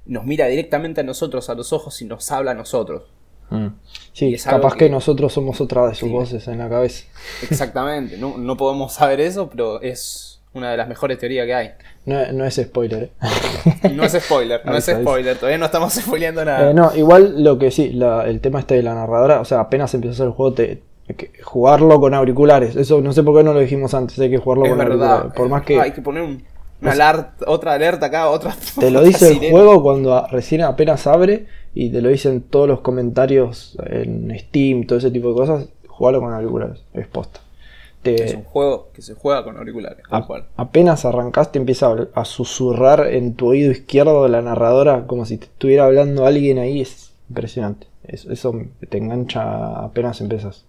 nos 0.07 0.25
mira 0.25 0.47
directamente 0.47 1.01
a 1.01 1.05
nosotros, 1.05 1.49
a 1.51 1.55
los 1.55 1.73
ojos, 1.73 2.01
y 2.03 2.05
nos 2.05 2.31
habla 2.31 2.53
a 2.53 2.55
nosotros. 2.55 3.05
Mm. 3.51 3.69
Sí, 4.12 4.37
capaz 4.45 4.75
que... 4.75 4.90
nosotros 4.90 5.33
somos 5.33 5.61
otra 5.61 5.87
de 5.87 5.95
sus 5.95 6.11
voces 6.11 6.49
en 6.49 6.59
la 6.59 6.69
cabeza. 6.69 7.05
Exactamente, 7.49 8.16
no, 8.19 8.38
no 8.38 8.57
podemos 8.57 8.95
saber 8.95 9.21
eso, 9.21 9.49
pero 9.49 9.81
es 9.81 10.40
una 10.53 10.71
de 10.71 10.77
las 10.77 10.88
mejores 10.88 11.19
teorías 11.19 11.47
que 11.47 11.55
hay. 11.55 11.71
No, 12.07 12.45
es 12.45 12.57
spoiler, 12.57 13.05
¿eh? 13.05 13.11
No 13.95 14.05
es 14.05 14.12
spoiler, 14.12 14.64
no 14.64 14.77
es 14.77 14.85
spoiler, 14.85 15.37
todavía 15.37 15.59
no 15.59 15.66
estamos 15.66 15.92
spoileando 15.95 16.45
nada. 16.45 16.71
Eh, 16.71 16.75
no, 16.75 16.95
igual 16.97 17.42
lo 17.42 17.59
que 17.59 17.71
sí, 17.71 17.99
el 18.27 18.40
tema 18.40 18.61
este 18.61 18.77
de 18.77 18.83
la 18.83 18.95
narradora, 18.95 19.40
o 19.40 19.45
sea, 19.45 19.61
apenas 19.61 19.92
empieza 19.95 20.12
a 20.12 20.14
hacer 20.14 20.27
el 20.27 20.33
juego, 20.33 20.55
te, 20.55 20.83
que 21.16 21.31
jugarlo 21.42 22.01
con 22.01 22.14
auriculares. 22.14 22.75
Eso 22.75 23.01
no 23.01 23.12
sé 23.12 23.23
por 23.23 23.37
qué 23.37 23.45
no 23.45 23.53
lo 23.53 23.61
dijimos 23.61 23.95
antes, 23.95 24.19
hay 24.19 24.31
que 24.31 24.38
jugarlo 24.38 24.69
con 24.69 24.81
auriculares. 24.81 25.33
Por 25.35 25.49
más 25.49 25.62
que. 25.62 25.81
Hay 25.81 25.92
que 25.92 26.03
poner 26.03 26.23
un, 26.23 26.42
una 26.94 27.35
otra 27.46 27.75
alerta 27.75 28.07
acá, 28.07 28.29
otra. 28.29 28.57
Te 28.79 28.90
lo 28.90 29.03
dice 29.05 29.33
el 29.33 29.51
juego 29.51 29.83
cuando 29.83 30.27
recién 30.29 30.62
apenas 30.62 31.07
abre 31.07 31.46
y 31.75 31.90
te 31.90 32.01
lo 32.01 32.09
dicen 32.09 32.42
todos 32.42 32.68
los 32.68 32.81
comentarios 32.81 33.77
en 33.87 34.37
Steam, 34.38 34.87
todo 34.87 34.99
ese 34.99 35.11
tipo 35.11 35.29
de 35.31 35.35
cosas. 35.35 35.68
Jugarlo 35.88 36.20
con 36.20 36.35
auriculares, 36.35 36.81
es 36.92 37.07
posta. 37.07 37.40
Es 38.14 38.35
un 38.35 38.44
juego 38.44 38.90
que 38.92 39.03
se 39.03 39.14
juega 39.14 39.42
con 39.42 39.57
auriculares. 39.57 40.05
apenas 40.57 41.05
arrancaste 41.05 41.59
empieza 41.59 41.94
a, 42.14 42.25
susurrar 42.25 43.09
en 43.09 43.35
tu 43.35 43.49
oído 43.49 43.72
izquierdo 43.72 44.29
la 44.29 44.42
narradora 44.42 45.07
como 45.07 45.25
si 45.25 45.38
te 45.38 45.46
estuviera 45.46 45.87
hablando 45.87 46.27
alguien 46.27 46.59
ahí. 46.59 46.81
Es 46.81 47.12
impresionante. 47.29 47.87
Eso, 48.05 48.53
te 48.88 48.99
engancha 48.99 49.81
apenas 49.85 50.20
empiezas. 50.20 50.64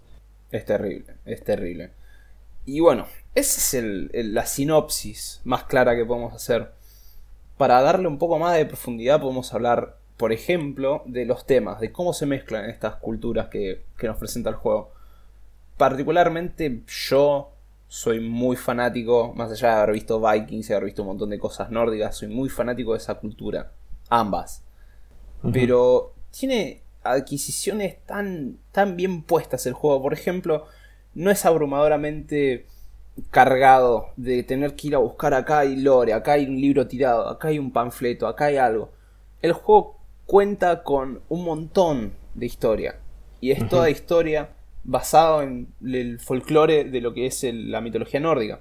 Es 0.50 0.64
terrible, 0.64 1.14
es 1.24 1.44
terrible. 1.44 1.90
Y 2.64 2.80
bueno, 2.80 3.06
esa 3.38 3.78
es 3.78 4.26
la 4.26 4.46
sinopsis 4.46 5.40
más 5.44 5.64
clara 5.64 5.96
que 5.96 6.04
podemos 6.04 6.34
hacer. 6.34 6.72
Para 7.56 7.80
darle 7.82 8.08
un 8.08 8.18
poco 8.18 8.38
más 8.38 8.56
de 8.56 8.66
profundidad 8.66 9.20
podemos 9.20 9.52
hablar, 9.54 9.96
por 10.16 10.32
ejemplo, 10.32 11.02
de 11.06 11.24
los 11.24 11.46
temas, 11.46 11.80
de 11.80 11.92
cómo 11.92 12.12
se 12.12 12.26
mezclan 12.26 12.68
estas 12.70 12.96
culturas 12.96 13.48
que 13.48 13.82
nos 14.02 14.16
presenta 14.16 14.50
el 14.50 14.56
juego 14.56 14.92
particularmente 15.78 16.82
yo 17.08 17.52
soy 17.86 18.20
muy 18.20 18.56
fanático, 18.56 19.32
más 19.34 19.50
allá 19.50 19.68
de 19.68 19.74
haber 19.82 19.94
visto 19.94 20.20
Vikings 20.20 20.68
y 20.68 20.72
haber 20.74 20.84
visto 20.84 21.02
un 21.02 21.08
montón 21.08 21.30
de 21.30 21.38
cosas 21.38 21.70
nórdicas, 21.70 22.16
soy 22.16 22.28
muy 22.28 22.50
fanático 22.50 22.92
de 22.92 22.98
esa 22.98 23.14
cultura. 23.14 23.72
Ambas. 24.10 24.62
Pero 25.52 26.12
tiene 26.30 26.82
adquisiciones 27.02 28.04
tan, 28.04 28.58
tan 28.72 28.96
bien 28.96 29.22
puestas 29.22 29.64
el 29.66 29.72
juego. 29.72 30.02
Por 30.02 30.12
ejemplo, 30.12 30.66
no 31.14 31.30
es 31.30 31.46
abrumadoramente 31.46 32.66
cargado 33.30 34.10
de 34.16 34.42
tener 34.42 34.74
que 34.74 34.88
ir 34.88 34.94
a 34.94 34.98
buscar 34.98 35.34
acá 35.34 35.60
hay 35.60 35.76
lore, 35.76 36.12
acá 36.12 36.32
hay 36.32 36.46
un 36.46 36.60
libro 36.60 36.86
tirado, 36.86 37.28
acá 37.28 37.48
hay 37.48 37.58
un 37.58 37.72
panfleto, 37.72 38.26
acá 38.26 38.46
hay 38.46 38.56
algo. 38.56 38.90
El 39.42 39.52
juego 39.52 39.98
cuenta 40.26 40.82
con 40.82 41.22
un 41.28 41.44
montón 41.44 42.12
de 42.34 42.46
historia. 42.46 42.96
Y 43.40 43.52
es 43.52 43.68
toda 43.68 43.90
historia 43.90 44.50
basado 44.84 45.42
en 45.42 45.68
el 45.84 46.18
folclore 46.18 46.84
de 46.84 47.00
lo 47.00 47.14
que 47.14 47.26
es 47.26 47.44
la 47.44 47.80
mitología 47.80 48.20
nórdica. 48.20 48.60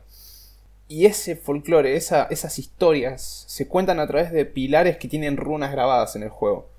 Y 0.87 1.05
ese 1.05 1.35
folclore, 1.35 1.95
esas 1.95 2.59
historias, 2.59 3.43
se 3.47 3.67
cuentan 3.67 3.99
a 3.99 4.07
través 4.07 4.31
de 4.31 4.45
pilares 4.45 4.97
que 4.97 5.09
tienen 5.09 5.35
runas 5.35 5.71
grabadas 5.71 6.15
en 6.15 6.23
el 6.23 6.29
juego. 6.29 6.69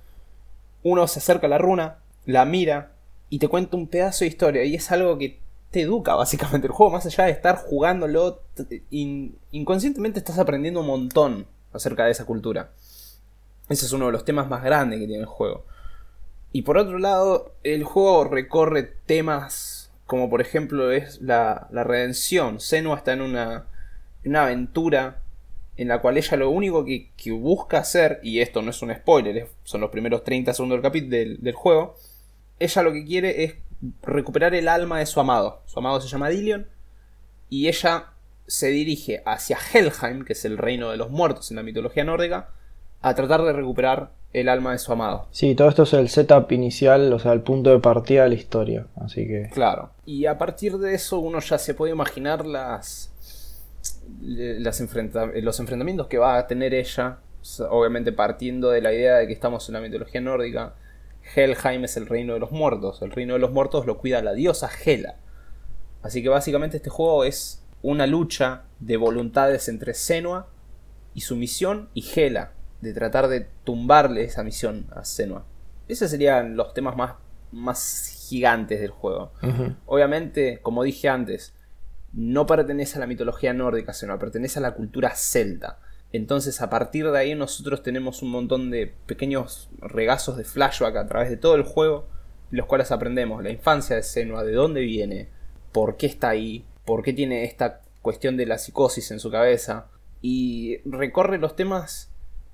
Uno 0.83 1.07
se 1.07 1.19
acerca 1.19 1.47
a 1.47 1.51
la 1.51 1.59
runa, 1.59 1.99
la 2.25 2.45
mira 2.45 2.93
y 3.29 3.39
te 3.39 3.49
cuenta 3.49 3.77
un 3.77 3.89
pedazo 3.89 4.25
de 4.25 4.29
historia. 4.29 4.65
Y 4.65 4.75
es 4.75 4.91
algo 4.91 5.19
que 5.19 5.39
te 5.71 5.83
educa 5.83 6.15
básicamente 6.15 6.67
el 6.67 6.73
juego. 6.73 6.93
Más 6.93 7.07
allá 7.07 7.25
de 7.25 7.31
estar 7.31 7.57
jugándolo, 7.57 8.43
inconscientemente 9.51 10.19
estás 10.19 10.39
aprendiendo 10.39 10.81
un 10.81 10.87
montón 10.87 11.47
acerca 11.73 12.05
de 12.05 12.13
esa 12.13 12.25
cultura. 12.25 12.71
Ese 13.69 13.87
es 13.87 13.93
uno 13.93 14.07
de 14.07 14.13
los 14.13 14.25
temas 14.25 14.49
más 14.49 14.63
grandes 14.63 14.99
que 14.99 15.07
tiene 15.07 15.23
el 15.23 15.27
juego. 15.27 15.65
Y 16.53 16.63
por 16.63 16.79
otro 16.79 16.99
lado, 16.99 17.53
el 17.63 17.85
juego 17.85 18.25
recorre 18.25 18.83
temas 19.05 19.79
como 20.09 20.31
por 20.31 20.41
ejemplo 20.41 20.91
es 20.91 21.21
la, 21.21 21.69
redención. 21.71 22.61
Senua 22.61 22.97
está 22.97 23.13
en 23.13 23.21
una, 23.21 23.67
una, 24.25 24.45
aventura 24.45 25.21
en 25.77 25.89
la 25.89 26.01
cual 26.01 26.17
ella 26.17 26.37
lo 26.39 26.49
único 26.49 26.85
que, 26.85 27.11
busca 27.31 27.79
hacer, 27.79 28.19
y 28.23 28.41
esto 28.41 28.63
no 28.63 28.71
es 28.71 28.81
un 28.81 28.93
spoiler, 28.93 29.49
son 29.65 29.83
los 29.83 29.91
primeros 29.91 30.25
30 30.25 30.55
segundos 30.55 30.77
del 30.77 30.83
capítulo 30.83 31.11
del, 31.11 31.53
juego, 31.53 31.95
ella 32.59 32.83
lo 32.83 32.93
que 32.93 33.05
quiere 33.05 33.45
es 33.45 33.55
recuperar 34.03 34.55
el 34.55 34.69
alma 34.69 34.99
de 34.99 35.07
su 35.07 35.21
amado. 35.21 35.63
Su 35.67 35.79
amado 35.79 36.01
se 36.01 36.09
llama 36.09 36.29
Dillion, 36.29 36.67
y 37.49 37.69
ella 37.69 38.07
se 38.47 38.69
dirige 38.69 39.23
hacia 39.27 39.59
Helheim, 39.73 40.25
que 40.25 40.33
es 40.33 40.45
el 40.45 40.59
reino 40.59 40.91
de 40.91 40.97
los 40.97 41.11
muertos 41.11 41.51
en 41.51 41.57
la 41.57 41.63
mitología 41.63 42.05
nórdica, 42.05 42.51
a 43.01 43.15
tratar 43.15 43.43
de 43.43 43.53
recuperar 43.53 44.11
el 44.33 44.49
alma 44.49 44.73
de 44.73 44.79
su 44.79 44.93
amado. 44.93 45.27
Sí, 45.31 45.55
todo 45.55 45.69
esto 45.69 45.85
es 45.85 45.93
el 45.95 46.09
setup 46.09 46.51
inicial, 46.53 47.13
o 47.13 47.19
sea, 47.19 47.33
el 47.33 47.41
punto 47.41 47.71
de 47.71 47.79
partida 47.79 48.25
de 48.25 48.31
la 48.31 48.35
historia, 48.35 48.87
así 48.97 49.27
que... 49.27 49.51
Claro, 49.53 49.91
y 50.05 50.27
a 50.27 50.37
partir 50.37 50.79
de 50.79 50.95
eso 50.95 51.19
uno 51.19 51.41
ya 51.41 51.59
se 51.59 51.75
puede 51.75 51.93
imaginar 51.93 52.45
las, 52.45 53.13
las 54.21 54.81
los 54.81 55.61
enfrentamientos 55.61 56.07
que 56.09 56.19
va 56.19 56.39
a 56.39 56.47
tener 56.47 56.75
ella, 56.75 57.19
obviamente 57.71 58.13
partiendo 58.13 58.71
de 58.71 58.83
la 58.83 58.93
idea 58.93 59.17
de 59.17 59.27
que 59.27 59.33
estamos 59.33 59.69
en 59.69 59.75
la 59.75 59.81
mitología 59.81 60.21
nórdica, 60.21 60.75
Helheim 61.35 61.85
es 61.85 61.97
el 61.97 62.07
reino 62.07 62.35
de 62.35 62.41
los 62.41 62.51
muertos, 62.51 63.03
el 63.03 63.11
reino 63.11 63.35
de 63.35 63.41
los 63.41 63.53
muertos 63.53 63.87
lo 63.87 63.99
cuida 63.99 64.23
la 64.23 64.35
diosa 64.35 64.71
Hela. 64.85 65.17
Así 66.03 66.23
que 66.23 66.29
básicamente 66.29 66.77
este 66.77 66.91
juego 66.91 67.25
es 67.25 67.65
una 67.83 68.07
lucha 68.07 68.65
de 68.81 68.97
voluntades 68.97 69.69
entre 69.69 69.95
Senua 69.95 70.49
y 71.15 71.21
su 71.23 71.37
misión 71.37 71.89
y 71.95 72.05
Hela, 72.15 72.53
de 72.81 72.93
tratar 72.93 73.29
de 73.29 73.49
tumbarle 73.65 74.25
esa 74.25 74.43
misión 74.43 74.87
a 74.95 75.05
Senua. 75.05 75.45
Esos 75.89 76.11
serían 76.11 76.57
los 76.57 76.75
temas 76.75 76.97
más, 76.97 77.15
más 77.51 78.27
gigantes 78.29 78.81
del 78.81 78.91
juego. 78.91 79.33
Obviamente, 79.87 80.61
como 80.63 80.83
dije 80.83 81.09
antes, 81.09 81.55
no 82.13 82.47
pertenece 82.47 82.97
a 82.97 83.01
la 83.01 83.07
mitología 83.07 83.53
nórdica, 83.53 83.93
sino 83.93 84.19
pertenece 84.19 84.59
a 84.59 84.63
la 84.63 84.75
cultura 84.75 85.11
celta. 85.15 85.81
Entonces, 86.13 86.63
a 86.63 86.71
partir 86.71 87.11
de 87.11 87.19
ahí, 87.19 87.35
nosotros 87.35 87.83
tenemos 87.83 88.23
un 88.23 88.31
montón 88.31 88.71
de 88.71 88.93
pequeños 89.07 89.69
regazos 89.81 90.37
de 90.37 90.45
flashback 90.45 90.97
a 90.97 91.07
través 91.07 91.29
de 91.29 91.37
todo 91.37 91.55
el 91.55 91.65
juego, 91.65 92.07
los 92.51 92.67
cuales 92.67 92.91
aprendemos. 92.93 93.43
La 93.43 93.51
infancia 93.51 93.97
de 93.97 94.03
Senua, 94.03 94.45
de 94.45 94.53
dónde 94.53 94.81
viene, 94.81 95.29
por 95.73 95.97
qué 95.97 96.07
está 96.07 96.31
ahí, 96.31 96.65
por 96.85 97.03
qué 97.03 97.13
tiene 97.13 97.45
esta 97.45 97.83
cuestión 98.01 98.37
de 98.37 98.47
la 98.47 98.59
psicosis 98.59 99.11
en 99.11 99.21
su 99.21 99.31
cabeza, 99.31 99.89
y 100.23 100.79
recorre 100.85 101.39
los 101.39 101.57
temas 101.57 102.11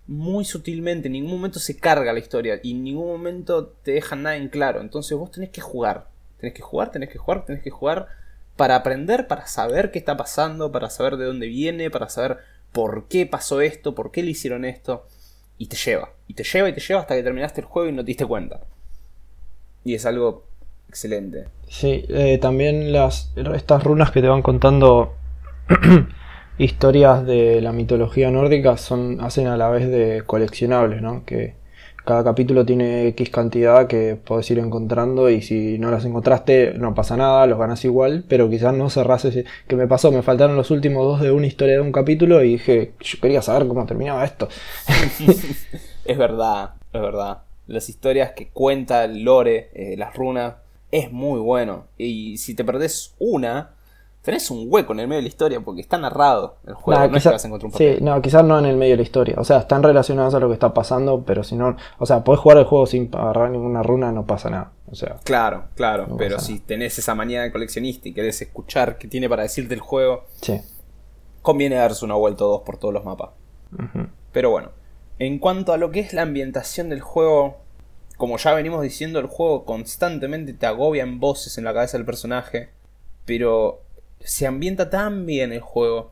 muy 0.06 0.44
sutilmente, 0.44 1.08
en 1.08 1.12
ningún 1.12 1.32
momento 1.32 1.58
se 1.58 1.78
carga 1.78 2.12
la 2.12 2.18
historia 2.18 2.60
y 2.62 2.72
en 2.72 2.84
ningún 2.84 3.06
momento 3.06 3.68
te 3.68 3.92
dejan 3.92 4.22
nada 4.22 4.36
en 4.36 4.48
claro. 4.48 4.80
Entonces 4.80 5.16
vos 5.16 5.30
tenés 5.30 5.50
que 5.50 5.60
jugar, 5.60 6.08
tenés 6.38 6.54
que 6.54 6.62
jugar, 6.62 6.90
tenés 6.90 7.08
que 7.08 7.18
jugar, 7.18 7.44
tenés 7.44 7.62
que 7.62 7.70
jugar 7.70 8.08
para 8.56 8.76
aprender, 8.76 9.26
para 9.26 9.46
saber 9.46 9.90
qué 9.90 9.98
está 9.98 10.16
pasando, 10.16 10.70
para 10.72 10.90
saber 10.90 11.16
de 11.16 11.24
dónde 11.24 11.46
viene, 11.46 11.90
para 11.90 12.08
saber 12.08 12.38
por 12.74 13.06
qué 13.08 13.24
pasó 13.24 13.60
esto, 13.60 13.94
por 13.94 14.10
qué 14.10 14.22
le 14.22 14.32
hicieron 14.32 14.64
esto. 14.64 15.06
Y 15.56 15.68
te 15.68 15.76
lleva, 15.76 16.10
y 16.26 16.34
te 16.34 16.42
lleva 16.42 16.68
y 16.68 16.72
te 16.72 16.80
lleva 16.80 17.00
hasta 17.00 17.14
que 17.14 17.22
terminaste 17.22 17.60
el 17.60 17.66
juego 17.68 17.88
y 17.88 17.92
no 17.92 18.02
te 18.02 18.08
diste 18.08 18.26
cuenta. 18.26 18.60
Y 19.84 19.94
es 19.94 20.04
algo 20.04 20.44
excelente. 20.88 21.44
Sí, 21.68 22.04
eh, 22.08 22.38
también 22.38 22.92
las, 22.92 23.32
estas 23.54 23.84
runas 23.84 24.10
que 24.10 24.20
te 24.20 24.28
van 24.28 24.42
contando 24.42 25.14
historias 26.58 27.24
de 27.24 27.60
la 27.60 27.70
mitología 27.70 28.32
nórdica 28.32 28.76
son, 28.76 29.20
hacen 29.20 29.46
a 29.46 29.56
la 29.56 29.68
vez 29.68 29.88
de 29.88 30.24
coleccionables, 30.26 31.00
¿no? 31.00 31.24
Que 31.24 31.54
cada 32.04 32.22
capítulo 32.22 32.66
tiene 32.66 33.08
X 33.08 33.30
cantidad 33.30 33.86
que 33.86 34.16
podés 34.22 34.50
ir 34.50 34.58
encontrando 34.58 35.30
y 35.30 35.40
si 35.40 35.78
no 35.78 35.90
las 35.90 36.04
encontraste 36.04 36.74
no 36.74 36.94
pasa 36.94 37.16
nada, 37.16 37.46
los 37.46 37.58
ganas 37.58 37.84
igual, 37.84 38.24
pero 38.28 38.50
quizás 38.50 38.74
no 38.74 38.90
cerrás 38.90 39.24
ese... 39.24 39.44
que 39.66 39.76
me 39.76 39.86
pasó, 39.86 40.12
me 40.12 40.22
faltaron 40.22 40.56
los 40.56 40.70
últimos 40.70 41.04
dos 41.04 41.20
de 41.20 41.30
una 41.30 41.46
historia 41.46 41.74
de 41.74 41.80
un 41.80 41.92
capítulo 41.92 42.42
y 42.44 42.52
dije, 42.52 42.92
yo 43.00 43.18
quería 43.20 43.40
saber 43.40 43.66
cómo 43.66 43.86
terminaba 43.86 44.24
esto. 44.24 44.48
es 46.04 46.18
verdad, 46.18 46.74
es 46.92 47.00
verdad. 47.00 47.38
Las 47.66 47.88
historias 47.88 48.32
que 48.32 48.48
cuenta 48.48 49.06
lore, 49.06 49.70
eh, 49.74 49.96
las 49.96 50.14
runas, 50.14 50.56
es 50.90 51.10
muy 51.10 51.40
bueno. 51.40 51.86
Y 51.96 52.36
si 52.36 52.54
te 52.54 52.64
perdés 52.64 53.14
una, 53.18 53.70
tenés 54.24 54.50
un 54.50 54.66
hueco 54.70 54.94
en 54.94 55.00
el 55.00 55.06
medio 55.06 55.18
de 55.18 55.24
la 55.24 55.28
historia 55.28 55.60
porque 55.60 55.82
está 55.82 55.98
narrado 55.98 56.56
el 56.66 56.72
juego. 56.72 57.06
no 57.06 57.12
quizá, 57.12 57.34
es 57.34 57.44
un 57.44 57.72
Sí, 57.72 57.98
no, 58.00 58.22
quizás 58.22 58.42
no 58.42 58.58
en 58.58 58.64
el 58.64 58.76
medio 58.76 58.94
de 58.94 58.96
la 58.96 59.02
historia. 59.02 59.34
O 59.38 59.44
sea, 59.44 59.58
están 59.58 59.82
relacionados 59.82 60.34
a 60.34 60.40
lo 60.40 60.48
que 60.48 60.54
está 60.54 60.72
pasando, 60.72 61.22
pero 61.24 61.44
si 61.44 61.56
no. 61.56 61.76
O 61.98 62.06
sea, 62.06 62.24
podés 62.24 62.40
jugar 62.40 62.56
el 62.56 62.64
juego 62.64 62.86
sin 62.86 63.14
agarrar 63.14 63.50
ninguna 63.50 63.82
runa, 63.82 64.12
no 64.12 64.24
pasa 64.24 64.48
nada. 64.48 64.72
O 64.90 64.94
sea. 64.94 65.20
Claro, 65.24 65.64
claro. 65.76 66.16
pero 66.16 66.38
si 66.40 66.58
tenés 66.58 66.98
esa 66.98 67.14
manía 67.14 67.42
de 67.42 67.52
coleccionista 67.52 68.08
y 68.08 68.14
querés 68.14 68.40
escuchar 68.40 68.96
qué 68.96 69.08
tiene 69.08 69.28
para 69.28 69.42
decirte 69.42 69.74
el 69.74 69.80
juego. 69.80 70.24
Sí. 70.40 70.58
Conviene 71.42 71.76
darse 71.76 72.06
una 72.06 72.14
vuelta 72.14 72.44
o 72.44 72.48
dos 72.48 72.62
por 72.62 72.78
todos 72.78 72.94
los 72.94 73.04
mapas. 73.04 73.30
Pero 74.32 74.50
bueno. 74.50 74.70
En 75.18 75.38
cuanto 75.38 75.72
a 75.72 75.76
lo 75.76 75.90
que 75.90 76.00
es 76.00 76.14
la 76.14 76.22
ambientación 76.22 76.88
del 76.88 77.02
juego. 77.02 77.58
Como 78.16 78.38
ya 78.38 78.54
venimos 78.54 78.80
diciendo, 78.80 79.18
el 79.18 79.26
juego 79.26 79.64
constantemente 79.64 80.54
te 80.54 80.66
agobia 80.66 81.02
en 81.02 81.20
voces 81.20 81.58
en 81.58 81.64
la 81.64 81.74
cabeza 81.74 81.98
del 81.98 82.06
personaje. 82.06 82.70
Pero 83.26 83.83
se 84.24 84.46
ambienta 84.46 84.90
tan 84.90 85.26
bien 85.26 85.52
el 85.52 85.60
juego. 85.60 86.10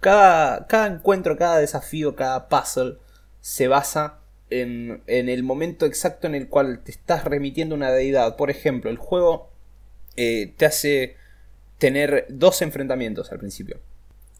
Cada, 0.00 0.66
cada 0.68 0.86
encuentro, 0.86 1.36
cada 1.36 1.58
desafío, 1.58 2.14
cada 2.14 2.48
puzzle 2.48 2.98
se 3.40 3.66
basa 3.66 4.20
en, 4.50 5.02
en, 5.06 5.28
el 5.28 5.42
momento 5.42 5.86
exacto 5.86 6.26
en 6.28 6.34
el 6.34 6.48
cual 6.48 6.80
te 6.84 6.92
estás 6.92 7.24
remitiendo 7.24 7.74
una 7.74 7.90
deidad. 7.90 8.36
Por 8.36 8.50
ejemplo, 8.50 8.90
el 8.90 8.98
juego 8.98 9.50
eh, 10.16 10.54
te 10.56 10.66
hace 10.66 11.16
tener 11.78 12.26
dos 12.28 12.62
enfrentamientos 12.62 13.32
al 13.32 13.38
principio. 13.38 13.80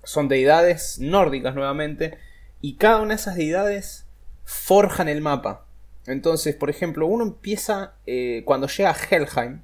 Son 0.04 0.28
deidades 0.28 0.98
nórdicas 1.00 1.54
nuevamente. 1.54 2.18
Y 2.60 2.76
cada 2.76 2.98
una 2.98 3.08
de 3.08 3.20
esas 3.20 3.36
deidades 3.36 4.06
forjan 4.44 5.08
el 5.08 5.20
mapa. 5.20 5.66
Entonces, 6.06 6.54
por 6.54 6.70
ejemplo, 6.70 7.06
uno 7.06 7.24
empieza 7.24 7.94
eh, 8.06 8.42
cuando 8.44 8.68
llega 8.68 8.90
a 8.90 8.96
Helheim 9.10 9.62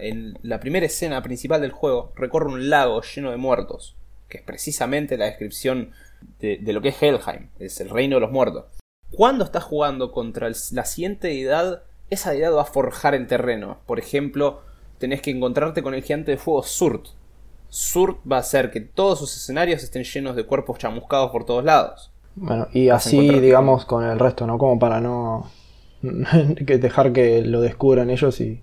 en 0.00 0.38
la 0.42 0.60
primera 0.60 0.86
escena 0.86 1.22
principal 1.22 1.60
del 1.60 1.72
juego, 1.72 2.12
recorre 2.16 2.46
un 2.46 2.70
lago 2.70 3.02
lleno 3.02 3.30
de 3.30 3.36
muertos, 3.36 3.96
que 4.28 4.38
es 4.38 4.44
precisamente 4.44 5.16
la 5.16 5.26
descripción 5.26 5.92
de, 6.40 6.60
lo 6.72 6.80
que 6.80 6.88
es 6.88 7.02
Helheim, 7.02 7.48
es 7.58 7.80
el 7.80 7.88
reino 7.88 8.16
de 8.16 8.20
los 8.20 8.32
muertos. 8.32 8.64
Cuando 9.10 9.44
estás 9.44 9.64
jugando 9.64 10.12
contra 10.12 10.48
la 10.48 10.84
siguiente 10.84 11.28
deidad, 11.28 11.82
esa 12.10 12.32
deidad 12.32 12.54
va 12.54 12.62
a 12.62 12.66
forjar 12.66 13.14
el 13.14 13.26
terreno. 13.26 13.78
Por 13.86 13.98
ejemplo, 13.98 14.62
tenés 14.98 15.22
que 15.22 15.30
encontrarte 15.30 15.82
con 15.82 15.94
el 15.94 16.02
gigante 16.02 16.32
de 16.32 16.36
fuego 16.36 16.62
Surt. 16.62 17.08
Surt 17.68 18.18
va 18.30 18.36
a 18.36 18.40
hacer 18.40 18.70
que 18.70 18.80
todos 18.80 19.18
sus 19.18 19.36
escenarios 19.36 19.82
estén 19.82 20.04
llenos 20.04 20.36
de 20.36 20.44
cuerpos 20.44 20.78
chamuscados 20.78 21.30
por 21.30 21.44
todos 21.44 21.64
lados. 21.64 22.10
Bueno, 22.34 22.68
y 22.72 22.88
así, 22.88 23.40
digamos, 23.40 23.84
con 23.84 24.04
el 24.04 24.18
resto, 24.18 24.46
¿no? 24.46 24.58
Como 24.58 24.78
para 24.78 25.00
no 25.00 25.50
que 26.66 26.78
dejar 26.78 27.12
que 27.12 27.42
lo 27.42 27.60
descubran 27.60 28.10
ellos 28.10 28.40
y 28.40 28.62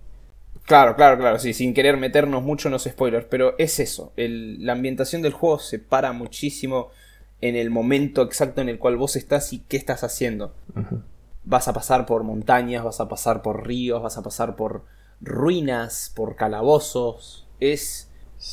Claro, 0.68 0.98
claro, 0.98 1.18
claro, 1.18 1.40
sí, 1.40 1.54
sin 1.54 1.74
querer 1.74 1.96
meternos 1.96 2.44
mucho 2.44 2.68
en 2.68 2.74
los 2.74 2.84
spoilers, 2.84 3.26
pero 3.30 3.56
es 3.58 3.80
eso, 3.80 4.12
la 4.18 4.74
ambientación 4.74 5.22
del 5.22 5.32
juego 5.32 5.60
se 5.60 5.80
para 5.80 6.12
muchísimo 6.12 6.90
en 7.40 7.56
el 7.56 7.70
momento 7.70 8.22
exacto 8.22 8.60
en 8.60 8.68
el 8.68 8.78
cual 8.78 8.98
vos 8.98 9.16
estás 9.16 9.54
y 9.54 9.60
qué 9.60 9.78
estás 9.78 10.04
haciendo. 10.04 10.54
Vas 11.46 11.70
a 11.70 11.74
pasar 11.74 12.06
por 12.06 12.24
montañas, 12.24 12.84
vas 12.84 13.00
a 13.00 13.08
pasar 13.08 13.42
por 13.42 13.66
ríos, 13.66 14.04
vas 14.04 14.18
a 14.18 14.24
pasar 14.24 14.58
por 14.58 14.84
ruinas, 15.22 16.12
por 16.14 16.36
calabozos, 16.36 17.48
es 17.62 18.10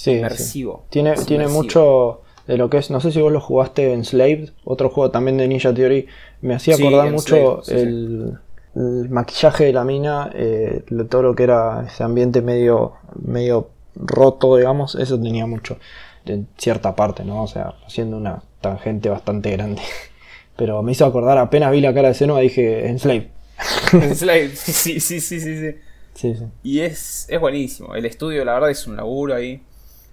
inmersivo. 0.07 0.85
Tiene, 0.91 1.15
tiene 1.27 1.49
mucho 1.49 2.21
de 2.47 2.57
lo 2.57 2.71
que 2.71 2.79
es, 2.79 2.93
no 2.93 3.01
sé 3.01 3.11
si 3.11 3.21
vos 3.21 3.33
lo 3.33 3.41
jugaste 3.41 3.93
en 3.93 4.05
Slave, 4.05 4.53
otro 4.63 4.89
juego 4.89 5.11
también 5.11 5.37
de 5.37 5.49
Ninja 5.49 5.75
Theory, 5.75 6.07
me 6.43 6.55
hacía 6.55 6.77
acordar 6.77 7.11
mucho 7.11 7.61
el 7.67 8.39
el 8.77 9.09
maquillaje 9.09 9.65
de 9.65 9.73
la 9.73 9.85
mina, 9.85 10.31
eh, 10.35 10.85
todo 11.09 11.23
lo 11.23 11.35
que 11.35 11.45
era 11.45 11.85
ese 11.87 12.03
ambiente 12.03 12.43
medio, 12.43 12.95
medio 13.23 13.71
roto, 13.95 14.57
digamos, 14.57 14.95
eso 14.97 15.21
tenía 15.21 15.47
mucho 15.47 15.79
en 16.27 16.49
cierta 16.57 16.97
parte, 16.97 17.25
¿no? 17.25 17.43
O 17.43 17.47
sea, 17.47 17.75
haciendo 17.87 18.17
una 18.17 18.43
tangente 18.61 19.09
bastante 19.09 19.51
grande. 19.51 19.83
Pero 20.57 20.83
me 20.83 20.93
hizo 20.93 21.05
acordar, 21.05 21.39
apenas 21.39 21.73
vi 21.73 21.81
la 21.81 21.95
cara 21.95 22.09
de 22.09 22.15
Senua, 22.15 22.41
dije, 22.41 22.89
Enslave. 22.89 23.31
Enslave, 23.93 24.51
sí, 24.57 25.01
sí, 25.01 25.21
sí, 25.21 25.41
sí, 25.41 25.41
sí. 25.41 25.77
Sí, 26.15 26.35
sí. 26.37 26.45
Y 26.63 26.81
es, 26.81 27.27
es 27.29 27.41
buenísimo. 27.41 27.95
El 27.95 28.07
estudio, 28.07 28.45
la 28.45 28.55
verdad, 28.55 28.71
es 28.71 28.87
un 28.87 28.97
laburo 28.97 29.35
ahí. 29.35 29.63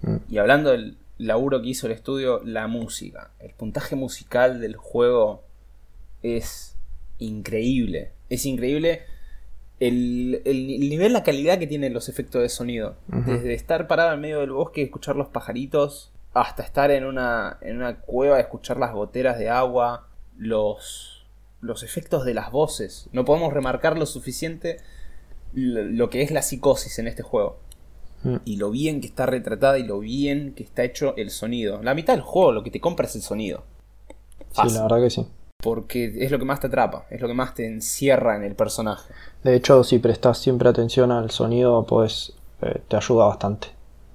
Mm. 0.02 0.16
Y 0.28 0.38
hablando 0.38 0.70
del 0.70 0.96
laburo 1.18 1.62
que 1.62 1.68
hizo 1.68 1.86
el 1.86 1.92
estudio, 1.92 2.40
la 2.44 2.66
música. 2.66 3.30
El 3.38 3.52
puntaje 3.52 3.94
musical 3.94 4.60
del 4.60 4.74
juego 4.74 5.44
es 6.22 6.76
increíble. 7.18 8.10
Es 8.32 8.46
increíble 8.46 9.02
el, 9.78 10.40
el 10.44 10.88
nivel, 10.88 11.12
la 11.12 11.22
calidad 11.22 11.58
que 11.58 11.66
tienen 11.66 11.92
los 11.92 12.08
efectos 12.08 12.40
de 12.40 12.48
sonido. 12.48 12.96
Desde 13.08 13.52
estar 13.52 13.88
parado 13.88 14.14
en 14.14 14.20
medio 14.20 14.40
del 14.40 14.52
bosque 14.52 14.80
y 14.80 14.84
escuchar 14.84 15.16
los 15.16 15.28
pajaritos, 15.28 16.12
hasta 16.32 16.62
estar 16.62 16.90
en 16.90 17.04
una, 17.04 17.58
en 17.60 17.76
una 17.76 18.00
cueva 18.00 18.40
escuchar 18.40 18.78
las 18.78 18.92
goteras 18.92 19.38
de 19.38 19.50
agua, 19.50 20.08
los, 20.38 21.26
los 21.60 21.82
efectos 21.82 22.24
de 22.24 22.32
las 22.32 22.50
voces. 22.50 23.08
No 23.12 23.24
podemos 23.24 23.52
remarcar 23.52 23.98
lo 23.98 24.06
suficiente 24.06 24.78
lo, 25.52 25.82
lo 25.82 26.10
que 26.10 26.22
es 26.22 26.30
la 26.30 26.42
psicosis 26.42 26.98
en 26.98 27.08
este 27.08 27.22
juego. 27.22 27.58
Mm. 28.22 28.36
Y 28.44 28.56
lo 28.56 28.70
bien 28.70 29.00
que 29.00 29.08
está 29.08 29.26
retratada 29.26 29.78
y 29.78 29.82
lo 29.82 29.98
bien 29.98 30.54
que 30.54 30.62
está 30.62 30.84
hecho 30.84 31.14
el 31.16 31.30
sonido. 31.30 31.82
La 31.82 31.94
mitad 31.94 32.14
del 32.14 32.22
juego 32.22 32.52
lo 32.52 32.62
que 32.62 32.70
te 32.70 32.80
compra 32.80 33.06
es 33.06 33.16
el 33.16 33.22
sonido. 33.22 33.64
Sí, 34.52 34.72
la 34.72 34.82
verdad 34.82 35.02
que 35.02 35.10
sí. 35.10 35.26
Porque 35.62 36.12
es 36.24 36.30
lo 36.30 36.38
que 36.38 36.44
más 36.44 36.60
te 36.60 36.66
atrapa, 36.66 37.06
es 37.08 37.20
lo 37.20 37.28
que 37.28 37.34
más 37.34 37.54
te 37.54 37.66
encierra 37.66 38.36
en 38.36 38.42
el 38.44 38.54
personaje. 38.56 39.12
De 39.44 39.54
hecho, 39.54 39.84
si 39.84 39.98
prestas 40.00 40.38
siempre 40.38 40.68
atención 40.68 41.12
al 41.12 41.30
sonido, 41.30 41.84
pues 41.86 42.32
eh, 42.62 42.80
te 42.88 42.96
ayuda 42.96 43.26
bastante 43.26 43.68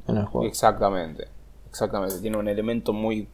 en 0.08 0.18
el 0.18 0.26
juego. 0.26 0.45
Exactamente, 0.45 1.28
exactamente. 1.70 2.20
Tiene 2.20 2.38
un 2.38 2.48
elemento 2.50 2.91
muy 2.93 3.28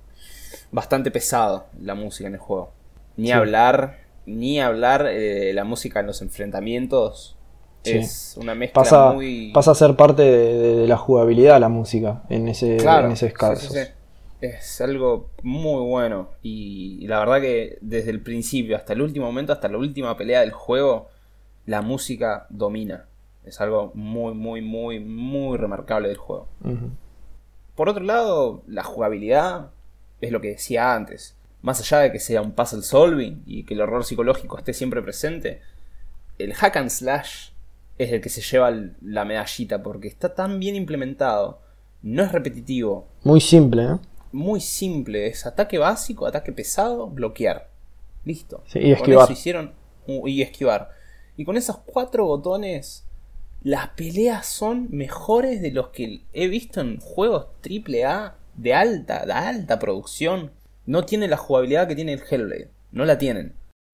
bastante 0.72 1.10
pesado 1.12 1.66
la 1.82 1.96
música 1.96 2.28
en 2.28 2.36
el 2.36 2.40
juego. 2.40 2.72
Ni 3.18 3.28
Sí. 3.28 3.32
hablar, 3.34 3.98
ni 4.28 4.60
hablar 4.62 5.08
eh, 5.10 5.52
la 5.54 5.64
música 5.64 6.00
en 6.00 6.08
los 6.08 6.22
enfrentamientos. 6.22 7.36
Sí. 7.84 7.98
Es 7.98 8.36
una 8.38 8.56
mezcla 8.56 8.84
Pasa, 8.84 9.12
muy. 9.12 9.52
pasa 9.54 9.72
a 9.72 9.76
ser 9.76 9.96
parte 9.96 10.22
de, 10.22 10.54
de- 10.54 10.76
de 10.78 10.88
la 10.88 10.98
jugabilidad 10.98 11.60
la 11.60 11.68
música 11.70 12.24
en 12.30 12.48
ese, 12.48 12.78
Claro, 12.78 13.08
en 13.08 13.14
ese 13.14 13.28
sí, 13.30 13.34
caso. 13.34 13.74
sí, 13.74 13.80
sí. 13.86 13.92
Es 14.44 14.82
algo 14.82 15.30
muy 15.42 15.82
bueno. 15.86 16.32
Y, 16.42 17.08
la 17.08 17.20
verdad 17.20 17.40
que 17.40 17.78
desde 17.80 18.12
el 18.12 18.22
principio 18.22 18.76
hasta 18.76 18.92
el 18.92 19.02
último 19.02 19.26
momento, 19.26 19.54
hasta 19.54 19.70
la 19.70 19.78
última 19.78 20.18
pelea 20.18 20.42
del 20.42 20.52
juego, 20.52 21.08
la 21.66 21.82
música 21.82 22.46
domina. 22.50 23.06
Es 23.46 23.62
algo 23.62 23.94
muy, 23.96 24.34
muy, 24.34 24.62
muy, 24.62 25.00
muy 25.00 25.58
remarcable 25.58 26.10
del 26.10 26.18
juego. 26.18 26.50
Por 27.76 27.88
otro 27.88 28.04
lado, 28.04 28.64
la 28.68 28.84
jugabilidad 28.84 29.72
es 30.20 30.34
lo 30.34 30.42
que 30.42 30.50
decía 30.50 30.94
antes. 30.94 31.38
Más 31.62 31.80
allá 31.80 32.00
de 32.00 32.12
que 32.12 32.20
sea 32.20 32.42
un 32.42 32.52
puzzle 32.52 32.82
solving 32.82 33.44
y 33.46 33.64
que 33.64 33.76
el 33.76 33.82
horror 33.82 34.04
psicológico 34.04 34.58
esté 34.58 34.74
siempre 34.74 35.02
presente, 35.02 35.62
el 36.38 36.54
hack 36.54 36.76
and 36.76 36.90
slash 36.90 37.52
es 37.98 38.12
el 38.12 38.20
que 38.20 38.28
se 38.28 38.42
lleva 38.42 38.74
la 39.02 39.24
medallita 39.24 39.82
porque 39.82 40.10
está 40.10 40.34
tan 40.34 40.60
bien 40.60 40.76
implementado, 40.76 41.62
no 42.02 42.24
es 42.24 42.34
repetitivo, 42.34 43.08
Muy 43.24 43.40
simple, 43.40 43.84
¿eh? 43.84 44.00
Muy 44.34 44.60
simple, 44.60 45.28
es 45.28 45.46
ataque 45.46 45.78
básico, 45.78 46.26
ataque 46.26 46.52
pesado, 46.52 47.08
bloquear. 47.08 47.70
Listo. 48.26 48.64
Sí, 48.68 48.80
y 48.80 48.84
Con 48.84 48.92
esquivar. 48.94 49.24
eso 49.26 49.34
hicieron 49.34 49.74
y 50.26 50.42
esquivar. 50.42 50.90
Y 51.38 51.46
con 51.46 51.56
esos 51.58 51.78
cuatro 51.86 52.26
botones 52.26 53.06
las 53.64 53.90
peleas 53.90 54.46
son 54.46 54.88
mejores 54.92 55.62
de 55.62 55.72
los 55.72 55.88
que 55.90 56.22
he 56.34 56.48
visto 56.48 56.82
en 56.82 57.00
juegos 57.00 57.48
AAA 57.64 58.36
de 58.56 58.74
alta, 58.74 59.26
de 59.26 59.34
alta 59.34 59.80
producción. 59.80 60.52
No 60.86 61.06
tiene 61.06 61.28
la 61.28 61.38
jugabilidad 61.38 61.88
que 61.88 61.96
tiene 61.96 62.14
el 62.14 62.22
Hellblade. 62.30 62.70
No 62.92 63.06
la 63.06 63.18
tienen. 63.18 63.54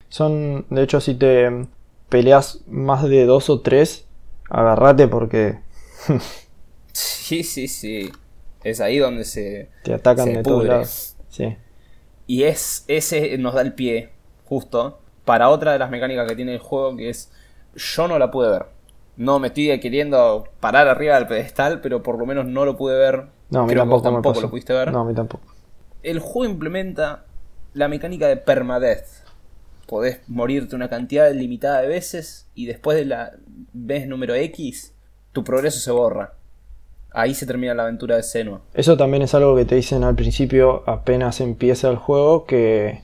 Son, 0.09 0.65
de 0.69 0.83
hecho, 0.83 0.99
si 1.01 1.13
te 1.13 1.67
peleas 2.09 2.61
más 2.67 3.03
de 3.07 3.25
dos 3.25 3.49
o 3.51 3.61
tres, 3.61 4.05
agarrate 4.49 5.07
porque 5.07 5.59
Sí, 6.91 7.43
sí, 7.43 7.67
sí. 7.67 8.11
Es 8.63 8.81
ahí 8.81 8.97
donde 8.97 9.23
se, 9.23 9.69
te 9.83 9.93
atacan 9.93 10.25
se 10.25 10.37
de 10.37 10.43
todos 10.43 10.59
pudre. 10.59 10.69
lados. 10.69 11.15
Sí. 11.29 11.55
Y 12.27 12.43
es 12.43 12.83
ese 12.87 13.37
nos 13.37 13.53
da 13.53 13.61
el 13.61 13.73
pie, 13.73 14.09
justo, 14.45 14.99
para 15.25 15.49
otra 15.49 15.71
de 15.73 15.79
las 15.79 15.89
mecánicas 15.89 16.27
que 16.27 16.35
tiene 16.35 16.53
el 16.53 16.59
juego, 16.59 16.95
que 16.95 17.09
es 17.09 17.31
yo 17.75 18.07
no 18.07 18.19
la 18.19 18.31
pude 18.31 18.49
ver. 18.49 18.65
No 19.15 19.39
me 19.39 19.47
estoy 19.47 19.79
queriendo 19.79 20.47
parar 20.59 20.87
arriba 20.87 21.15
del 21.15 21.27
pedestal, 21.27 21.81
pero 21.81 22.01
por 22.03 22.17
lo 22.17 22.25
menos 22.25 22.45
no 22.45 22.65
lo 22.65 22.77
pude 22.77 22.97
ver. 22.97 23.25
No, 23.49 23.61
a 23.61 23.63
mí 23.63 23.73
Creo 23.73 23.83
que 23.83 23.89
vos 23.89 24.03
tampoco, 24.03 24.21
tampoco 24.23 24.41
lo 24.41 24.49
pudiste 24.49 24.73
ver. 24.73 24.91
No, 24.91 24.99
a 25.01 25.05
mí 25.05 25.13
tampoco. 25.13 25.43
El 26.03 26.19
juego 26.19 26.51
implementa 26.51 27.25
la 27.73 27.87
mecánica 27.87 28.27
de 28.27 28.37
permadeath. 28.37 29.05
Podés 29.87 30.21
morirte 30.27 30.75
una 30.75 30.87
cantidad 30.87 31.31
limitada 31.31 31.81
de 31.81 31.87
veces 31.87 32.47
y 32.53 32.65
después 32.67 32.97
de 32.97 33.05
la 33.05 33.33
vez 33.73 34.07
número 34.07 34.35
X, 34.35 34.93
tu 35.31 35.43
progreso 35.43 35.79
se 35.79 35.91
borra. 35.91 36.33
Ahí 37.11 37.33
se 37.33 37.45
termina 37.45 37.73
la 37.73 37.83
aventura 37.83 38.15
de 38.15 38.23
Senua. 38.23 38.61
Eso 38.73 38.95
también 38.97 39.23
es 39.23 39.33
algo 39.33 39.55
que 39.55 39.65
te 39.65 39.75
dicen 39.75 40.03
al 40.03 40.15
principio, 40.15 40.83
apenas 40.87 41.41
empieza 41.41 41.89
el 41.89 41.95
juego, 41.97 42.45
que, 42.45 43.01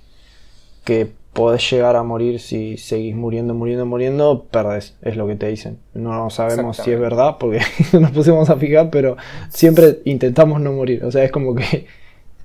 que 0.83 1.11
podés 1.33 1.69
llegar 1.69 1.95
a 1.95 2.03
morir 2.03 2.39
si 2.39 2.77
seguís 2.77 3.15
muriendo, 3.15 3.53
muriendo, 3.53 3.85
muriendo, 3.85 4.45
perdés, 4.51 4.95
es 5.01 5.17
lo 5.17 5.27
que 5.27 5.35
te 5.35 5.47
dicen. 5.47 5.79
No 5.93 6.29
sabemos 6.29 6.77
si 6.77 6.91
es 6.91 6.99
verdad, 6.99 7.37
porque 7.39 7.59
nos 7.99 8.11
pusimos 8.11 8.49
a 8.49 8.55
fijar, 8.57 8.89
pero 8.89 9.17
siempre 9.49 9.99
intentamos 10.05 10.61
no 10.61 10.71
morir. 10.71 11.03
O 11.03 11.11
sea, 11.11 11.23
es 11.23 11.31
como 11.31 11.55
que... 11.55 11.87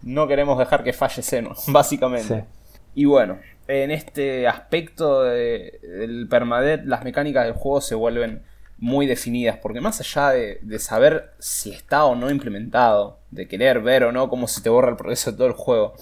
No 0.02 0.26
queremos 0.26 0.58
dejar 0.58 0.82
que 0.82 0.92
falle 0.94 1.22
Senua, 1.22 1.54
básicamente. 1.68 2.40
Sí. 2.40 2.80
Y 2.94 3.04
bueno, 3.04 3.38
en 3.68 3.90
este 3.92 4.48
aspecto 4.48 5.22
de- 5.22 5.78
del 5.82 6.26
permadeath, 6.28 6.84
las 6.86 7.04
mecánicas 7.04 7.44
del 7.44 7.52
juego 7.54 7.80
se 7.82 7.94
vuelven 7.94 8.42
muy 8.80 9.06
definidas, 9.06 9.58
porque 9.58 9.80
más 9.80 10.00
allá 10.00 10.30
de, 10.30 10.78
saber 10.78 11.32
si 11.38 11.70
está 11.70 12.06
o 12.06 12.16
no 12.16 12.30
implementado, 12.30 13.18
de 13.30 13.46
querer 13.46 13.80
ver 13.80 14.04
o 14.04 14.12
no 14.12 14.28
cómo 14.30 14.48
se 14.48 14.62
te 14.62 14.70
borra 14.70 14.90
el 14.90 14.96
progreso 14.96 15.30
de 15.30 15.36
todo 15.36 15.46
el 15.46 15.52
juego, 15.52 15.94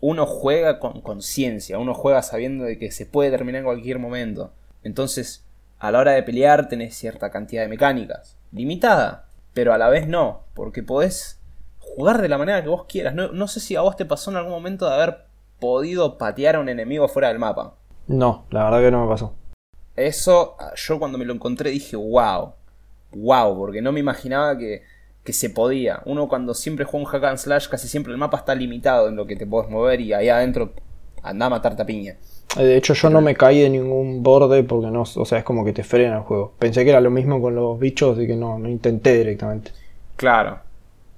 uno 0.00 0.26
juega 0.26 0.80
con 0.80 1.02
conciencia, 1.02 1.78
uno 1.78 1.94
juega 1.94 2.22
sabiendo 2.22 2.64
de 2.64 2.78
que 2.78 2.90
se 2.90 3.06
puede 3.06 3.30
terminar 3.30 3.60
en 3.60 3.66
cualquier 3.66 3.98
momento. 3.98 4.52
Entonces, 4.82 5.44
a 5.78 5.90
la 5.90 5.98
hora 5.98 6.12
de 6.12 6.22
pelear 6.22 6.68
tenés 6.68 6.96
cierta 6.96 7.30
cantidad 7.30 7.62
de 7.62 7.68
mecánicas, 7.68 8.36
limitada, 8.52 9.26
pero 9.52 9.74
a 9.74 9.78
la 9.78 9.88
vez 9.88 10.08
no, 10.08 10.44
porque 10.54 10.82
podés 10.82 11.40
jugar 11.78 12.22
de 12.22 12.28
la 12.28 12.38
manera 12.38 12.62
que 12.62 12.68
vos 12.70 12.86
quieras. 12.88 13.14
No, 13.14 13.32
no 13.32 13.48
sé 13.48 13.60
si 13.60 13.76
a 13.76 13.82
vos 13.82 13.96
te 13.96 14.06
pasó 14.06 14.30
en 14.30 14.38
algún 14.38 14.52
momento 14.52 14.86
de 14.86 14.94
haber 14.94 15.26
podido 15.60 16.16
patear 16.16 16.56
a 16.56 16.60
un 16.60 16.70
enemigo 16.70 17.06
fuera 17.06 17.28
del 17.28 17.38
mapa. 17.38 17.74
No, 18.06 18.44
la 18.50 18.64
verdad 18.64 18.80
que 18.80 18.90
no 18.90 19.02
me 19.04 19.08
pasó. 19.08 19.34
Eso, 19.96 20.56
yo 20.76 20.98
cuando 20.98 21.18
me 21.18 21.24
lo 21.24 21.34
encontré 21.34 21.70
dije, 21.70 21.96
wow, 21.96 22.54
wow, 23.12 23.56
porque 23.56 23.82
no 23.82 23.92
me 23.92 24.00
imaginaba 24.00 24.58
que, 24.58 24.82
que 25.24 25.32
se 25.32 25.50
podía. 25.50 26.02
Uno 26.06 26.28
cuando 26.28 26.54
siempre 26.54 26.84
juega 26.84 27.06
un 27.06 27.10
hack 27.12 27.24
and 27.24 27.38
slash, 27.38 27.68
casi 27.68 27.88
siempre 27.88 28.12
el 28.12 28.18
mapa 28.18 28.38
está 28.38 28.54
limitado 28.54 29.08
en 29.08 29.16
lo 29.16 29.26
que 29.26 29.36
te 29.36 29.46
podés 29.46 29.70
mover 29.70 30.00
y 30.00 30.12
ahí 30.12 30.28
adentro 30.28 30.72
anda 31.22 31.46
a 31.46 31.50
matar 31.50 31.76
tapiña. 31.76 32.16
Eh, 32.56 32.64
De 32.64 32.76
hecho, 32.76 32.94
yo 32.94 33.10
no 33.10 33.20
me 33.20 33.36
caí 33.36 33.60
de 33.60 33.70
ningún 33.70 34.22
borde 34.22 34.64
porque 34.64 34.90
no, 34.90 35.02
o 35.02 35.24
sea, 35.24 35.38
es 35.38 35.44
como 35.44 35.64
que 35.64 35.72
te 35.72 35.84
frena 35.84 36.16
el 36.16 36.22
juego. 36.22 36.54
Pensé 36.58 36.84
que 36.84 36.90
era 36.90 37.00
lo 37.00 37.10
mismo 37.10 37.40
con 37.40 37.54
los 37.54 37.78
bichos, 37.78 38.16
así 38.16 38.26
que 38.26 38.36
no, 38.36 38.58
no 38.58 38.68
intenté 38.68 39.16
directamente. 39.18 39.72
Claro. 40.16 40.60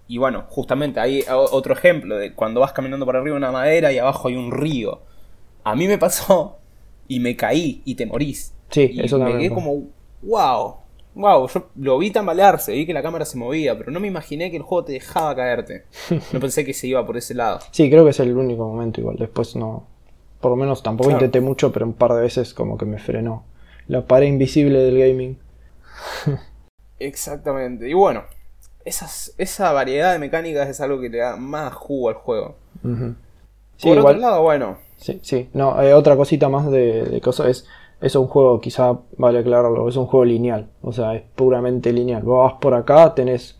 Y 0.08 0.18
bueno, 0.18 0.46
justamente 0.50 1.00
hay 1.00 1.24
otro 1.28 1.74
ejemplo 1.74 2.16
de 2.16 2.34
cuando 2.34 2.60
vas 2.60 2.72
caminando 2.72 3.06
por 3.06 3.16
arriba 3.16 3.36
una 3.36 3.52
madera 3.52 3.92
y 3.92 3.98
abajo 3.98 4.28
hay 4.28 4.36
un 4.36 4.52
río. 4.52 5.02
A 5.64 5.76
mí 5.76 5.88
me 5.88 5.98
pasó 5.98 6.58
y 7.08 7.20
me 7.20 7.36
caí 7.36 7.82
y 7.86 7.96
te 7.96 8.06
morís. 8.06 8.55
Sí, 8.70 8.90
y 8.92 9.00
eso 9.04 9.18
también 9.18 9.38
quedé 9.38 9.50
me 9.50 9.50
pasó. 9.50 9.54
como, 9.54 9.88
wow, 10.22 10.76
wow, 11.14 11.48
yo 11.48 11.68
lo 11.76 11.98
vi 11.98 12.10
tambalearse, 12.10 12.72
vi 12.72 12.86
que 12.86 12.92
la 12.92 13.02
cámara 13.02 13.24
se 13.24 13.38
movía, 13.38 13.76
pero 13.78 13.90
no 13.90 14.00
me 14.00 14.08
imaginé 14.08 14.50
que 14.50 14.56
el 14.58 14.62
juego 14.62 14.84
te 14.84 14.92
dejaba 14.92 15.34
caerte. 15.34 15.84
No 16.32 16.40
pensé 16.40 16.64
que 16.64 16.74
se 16.74 16.86
iba 16.88 17.04
por 17.06 17.16
ese 17.16 17.34
lado. 17.34 17.60
Sí, 17.70 17.88
creo 17.90 18.04
que 18.04 18.10
es 18.10 18.20
el 18.20 18.36
único 18.36 18.66
momento 18.66 19.00
igual. 19.00 19.16
Después 19.18 19.56
no. 19.56 19.86
Por 20.40 20.50
lo 20.50 20.56
menos 20.56 20.82
tampoco 20.82 21.08
Claro. 21.08 21.24
intenté 21.24 21.40
mucho, 21.40 21.72
pero 21.72 21.86
un 21.86 21.94
par 21.94 22.12
de 22.12 22.20
veces 22.22 22.52
como 22.54 22.76
que 22.76 22.84
me 22.84 22.98
frenó. 22.98 23.44
La 23.88 24.04
pared 24.06 24.26
invisible 24.26 24.78
del 24.80 24.98
gaming. 24.98 25.38
Exactamente. 26.98 27.88
Y 27.88 27.94
bueno, 27.94 28.24
esas, 28.84 29.34
esa 29.38 29.72
variedad 29.72 30.12
de 30.12 30.18
mecánicas 30.18 30.68
es 30.68 30.80
algo 30.80 31.00
que 31.00 31.08
le 31.08 31.18
da 31.18 31.36
más 31.36 31.72
jugo 31.74 32.08
al 32.08 32.14
juego. 32.16 32.56
Sí, 32.82 33.88
por 33.88 33.98
igual. 33.98 34.16
otro 34.16 34.20
lado, 34.28 34.42
bueno, 34.42 34.78
Sí, 34.98 35.20
sí. 35.22 35.50
No, 35.52 35.80
eh, 35.82 35.92
otra 35.92 36.16
cosita 36.16 36.48
más 36.48 36.70
de, 36.70 37.04
de 37.04 37.20
cosas 37.20 37.48
es. 37.48 37.66
Es 38.00 38.14
un 38.14 38.26
juego, 38.26 38.60
quizá 38.60 38.98
vale 39.16 39.38
aclararlo, 39.38 39.88
es 39.88 39.96
un 39.96 40.06
juego 40.06 40.24
lineal. 40.24 40.68
O 40.82 40.92
sea, 40.92 41.14
es 41.14 41.22
puramente 41.34 41.92
lineal. 41.92 42.22
Vos 42.22 42.44
vas 42.44 42.60
por 42.60 42.74
acá, 42.74 43.14
tenés 43.14 43.58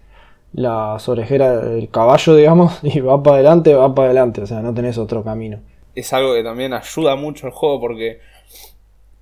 las 0.53 1.09
orejeras 1.09 1.65
del 1.65 1.89
caballo, 1.91 2.35
digamos, 2.37 2.79
y 2.83 3.01
va 3.01 3.23
para 3.23 3.37
adelante, 3.37 3.75
va 3.75 3.95
para 3.95 4.07
adelante. 4.07 4.43
O 4.43 4.47
sea, 4.47 4.61
no 4.61 4.75
tenés 4.75 4.99
otro 4.99 5.23
camino. 5.25 5.61
es 5.95 6.13
algo 6.13 6.35
que 6.35 6.43
también 6.43 6.73
ayuda 6.73 7.17
mucho 7.17 7.47
al 7.47 7.53
juego 7.53 7.81
porque 7.81 8.21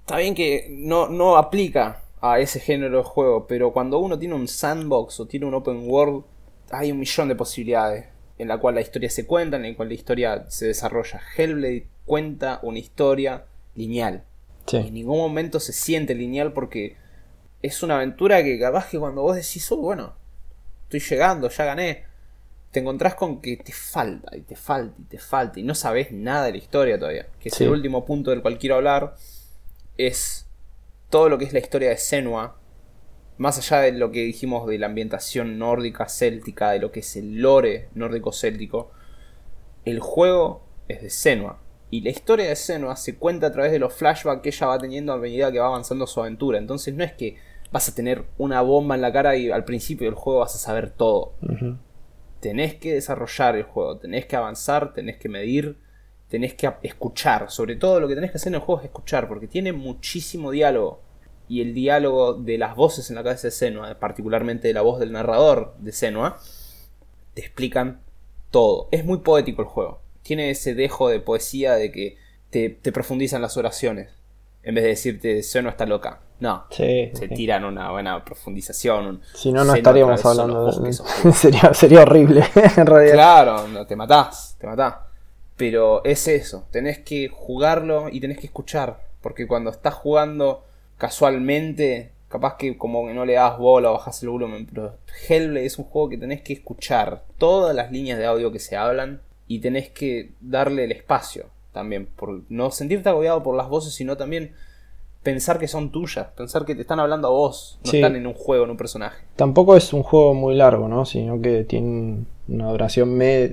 está 0.00 0.18
bien 0.18 0.34
que 0.34 0.68
no, 0.70 1.08
no 1.08 1.36
aplica 1.36 2.02
a 2.20 2.40
ese 2.40 2.58
género 2.58 2.98
de 2.98 3.04
juego, 3.04 3.46
pero 3.46 3.72
cuando 3.72 3.98
uno 3.98 4.18
tiene 4.18 4.34
un 4.34 4.48
sandbox 4.48 5.20
o 5.20 5.26
tiene 5.26 5.46
un 5.46 5.54
open 5.54 5.88
world, 5.88 6.24
hay 6.70 6.90
un 6.90 6.98
millón 6.98 7.28
de 7.28 7.36
posibilidades 7.36 8.06
en 8.38 8.48
la 8.48 8.58
cual 8.58 8.74
la 8.74 8.80
historia 8.80 9.10
se 9.10 9.26
cuenta, 9.26 9.56
en 9.56 9.62
la 9.62 9.76
cual 9.76 9.88
la 9.88 9.94
historia 9.94 10.44
se 10.48 10.66
desarrolla. 10.66 11.20
Hellblade 11.36 11.86
cuenta 12.04 12.60
una 12.62 12.78
historia 12.78 13.44
lineal. 13.74 14.24
Sí. 14.66 14.76
En 14.78 14.94
ningún 14.94 15.18
momento 15.18 15.60
se 15.60 15.72
siente 15.72 16.14
lineal 16.14 16.52
porque 16.52 16.96
es 17.62 17.82
una 17.82 17.96
aventura 17.96 18.42
que 18.42 18.58
capaz 18.58 18.88
que 18.90 18.98
cuando 18.98 19.22
vos 19.22 19.36
decís, 19.36 19.70
oh, 19.72 19.76
bueno, 19.76 20.14
estoy 20.84 21.00
llegando, 21.00 21.48
ya 21.48 21.64
gané, 21.64 22.04
te 22.70 22.80
encontrás 22.80 23.14
con 23.14 23.40
que 23.40 23.56
te 23.56 23.72
falta, 23.72 24.36
y 24.36 24.40
te 24.42 24.56
falta, 24.56 24.94
y 25.00 25.04
te 25.04 25.18
falta, 25.18 25.60
y 25.60 25.62
no 25.62 25.74
sabes 25.74 26.10
nada 26.12 26.46
de 26.46 26.52
la 26.52 26.58
historia 26.58 26.98
todavía. 26.98 27.26
Que 27.40 27.48
es 27.48 27.54
Sí. 27.54 27.64
el 27.64 27.70
último 27.70 28.04
punto 28.04 28.30
del 28.30 28.42
cual 28.42 28.58
quiero 28.58 28.76
hablar. 28.76 29.14
Es 29.96 30.46
todo 31.10 31.28
lo 31.28 31.38
que 31.38 31.44
es 31.44 31.52
la 31.52 31.60
historia 31.60 31.90
de 31.90 31.96
Senua. 31.98 32.58
Más 33.36 33.58
allá 33.58 33.80
de 33.82 33.92
lo 33.92 34.10
que 34.10 34.20
dijimos 34.24 34.66
de 34.66 34.78
la 34.78 34.86
ambientación 34.86 35.58
nórdica, 35.58 36.08
céltica, 36.08 36.70
de 36.70 36.78
lo 36.80 36.90
que 36.92 37.00
es 37.00 37.16
el 37.16 37.40
lore 37.40 37.88
nórdico-céltico, 37.94 38.90
el 39.84 40.00
juego 40.00 40.64
es 40.88 41.02
de 41.02 41.10
Senua. 41.10 41.60
Y 41.90 42.00
la 42.00 42.10
historia 42.10 42.48
de 42.48 42.56
Senua 42.56 42.96
se 42.96 43.16
cuenta 43.16 43.48
a 43.48 43.52
través 43.52 43.70
de 43.70 43.78
los 43.78 43.92
flashbacks 43.94 44.42
que 44.42 44.48
ella 44.48 44.66
va 44.66 44.78
teniendo 44.78 45.12
a 45.12 45.18
medida 45.18 45.52
que 45.52 45.60
va 45.60 45.66
avanzando 45.66 46.06
su 46.06 46.20
aventura. 46.20 46.58
Entonces 46.58 46.94
no 46.94 47.04
es 47.04 47.12
que 47.12 47.36
vas 47.70 47.88
a 47.88 47.94
tener 47.94 48.24
una 48.38 48.62
bomba 48.62 48.94
en 48.94 49.00
la 49.00 49.12
cara 49.12 49.36
y 49.36 49.50
al 49.50 49.64
principio 49.64 50.06
del 50.06 50.14
juego 50.14 50.40
vas 50.40 50.54
a 50.54 50.58
saber 50.58 50.90
todo. 50.90 51.34
Tenés 52.40 52.74
que 52.76 52.94
desarrollar 52.94 53.56
el 53.56 53.64
juego, 53.64 53.98
tenés 53.98 54.26
que 54.26 54.36
avanzar, 54.36 54.92
tenés 54.92 55.16
que 55.16 55.28
medir, 55.28 55.78
tenés 56.28 56.54
que 56.54 56.72
escuchar. 56.82 57.50
Sobre 57.50 57.76
todo 57.76 58.00
lo 58.00 58.08
que 58.08 58.14
tenés 58.14 58.30
que 58.30 58.36
hacer 58.36 58.50
en 58.50 58.56
el 58.56 58.60
juego 58.60 58.80
es 58.80 58.86
escuchar, 58.86 59.28
porque 59.28 59.48
tiene 59.48 59.72
muchísimo 59.72 60.50
diálogo. 60.50 61.00
Y 61.48 61.62
el 61.62 61.74
diálogo 61.74 62.34
de 62.34 62.58
las 62.58 62.76
voces 62.76 63.10
en 63.10 63.16
la 63.16 63.22
cabeza 63.24 63.48
de 63.48 63.52
Senua, 63.52 63.98
particularmente 63.98 64.68
de 64.68 64.74
la 64.74 64.82
voz 64.82 65.00
del 65.00 65.12
narrador 65.12 65.74
de 65.78 65.92
Senua, 65.92 66.38
te 67.34 67.40
explican 67.40 68.02
todo. 68.50 68.88
Es 68.92 69.04
muy 69.04 69.18
poético 69.18 69.62
el 69.62 69.68
juego. 69.68 70.03
Tiene 70.24 70.50
ese 70.50 70.74
dejo 70.74 71.08
de 71.08 71.20
poesía 71.20 71.74
de 71.74 71.92
que 71.92 72.16
te, 72.50 72.70
te 72.70 72.90
profundizan 72.90 73.42
las 73.42 73.56
oraciones. 73.56 74.10
En 74.64 74.74
vez 74.74 74.82
de 74.82 74.90
decirte 74.90 75.42
Senua 75.42 75.70
está 75.70 75.86
loca. 75.86 76.20
No. 76.40 76.64
Sí, 76.70 77.10
Se 77.14 77.28
sí. 77.28 77.34
tiran 77.34 77.64
una 77.64 77.90
buena 77.90 78.24
profundización. 78.24 79.06
un 79.06 79.22
Si 79.34 79.52
no, 79.52 79.64
no 79.64 79.74
estaríamos 79.74 80.24
hablando 80.24 80.64
de... 80.64 80.70
oscuros. 80.70 81.02
sería, 81.36 81.72
sería 81.74 82.02
horrible, 82.02 82.42
en 82.76 82.86
realidad. 82.86 83.14
Claro, 83.14 83.68
no, 83.68 83.86
te 83.86 83.94
matás, 83.94 84.56
te 84.58 84.66
matás. 84.66 84.96
Pero 85.56 86.02
es 86.04 86.26
eso, 86.26 86.66
tenés 86.70 86.98
que 86.98 87.28
jugarlo 87.28 88.08
y 88.10 88.20
tenés 88.20 88.38
que 88.38 88.46
escuchar. 88.46 89.04
Porque 89.20 89.46
cuando 89.46 89.70
estás 89.70 89.94
jugando 89.94 90.64
casualmente, 90.98 92.10
capaz 92.28 92.56
que 92.56 92.76
como 92.76 93.06
que 93.06 93.14
no 93.14 93.24
le 93.24 93.34
das 93.34 93.56
bola 93.58 93.90
o 93.90 93.94
bajas 93.94 94.22
el 94.22 94.30
volumen. 94.30 94.66
Pero 94.66 94.96
Hellblade 95.28 95.66
es 95.66 95.78
un 95.78 95.84
juego 95.84 96.08
que 96.08 96.18
tenés 96.18 96.42
que 96.42 96.54
escuchar 96.54 97.22
todas 97.38 97.76
las 97.76 97.92
líneas 97.92 98.18
de 98.18 98.26
audio 98.26 98.50
que 98.50 98.58
se 98.58 98.76
hablan 98.76 99.20
y 99.48 99.58
tenés 99.60 99.90
que 99.90 100.32
darle 100.40 100.84
el 100.84 100.92
espacio 100.92 101.46
también. 101.72 102.06
Por 102.16 102.42
no 102.48 102.70
sentirte 102.70 103.08
agobiado 103.08 103.42
por 103.42 103.56
las 103.56 103.68
voces, 103.68 103.94
sino 103.94 104.16
también 104.16 104.52
pensar 105.22 105.58
que 105.58 105.68
son 105.68 105.90
tuyas, 105.90 106.28
pensar 106.36 106.64
que 106.66 106.74
te 106.74 106.82
están 106.82 107.00
hablando 107.00 107.28
a 107.28 107.30
vos, 107.30 107.78
no 107.84 107.90
Sí. 107.90 107.96
están 107.96 108.14
en 108.16 108.26
un 108.26 108.34
juego, 108.34 108.64
en 108.64 108.70
un 108.70 108.76
personaje. 108.76 109.24
Tampoco 109.36 109.74
es 109.76 109.92
un 109.92 110.02
juego 110.02 110.34
muy 110.34 110.54
largo, 110.54 110.86
¿no? 110.86 111.06
Sino 111.06 111.40
que 111.40 111.64
tiene 111.64 112.24
una 112.46 112.70
duración 112.70 113.14
me- 113.16 113.50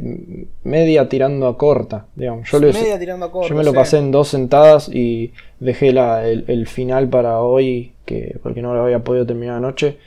media 0.65 1.07
tirando 1.07 1.47
a 1.47 1.57
corta, 1.57 2.07
digamos. 2.15 2.51
Yo, 2.51 2.59
Media 2.59 2.99
tirando 2.99 3.25
a 3.25 3.31
corto, 3.31 3.47
yo 3.49 3.55
me 3.55 3.63
lo 3.63 3.71
sí. 3.71 3.75
pasé 3.77 3.97
en 3.99 4.11
dos 4.11 4.27
sentadas 4.27 4.89
y 4.89 5.31
dejé 5.61 5.93
la- 5.93 6.27
el, 6.27 6.43
el 6.49 6.67
final 6.67 7.07
para 7.07 7.39
hoy, 7.39 7.93
que 8.05 8.37
porque 8.43 8.61
no 8.61 8.73
lo 8.73 8.83
había 8.83 8.99
podido 9.03 9.25
terminar 9.25 9.55
anoche. 9.55 9.97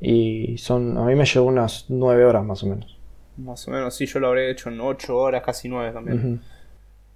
Y 0.00 0.58
son, 0.58 0.98
a 0.98 1.04
mí 1.04 1.14
me 1.14 1.24
llevó 1.24 1.46
unas 1.46 1.84
nueve 1.88 2.24
horas 2.24 2.44
más 2.44 2.64
o 2.64 2.66
menos. 2.66 2.96
Más 3.42 3.66
o 3.68 3.70
menos, 3.70 3.94
sí, 3.94 4.06
yo 4.06 4.20
lo 4.20 4.28
habré 4.28 4.50
hecho 4.50 4.68
en 4.68 4.80
8 4.80 5.16
horas, 5.16 5.42
casi 5.42 5.68
9 5.68 5.92
también. 5.92 6.40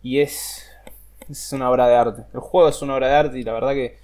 Y 0.02 0.20
es, 0.20 0.66
es 1.28 1.52
una 1.52 1.70
obra 1.70 1.88
de 1.88 1.94
arte. 1.94 2.22
El 2.34 2.40
juego 2.40 2.68
es 2.68 2.80
una 2.82 2.94
obra 2.94 3.08
de 3.08 3.14
arte 3.14 3.38
y 3.38 3.42
la 3.42 3.52
verdad 3.52 3.72
que 3.72 3.96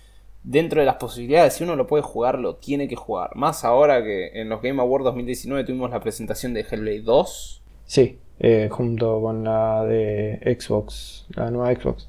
dentro 0.43 0.81
de 0.81 0.87
las 0.87 0.97
posibilidades, 0.97 1.55
si 1.55 1.65
uno 1.65 1.77
lo 1.77 1.87
puede 1.87 2.03
jugar, 2.03 2.39
lo 2.39 2.57
tiene 2.57 2.89
que 2.89 2.97
jugar. 2.97 3.35
Más 3.35 3.65
ahora 3.65 4.03
que 4.03 4.41
en 4.41 4.49
los 4.49 4.63
Game 4.63 4.81
Awards 4.81 5.05
2019 5.05 5.65
tuvimos 5.65 5.91
la 5.91 6.01
presentación 6.01 6.55
de 6.55 6.61
Hellblade 6.61 7.03
2. 7.03 7.63
Sí, 7.87 8.19
eh, 8.39 8.69
junto 8.71 9.21
con 9.21 9.45
la 9.45 9.85
de 9.85 10.57
Xbox, 10.59 11.27
la 11.35 11.51
nueva 11.51 11.75
Xbox. 11.75 12.09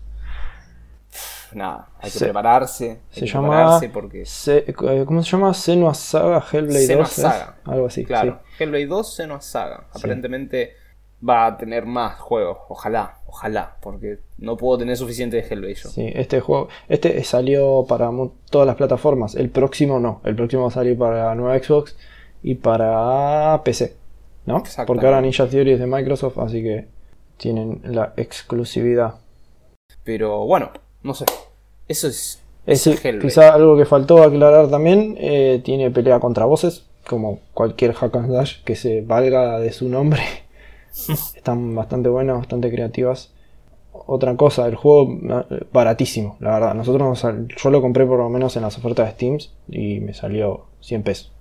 Nada, 1.55 1.89
hay 1.99 2.11
que 2.11 2.19
Se- 2.19 2.25
prepararse. 2.25 2.89
Hay 2.89 2.97
Se 3.09 3.19
que 3.21 3.25
llama. 3.27 3.49
prepararse 3.49 3.89
porque... 3.89 4.25
Se- 4.25 4.65
eh, 4.67 4.73
¿Cómo 5.05 5.23
se 5.23 5.31
llama? 5.31 5.53
Senua 5.53 5.93
Saga 5.93 6.43
Hellblade 6.51 6.85
Senua 6.87 7.03
2. 7.03 7.09
¿es? 7.17 7.21
Saga. 7.23 7.55
Algo 7.65 7.87
así. 7.87 8.05
Claro, 8.05 8.39
Hellblade 8.59 8.87
2 8.87 9.15
se 9.15 9.27
nos 9.27 9.45
saga. 9.45 9.85
Sí. 9.93 9.99
Aparentemente 9.99 10.73
va 11.27 11.45
a 11.45 11.57
tener 11.57 11.85
más 11.85 12.19
juegos. 12.19 12.57
Ojalá, 12.69 13.15
ojalá. 13.27 13.77
Porque 13.81 14.19
no 14.37 14.57
puedo 14.57 14.77
tener 14.79 14.97
suficiente 14.97 15.37
de 15.37 15.43
Hellblade 15.47 15.75
yo. 15.75 15.89
Sí, 15.89 16.11
este 16.13 16.39
juego, 16.41 16.67
este 16.89 17.23
salió 17.23 17.85
para 17.87 18.09
todas 18.49 18.67
las 18.67 18.75
plataformas. 18.75 19.35
El 19.35 19.49
próximo 19.49 19.99
no. 19.99 20.21
El 20.25 20.35
próximo 20.35 20.63
va 20.63 20.67
a 20.69 20.71
salir 20.71 20.97
para 20.97 21.25
la 21.27 21.35
nueva 21.35 21.57
Xbox 21.57 21.95
y 22.41 22.55
para 22.55 23.61
PC, 23.63 23.95
¿no? 24.45 24.63
Porque 24.85 25.05
ahora 25.05 25.21
Ninja 25.21 25.47
Theory 25.47 25.71
es 25.73 25.79
de 25.79 25.87
Microsoft, 25.87 26.37
así 26.39 26.61
que 26.61 26.87
tienen 27.37 27.79
la 27.83 28.13
exclusividad. 28.17 29.15
Pero 30.03 30.45
bueno, 30.45 30.71
no 31.03 31.13
sé. 31.13 31.25
Eso 31.87 32.07
es. 32.07 32.39
Es 32.65 32.87
Hellblade. 32.87 33.19
quizá 33.19 33.53
algo 33.53 33.75
que 33.77 33.85
faltó 33.85 34.23
aclarar 34.23 34.69
también, 34.69 35.17
eh, 35.19 35.61
tiene 35.65 35.91
pelea 35.91 36.19
contra 36.21 36.45
voces, 36.45 36.85
como 37.05 37.39
cualquier 37.53 37.93
hack 37.93 38.15
and 38.15 38.27
slash 38.27 38.63
que 38.63 38.75
se 38.77 39.01
valga 39.01 39.59
de 39.59 39.73
su 39.73 39.89
nombre. 39.89 40.21
Están 41.35 41.75
bastante 41.75 42.07
buenas, 42.09 42.37
bastante 42.37 42.71
creativas. 42.71 43.31
Otra 43.91 44.35
cosa, 44.35 44.65
el 44.67 44.75
juego 44.75 45.19
baratísimo, 45.71 46.37
la 46.39 46.53
verdad. 46.53 46.73
Nosotros 46.73 47.21
yo 47.61 47.69
lo 47.69 47.81
compré 47.81 48.05
por 48.05 48.17
lo 48.17 48.29
menos 48.29 48.55
en 48.55 48.63
las 48.63 48.77
ofertas 48.77 49.07
de 49.07 49.11
Steam 49.13 49.37
y 49.69 49.99
me 49.99 50.13
salió 50.13 50.65
100 50.81 51.03
pesos. 51.03 51.31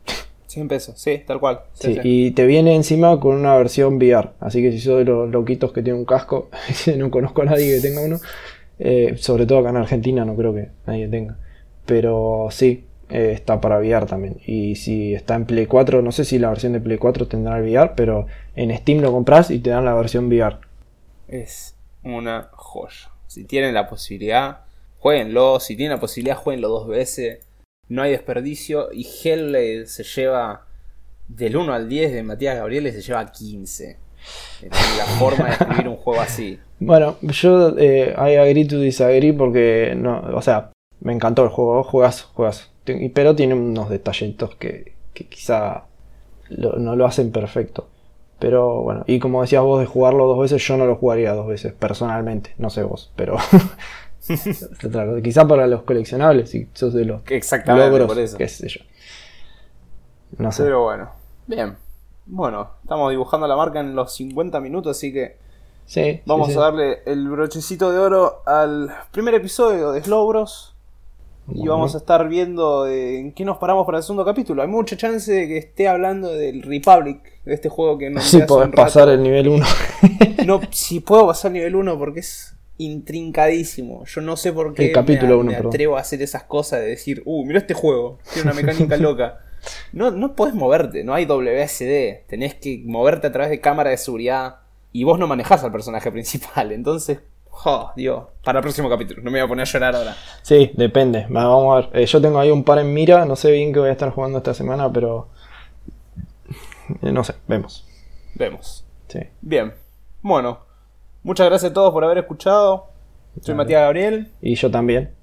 100 0.49 0.69
pesos, 0.69 1.01
sí, 1.01 1.23
tal 1.27 1.41
cual. 1.41 1.61
Sí, 1.73 1.95
Sí, 1.95 1.95
sí. 1.95 2.01
Y 2.05 2.31
te 2.33 2.45
viene 2.45 2.75
encima 2.75 3.19
con 3.21 3.37
una 3.37 3.57
versión 3.57 3.97
VR. 3.97 4.31
Así 4.39 4.61
que 4.61 4.71
si 4.71 4.81
sos 4.81 4.99
de 4.99 5.05
los 5.05 5.31
loquitos 5.31 5.73
que 5.73 5.83
tienen 5.83 6.01
un 6.01 6.05
casco, 6.05 6.51
no 6.97 7.11
conozco 7.11 7.43
a 7.43 7.47
nadie 7.47 7.77
que 7.77 7.81
tenga 7.81 8.03
uno. 8.03 8.21
Eh, 8.79 9.17
sobre 9.17 9.47
todo 9.47 9.59
acá 9.59 9.71
en 9.71 9.77
Argentina 9.77 10.25
no 10.25 10.37
creo 10.37 10.55
que 10.55 10.71
nadie 10.87 11.09
tenga. 11.09 11.39
Pero 11.87 12.49
sí, 12.51 12.85
eh, 13.11 13.33
está 13.33 13.61
para 13.61 13.79
VR 13.79 14.07
también. 14.07 14.41
Y 14.47 14.77
si 14.77 15.15
está 15.15 15.35
en 15.35 15.47
Play 15.47 15.67
4, 15.67 16.03
no 16.03 16.13
sé 16.13 16.25
si 16.25 16.39
la 16.39 16.49
versión 16.49 16.73
de 16.73 16.81
Play 16.81 16.99
4 16.99 17.29
tendrá 17.29 17.59
el 17.59 17.65
VR, 17.65 17.93
pero 17.97 18.27
en 18.57 18.77
Steam 18.77 19.01
lo 19.01 19.13
compras 19.13 19.51
y 19.51 19.59
te 19.59 19.71
dan 19.71 19.85
la 19.85 19.95
versión 19.95 20.29
VR. 20.29 20.59
Es 21.29 21.77
una 22.03 22.51
joya. 22.53 23.11
Si 23.27 23.45
tienen 23.45 23.75
la 23.75 23.89
posibilidad, 23.89 24.61
jueguenlo. 24.99 25.61
Si 25.61 25.77
tienen 25.77 25.97
la 25.97 26.01
posibilidad, 26.01 26.37
jueguenlo 26.37 26.69
dos 26.69 26.89
veces. 26.89 27.47
No 27.89 28.03
hay 28.03 28.13
desperdicio. 28.13 28.89
Y 28.93 29.07
Hellblade 29.07 29.87
se 29.87 30.05
lleva 30.05 30.67
del 31.29 31.57
1 31.57 31.73
al 31.73 31.89
10 31.89 32.13
de 32.13 32.23
Matías 32.23 32.57
Gabriel 32.57 32.93
se 32.93 33.01
lleva 33.01 33.31
15. 33.31 33.99
Eh, 34.63 34.71
La 34.99 35.05
forma 35.19 35.47
de 35.47 35.53
escribir 35.53 35.89
un 35.89 35.97
juego 35.97 36.21
así. 36.21 36.59
Bueno, 36.87 37.17
yo 37.23 37.75
eh, 37.79 38.15
I 38.17 38.37
agree 38.37 38.67
to 38.67 38.79
disagree 38.79 39.33
porque 39.33 39.95
no, 39.97 40.21
o 40.35 40.43
sea, 40.43 40.71
me 41.01 41.13
encantó 41.13 41.43
el 41.45 41.49
juego. 41.51 41.87
Te- 42.85 43.05
y- 43.05 43.09
Pero 43.11 43.35
tiene 43.37 43.55
unos 43.55 43.89
detallitos 43.91 44.55
que, 44.57 44.95
que 45.15 45.27
quizá 45.29 45.85
lo- 46.49 46.77
no 46.77 46.97
lo 46.97 47.07
hacen 47.07 47.31
perfecto. 47.33 47.89
Pero 48.39 48.83
bueno, 48.83 49.05
y 49.07 49.19
como 49.21 49.43
decías 49.43 49.63
vos 49.63 49.79
de 49.81 49.87
jugarlo 49.87 50.27
dos 50.27 50.41
veces, 50.41 50.67
yo 50.67 50.77
no 50.77 50.85
lo 50.87 50.97
jugaría 50.97 51.33
dos 51.33 51.47
veces, 51.47 51.73
personalmente. 51.73 52.55
No 52.59 52.71
sé 52.71 52.83
vos, 52.83 53.13
pero. 53.17 53.37
Quizá 55.23 55.47
para 55.47 55.67
los 55.67 55.83
coleccionables, 55.83 56.51
si 56.51 56.69
sos 56.75 56.95
de 56.95 57.05
los 57.05 57.23
Exactamente, 57.29 57.89
logros, 57.91 58.07
por 58.09 58.19
eso. 58.19 58.37
qué 58.39 58.49
sé 58.49 58.69
yo. 58.69 58.81
No 60.39 60.53
sé. 60.53 60.63
Pero 60.65 60.83
bueno, 60.85 61.11
bien. 61.47 61.77
Bueno, 62.27 62.71
estamos 62.83 63.11
dibujando 63.11 63.47
la 63.49 63.57
marca 63.57 63.81
en 63.81 63.95
los 63.97 64.15
50 64.15 64.61
minutos, 64.61 64.97
así 64.97 65.13
que 65.13 65.37
Sí, 65.87 66.21
vamos 66.25 66.49
sí. 66.49 66.57
a 66.57 66.61
darle 66.61 66.99
el 67.07 67.29
brochecito 67.29 67.91
de 67.93 67.99
oro 67.99 68.43
al 68.47 68.91
primer 69.11 69.35
episodio 69.35 69.93
de 69.93 70.03
Slowbros. 70.03 70.75
Y 71.49 71.55
Bueno. 71.59 71.73
vamos 71.73 71.95
a 71.97 71.99
estar 71.99 72.29
viendo 72.29 72.85
de 72.85 73.19
en 73.19 73.33
qué 73.33 73.45
nos 73.45 73.59
paramos 73.59 73.85
para 73.85 73.99
el 73.99 74.05
segundo 74.05 74.25
capítulo. 74.25 74.63
Hay 74.63 74.69
mucha 74.69 74.97
chance 74.97 75.31
de 75.33 75.49
que 75.49 75.59
esté 75.59 75.89
hablando 75.89 76.33
del 76.33 76.63
Republic, 76.63 77.21
de 77.45 77.55
este 77.55 77.69
juego 77.69 77.99
que 77.99 78.11
no 78.11 78.21
Si 78.21 78.39
podés 78.43 78.71
pasar 78.71 79.09
el 79.09 79.23
nivel 79.23 79.49
1. 79.49 79.67
No, 80.47 80.61
si 80.71 81.01
puedo 81.01 81.27
pasar 81.27 81.51
nivel 81.53 81.75
1 81.77 81.99
porque 81.99 82.21
es 82.21 82.55
intrincadísimo. 82.79 84.05
Yo 84.07 84.21
no 84.21 84.37
sé 84.37 84.53
por 84.53 84.75
qué 84.75 84.87
El 84.87 84.93
capítulo 84.93 85.35
me, 85.35 85.41
uno, 85.41 85.51
me 85.51 85.57
perdón. 85.57 85.71
atrevo 85.71 85.97
a 85.97 86.01
hacer 86.01 86.23
esas 86.23 86.45
cosas 86.45 86.81
de 86.81 86.87
decir, 86.87 87.23
uh, 87.25 87.45
mira 87.45 87.59
este 87.59 87.75
juego, 87.75 88.19
tiene 88.33 88.51
una 88.51 88.61
mecánica 88.61 88.97
loca. 88.97 89.41
No, 89.93 90.11
no 90.11 90.35
podés 90.35 90.55
moverte, 90.55 91.05
no 91.05 91.15
hay 91.15 91.25
WSD. 91.25 92.27
Tenés 92.27 92.57
que 92.57 92.83
moverte 92.85 93.29
a 93.29 93.33
través 93.33 93.49
de 93.49 93.61
cámara 93.61 93.91
de 93.91 93.97
seguridad. 93.97 94.57
Y 94.93 95.05
vos 95.05 95.19
no 95.19 95.27
manejás 95.27 95.65
al 95.65 95.73
personaje 95.73 96.11
principal. 96.13 96.73
Entonces, 96.73 97.21
oh, 97.65 97.91
Dios. 97.97 98.25
Para 98.45 98.59
el 98.59 98.63
próximo 98.63 98.89
capítulo. 98.91 99.23
No 99.23 99.31
me 99.31 99.39
voy 99.41 99.47
a 99.47 99.49
poner 99.49 99.67
a 99.67 99.71
llorar 99.71 99.97
ahora. 99.97 100.17
Sí, 100.43 100.71
depende. 100.75 101.27
Va, 101.27 101.47
Vamos 101.47 101.73
a 101.85 101.89
ver. 101.89 102.03
Eh, 102.03 102.07
yo 102.07 102.21
tengo 102.21 102.39
ahí 102.39 102.51
un 102.51 102.65
par 102.65 102.79
en 102.79 102.93
mira. 102.93 103.25
No 103.25 103.37
sé 103.37 103.51
bien 103.53 103.73
qué 103.73 103.79
voy 103.81 103.89
a 103.89 103.93
estar 103.93 104.11
jugando 104.11 104.39
esta 104.39 104.55
semana, 104.55 104.93
pero. 104.93 105.29
eh, 107.03 107.13
no 107.13 107.25
sé, 107.25 107.35
vemos. 107.49 107.87
Vemos. 108.35 108.85
Sí. 109.09 109.21
Bien. 109.41 109.75
Bueno. 110.21 110.61
Muchas 111.23 111.47
gracias 111.47 111.71
a 111.71 111.75
todos 111.75 111.93
por 111.93 112.05
haber 112.05 112.19
escuchado. 112.19 112.89
Soy 113.41 113.55
Dale. 113.55 113.57
Matías 113.57 113.81
Gabriel. 113.83 114.33
Y 114.43 114.55
yo 114.57 114.71
también. 114.71 115.15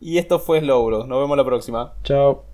Y 0.00 0.16
esto 0.18 0.38
fue 0.38 0.60
Slowbro. 0.60 1.06
Nos 1.06 1.20
vemos 1.20 1.36
la 1.36 1.44
próxima. 1.44 1.92
Chao. 2.02 2.49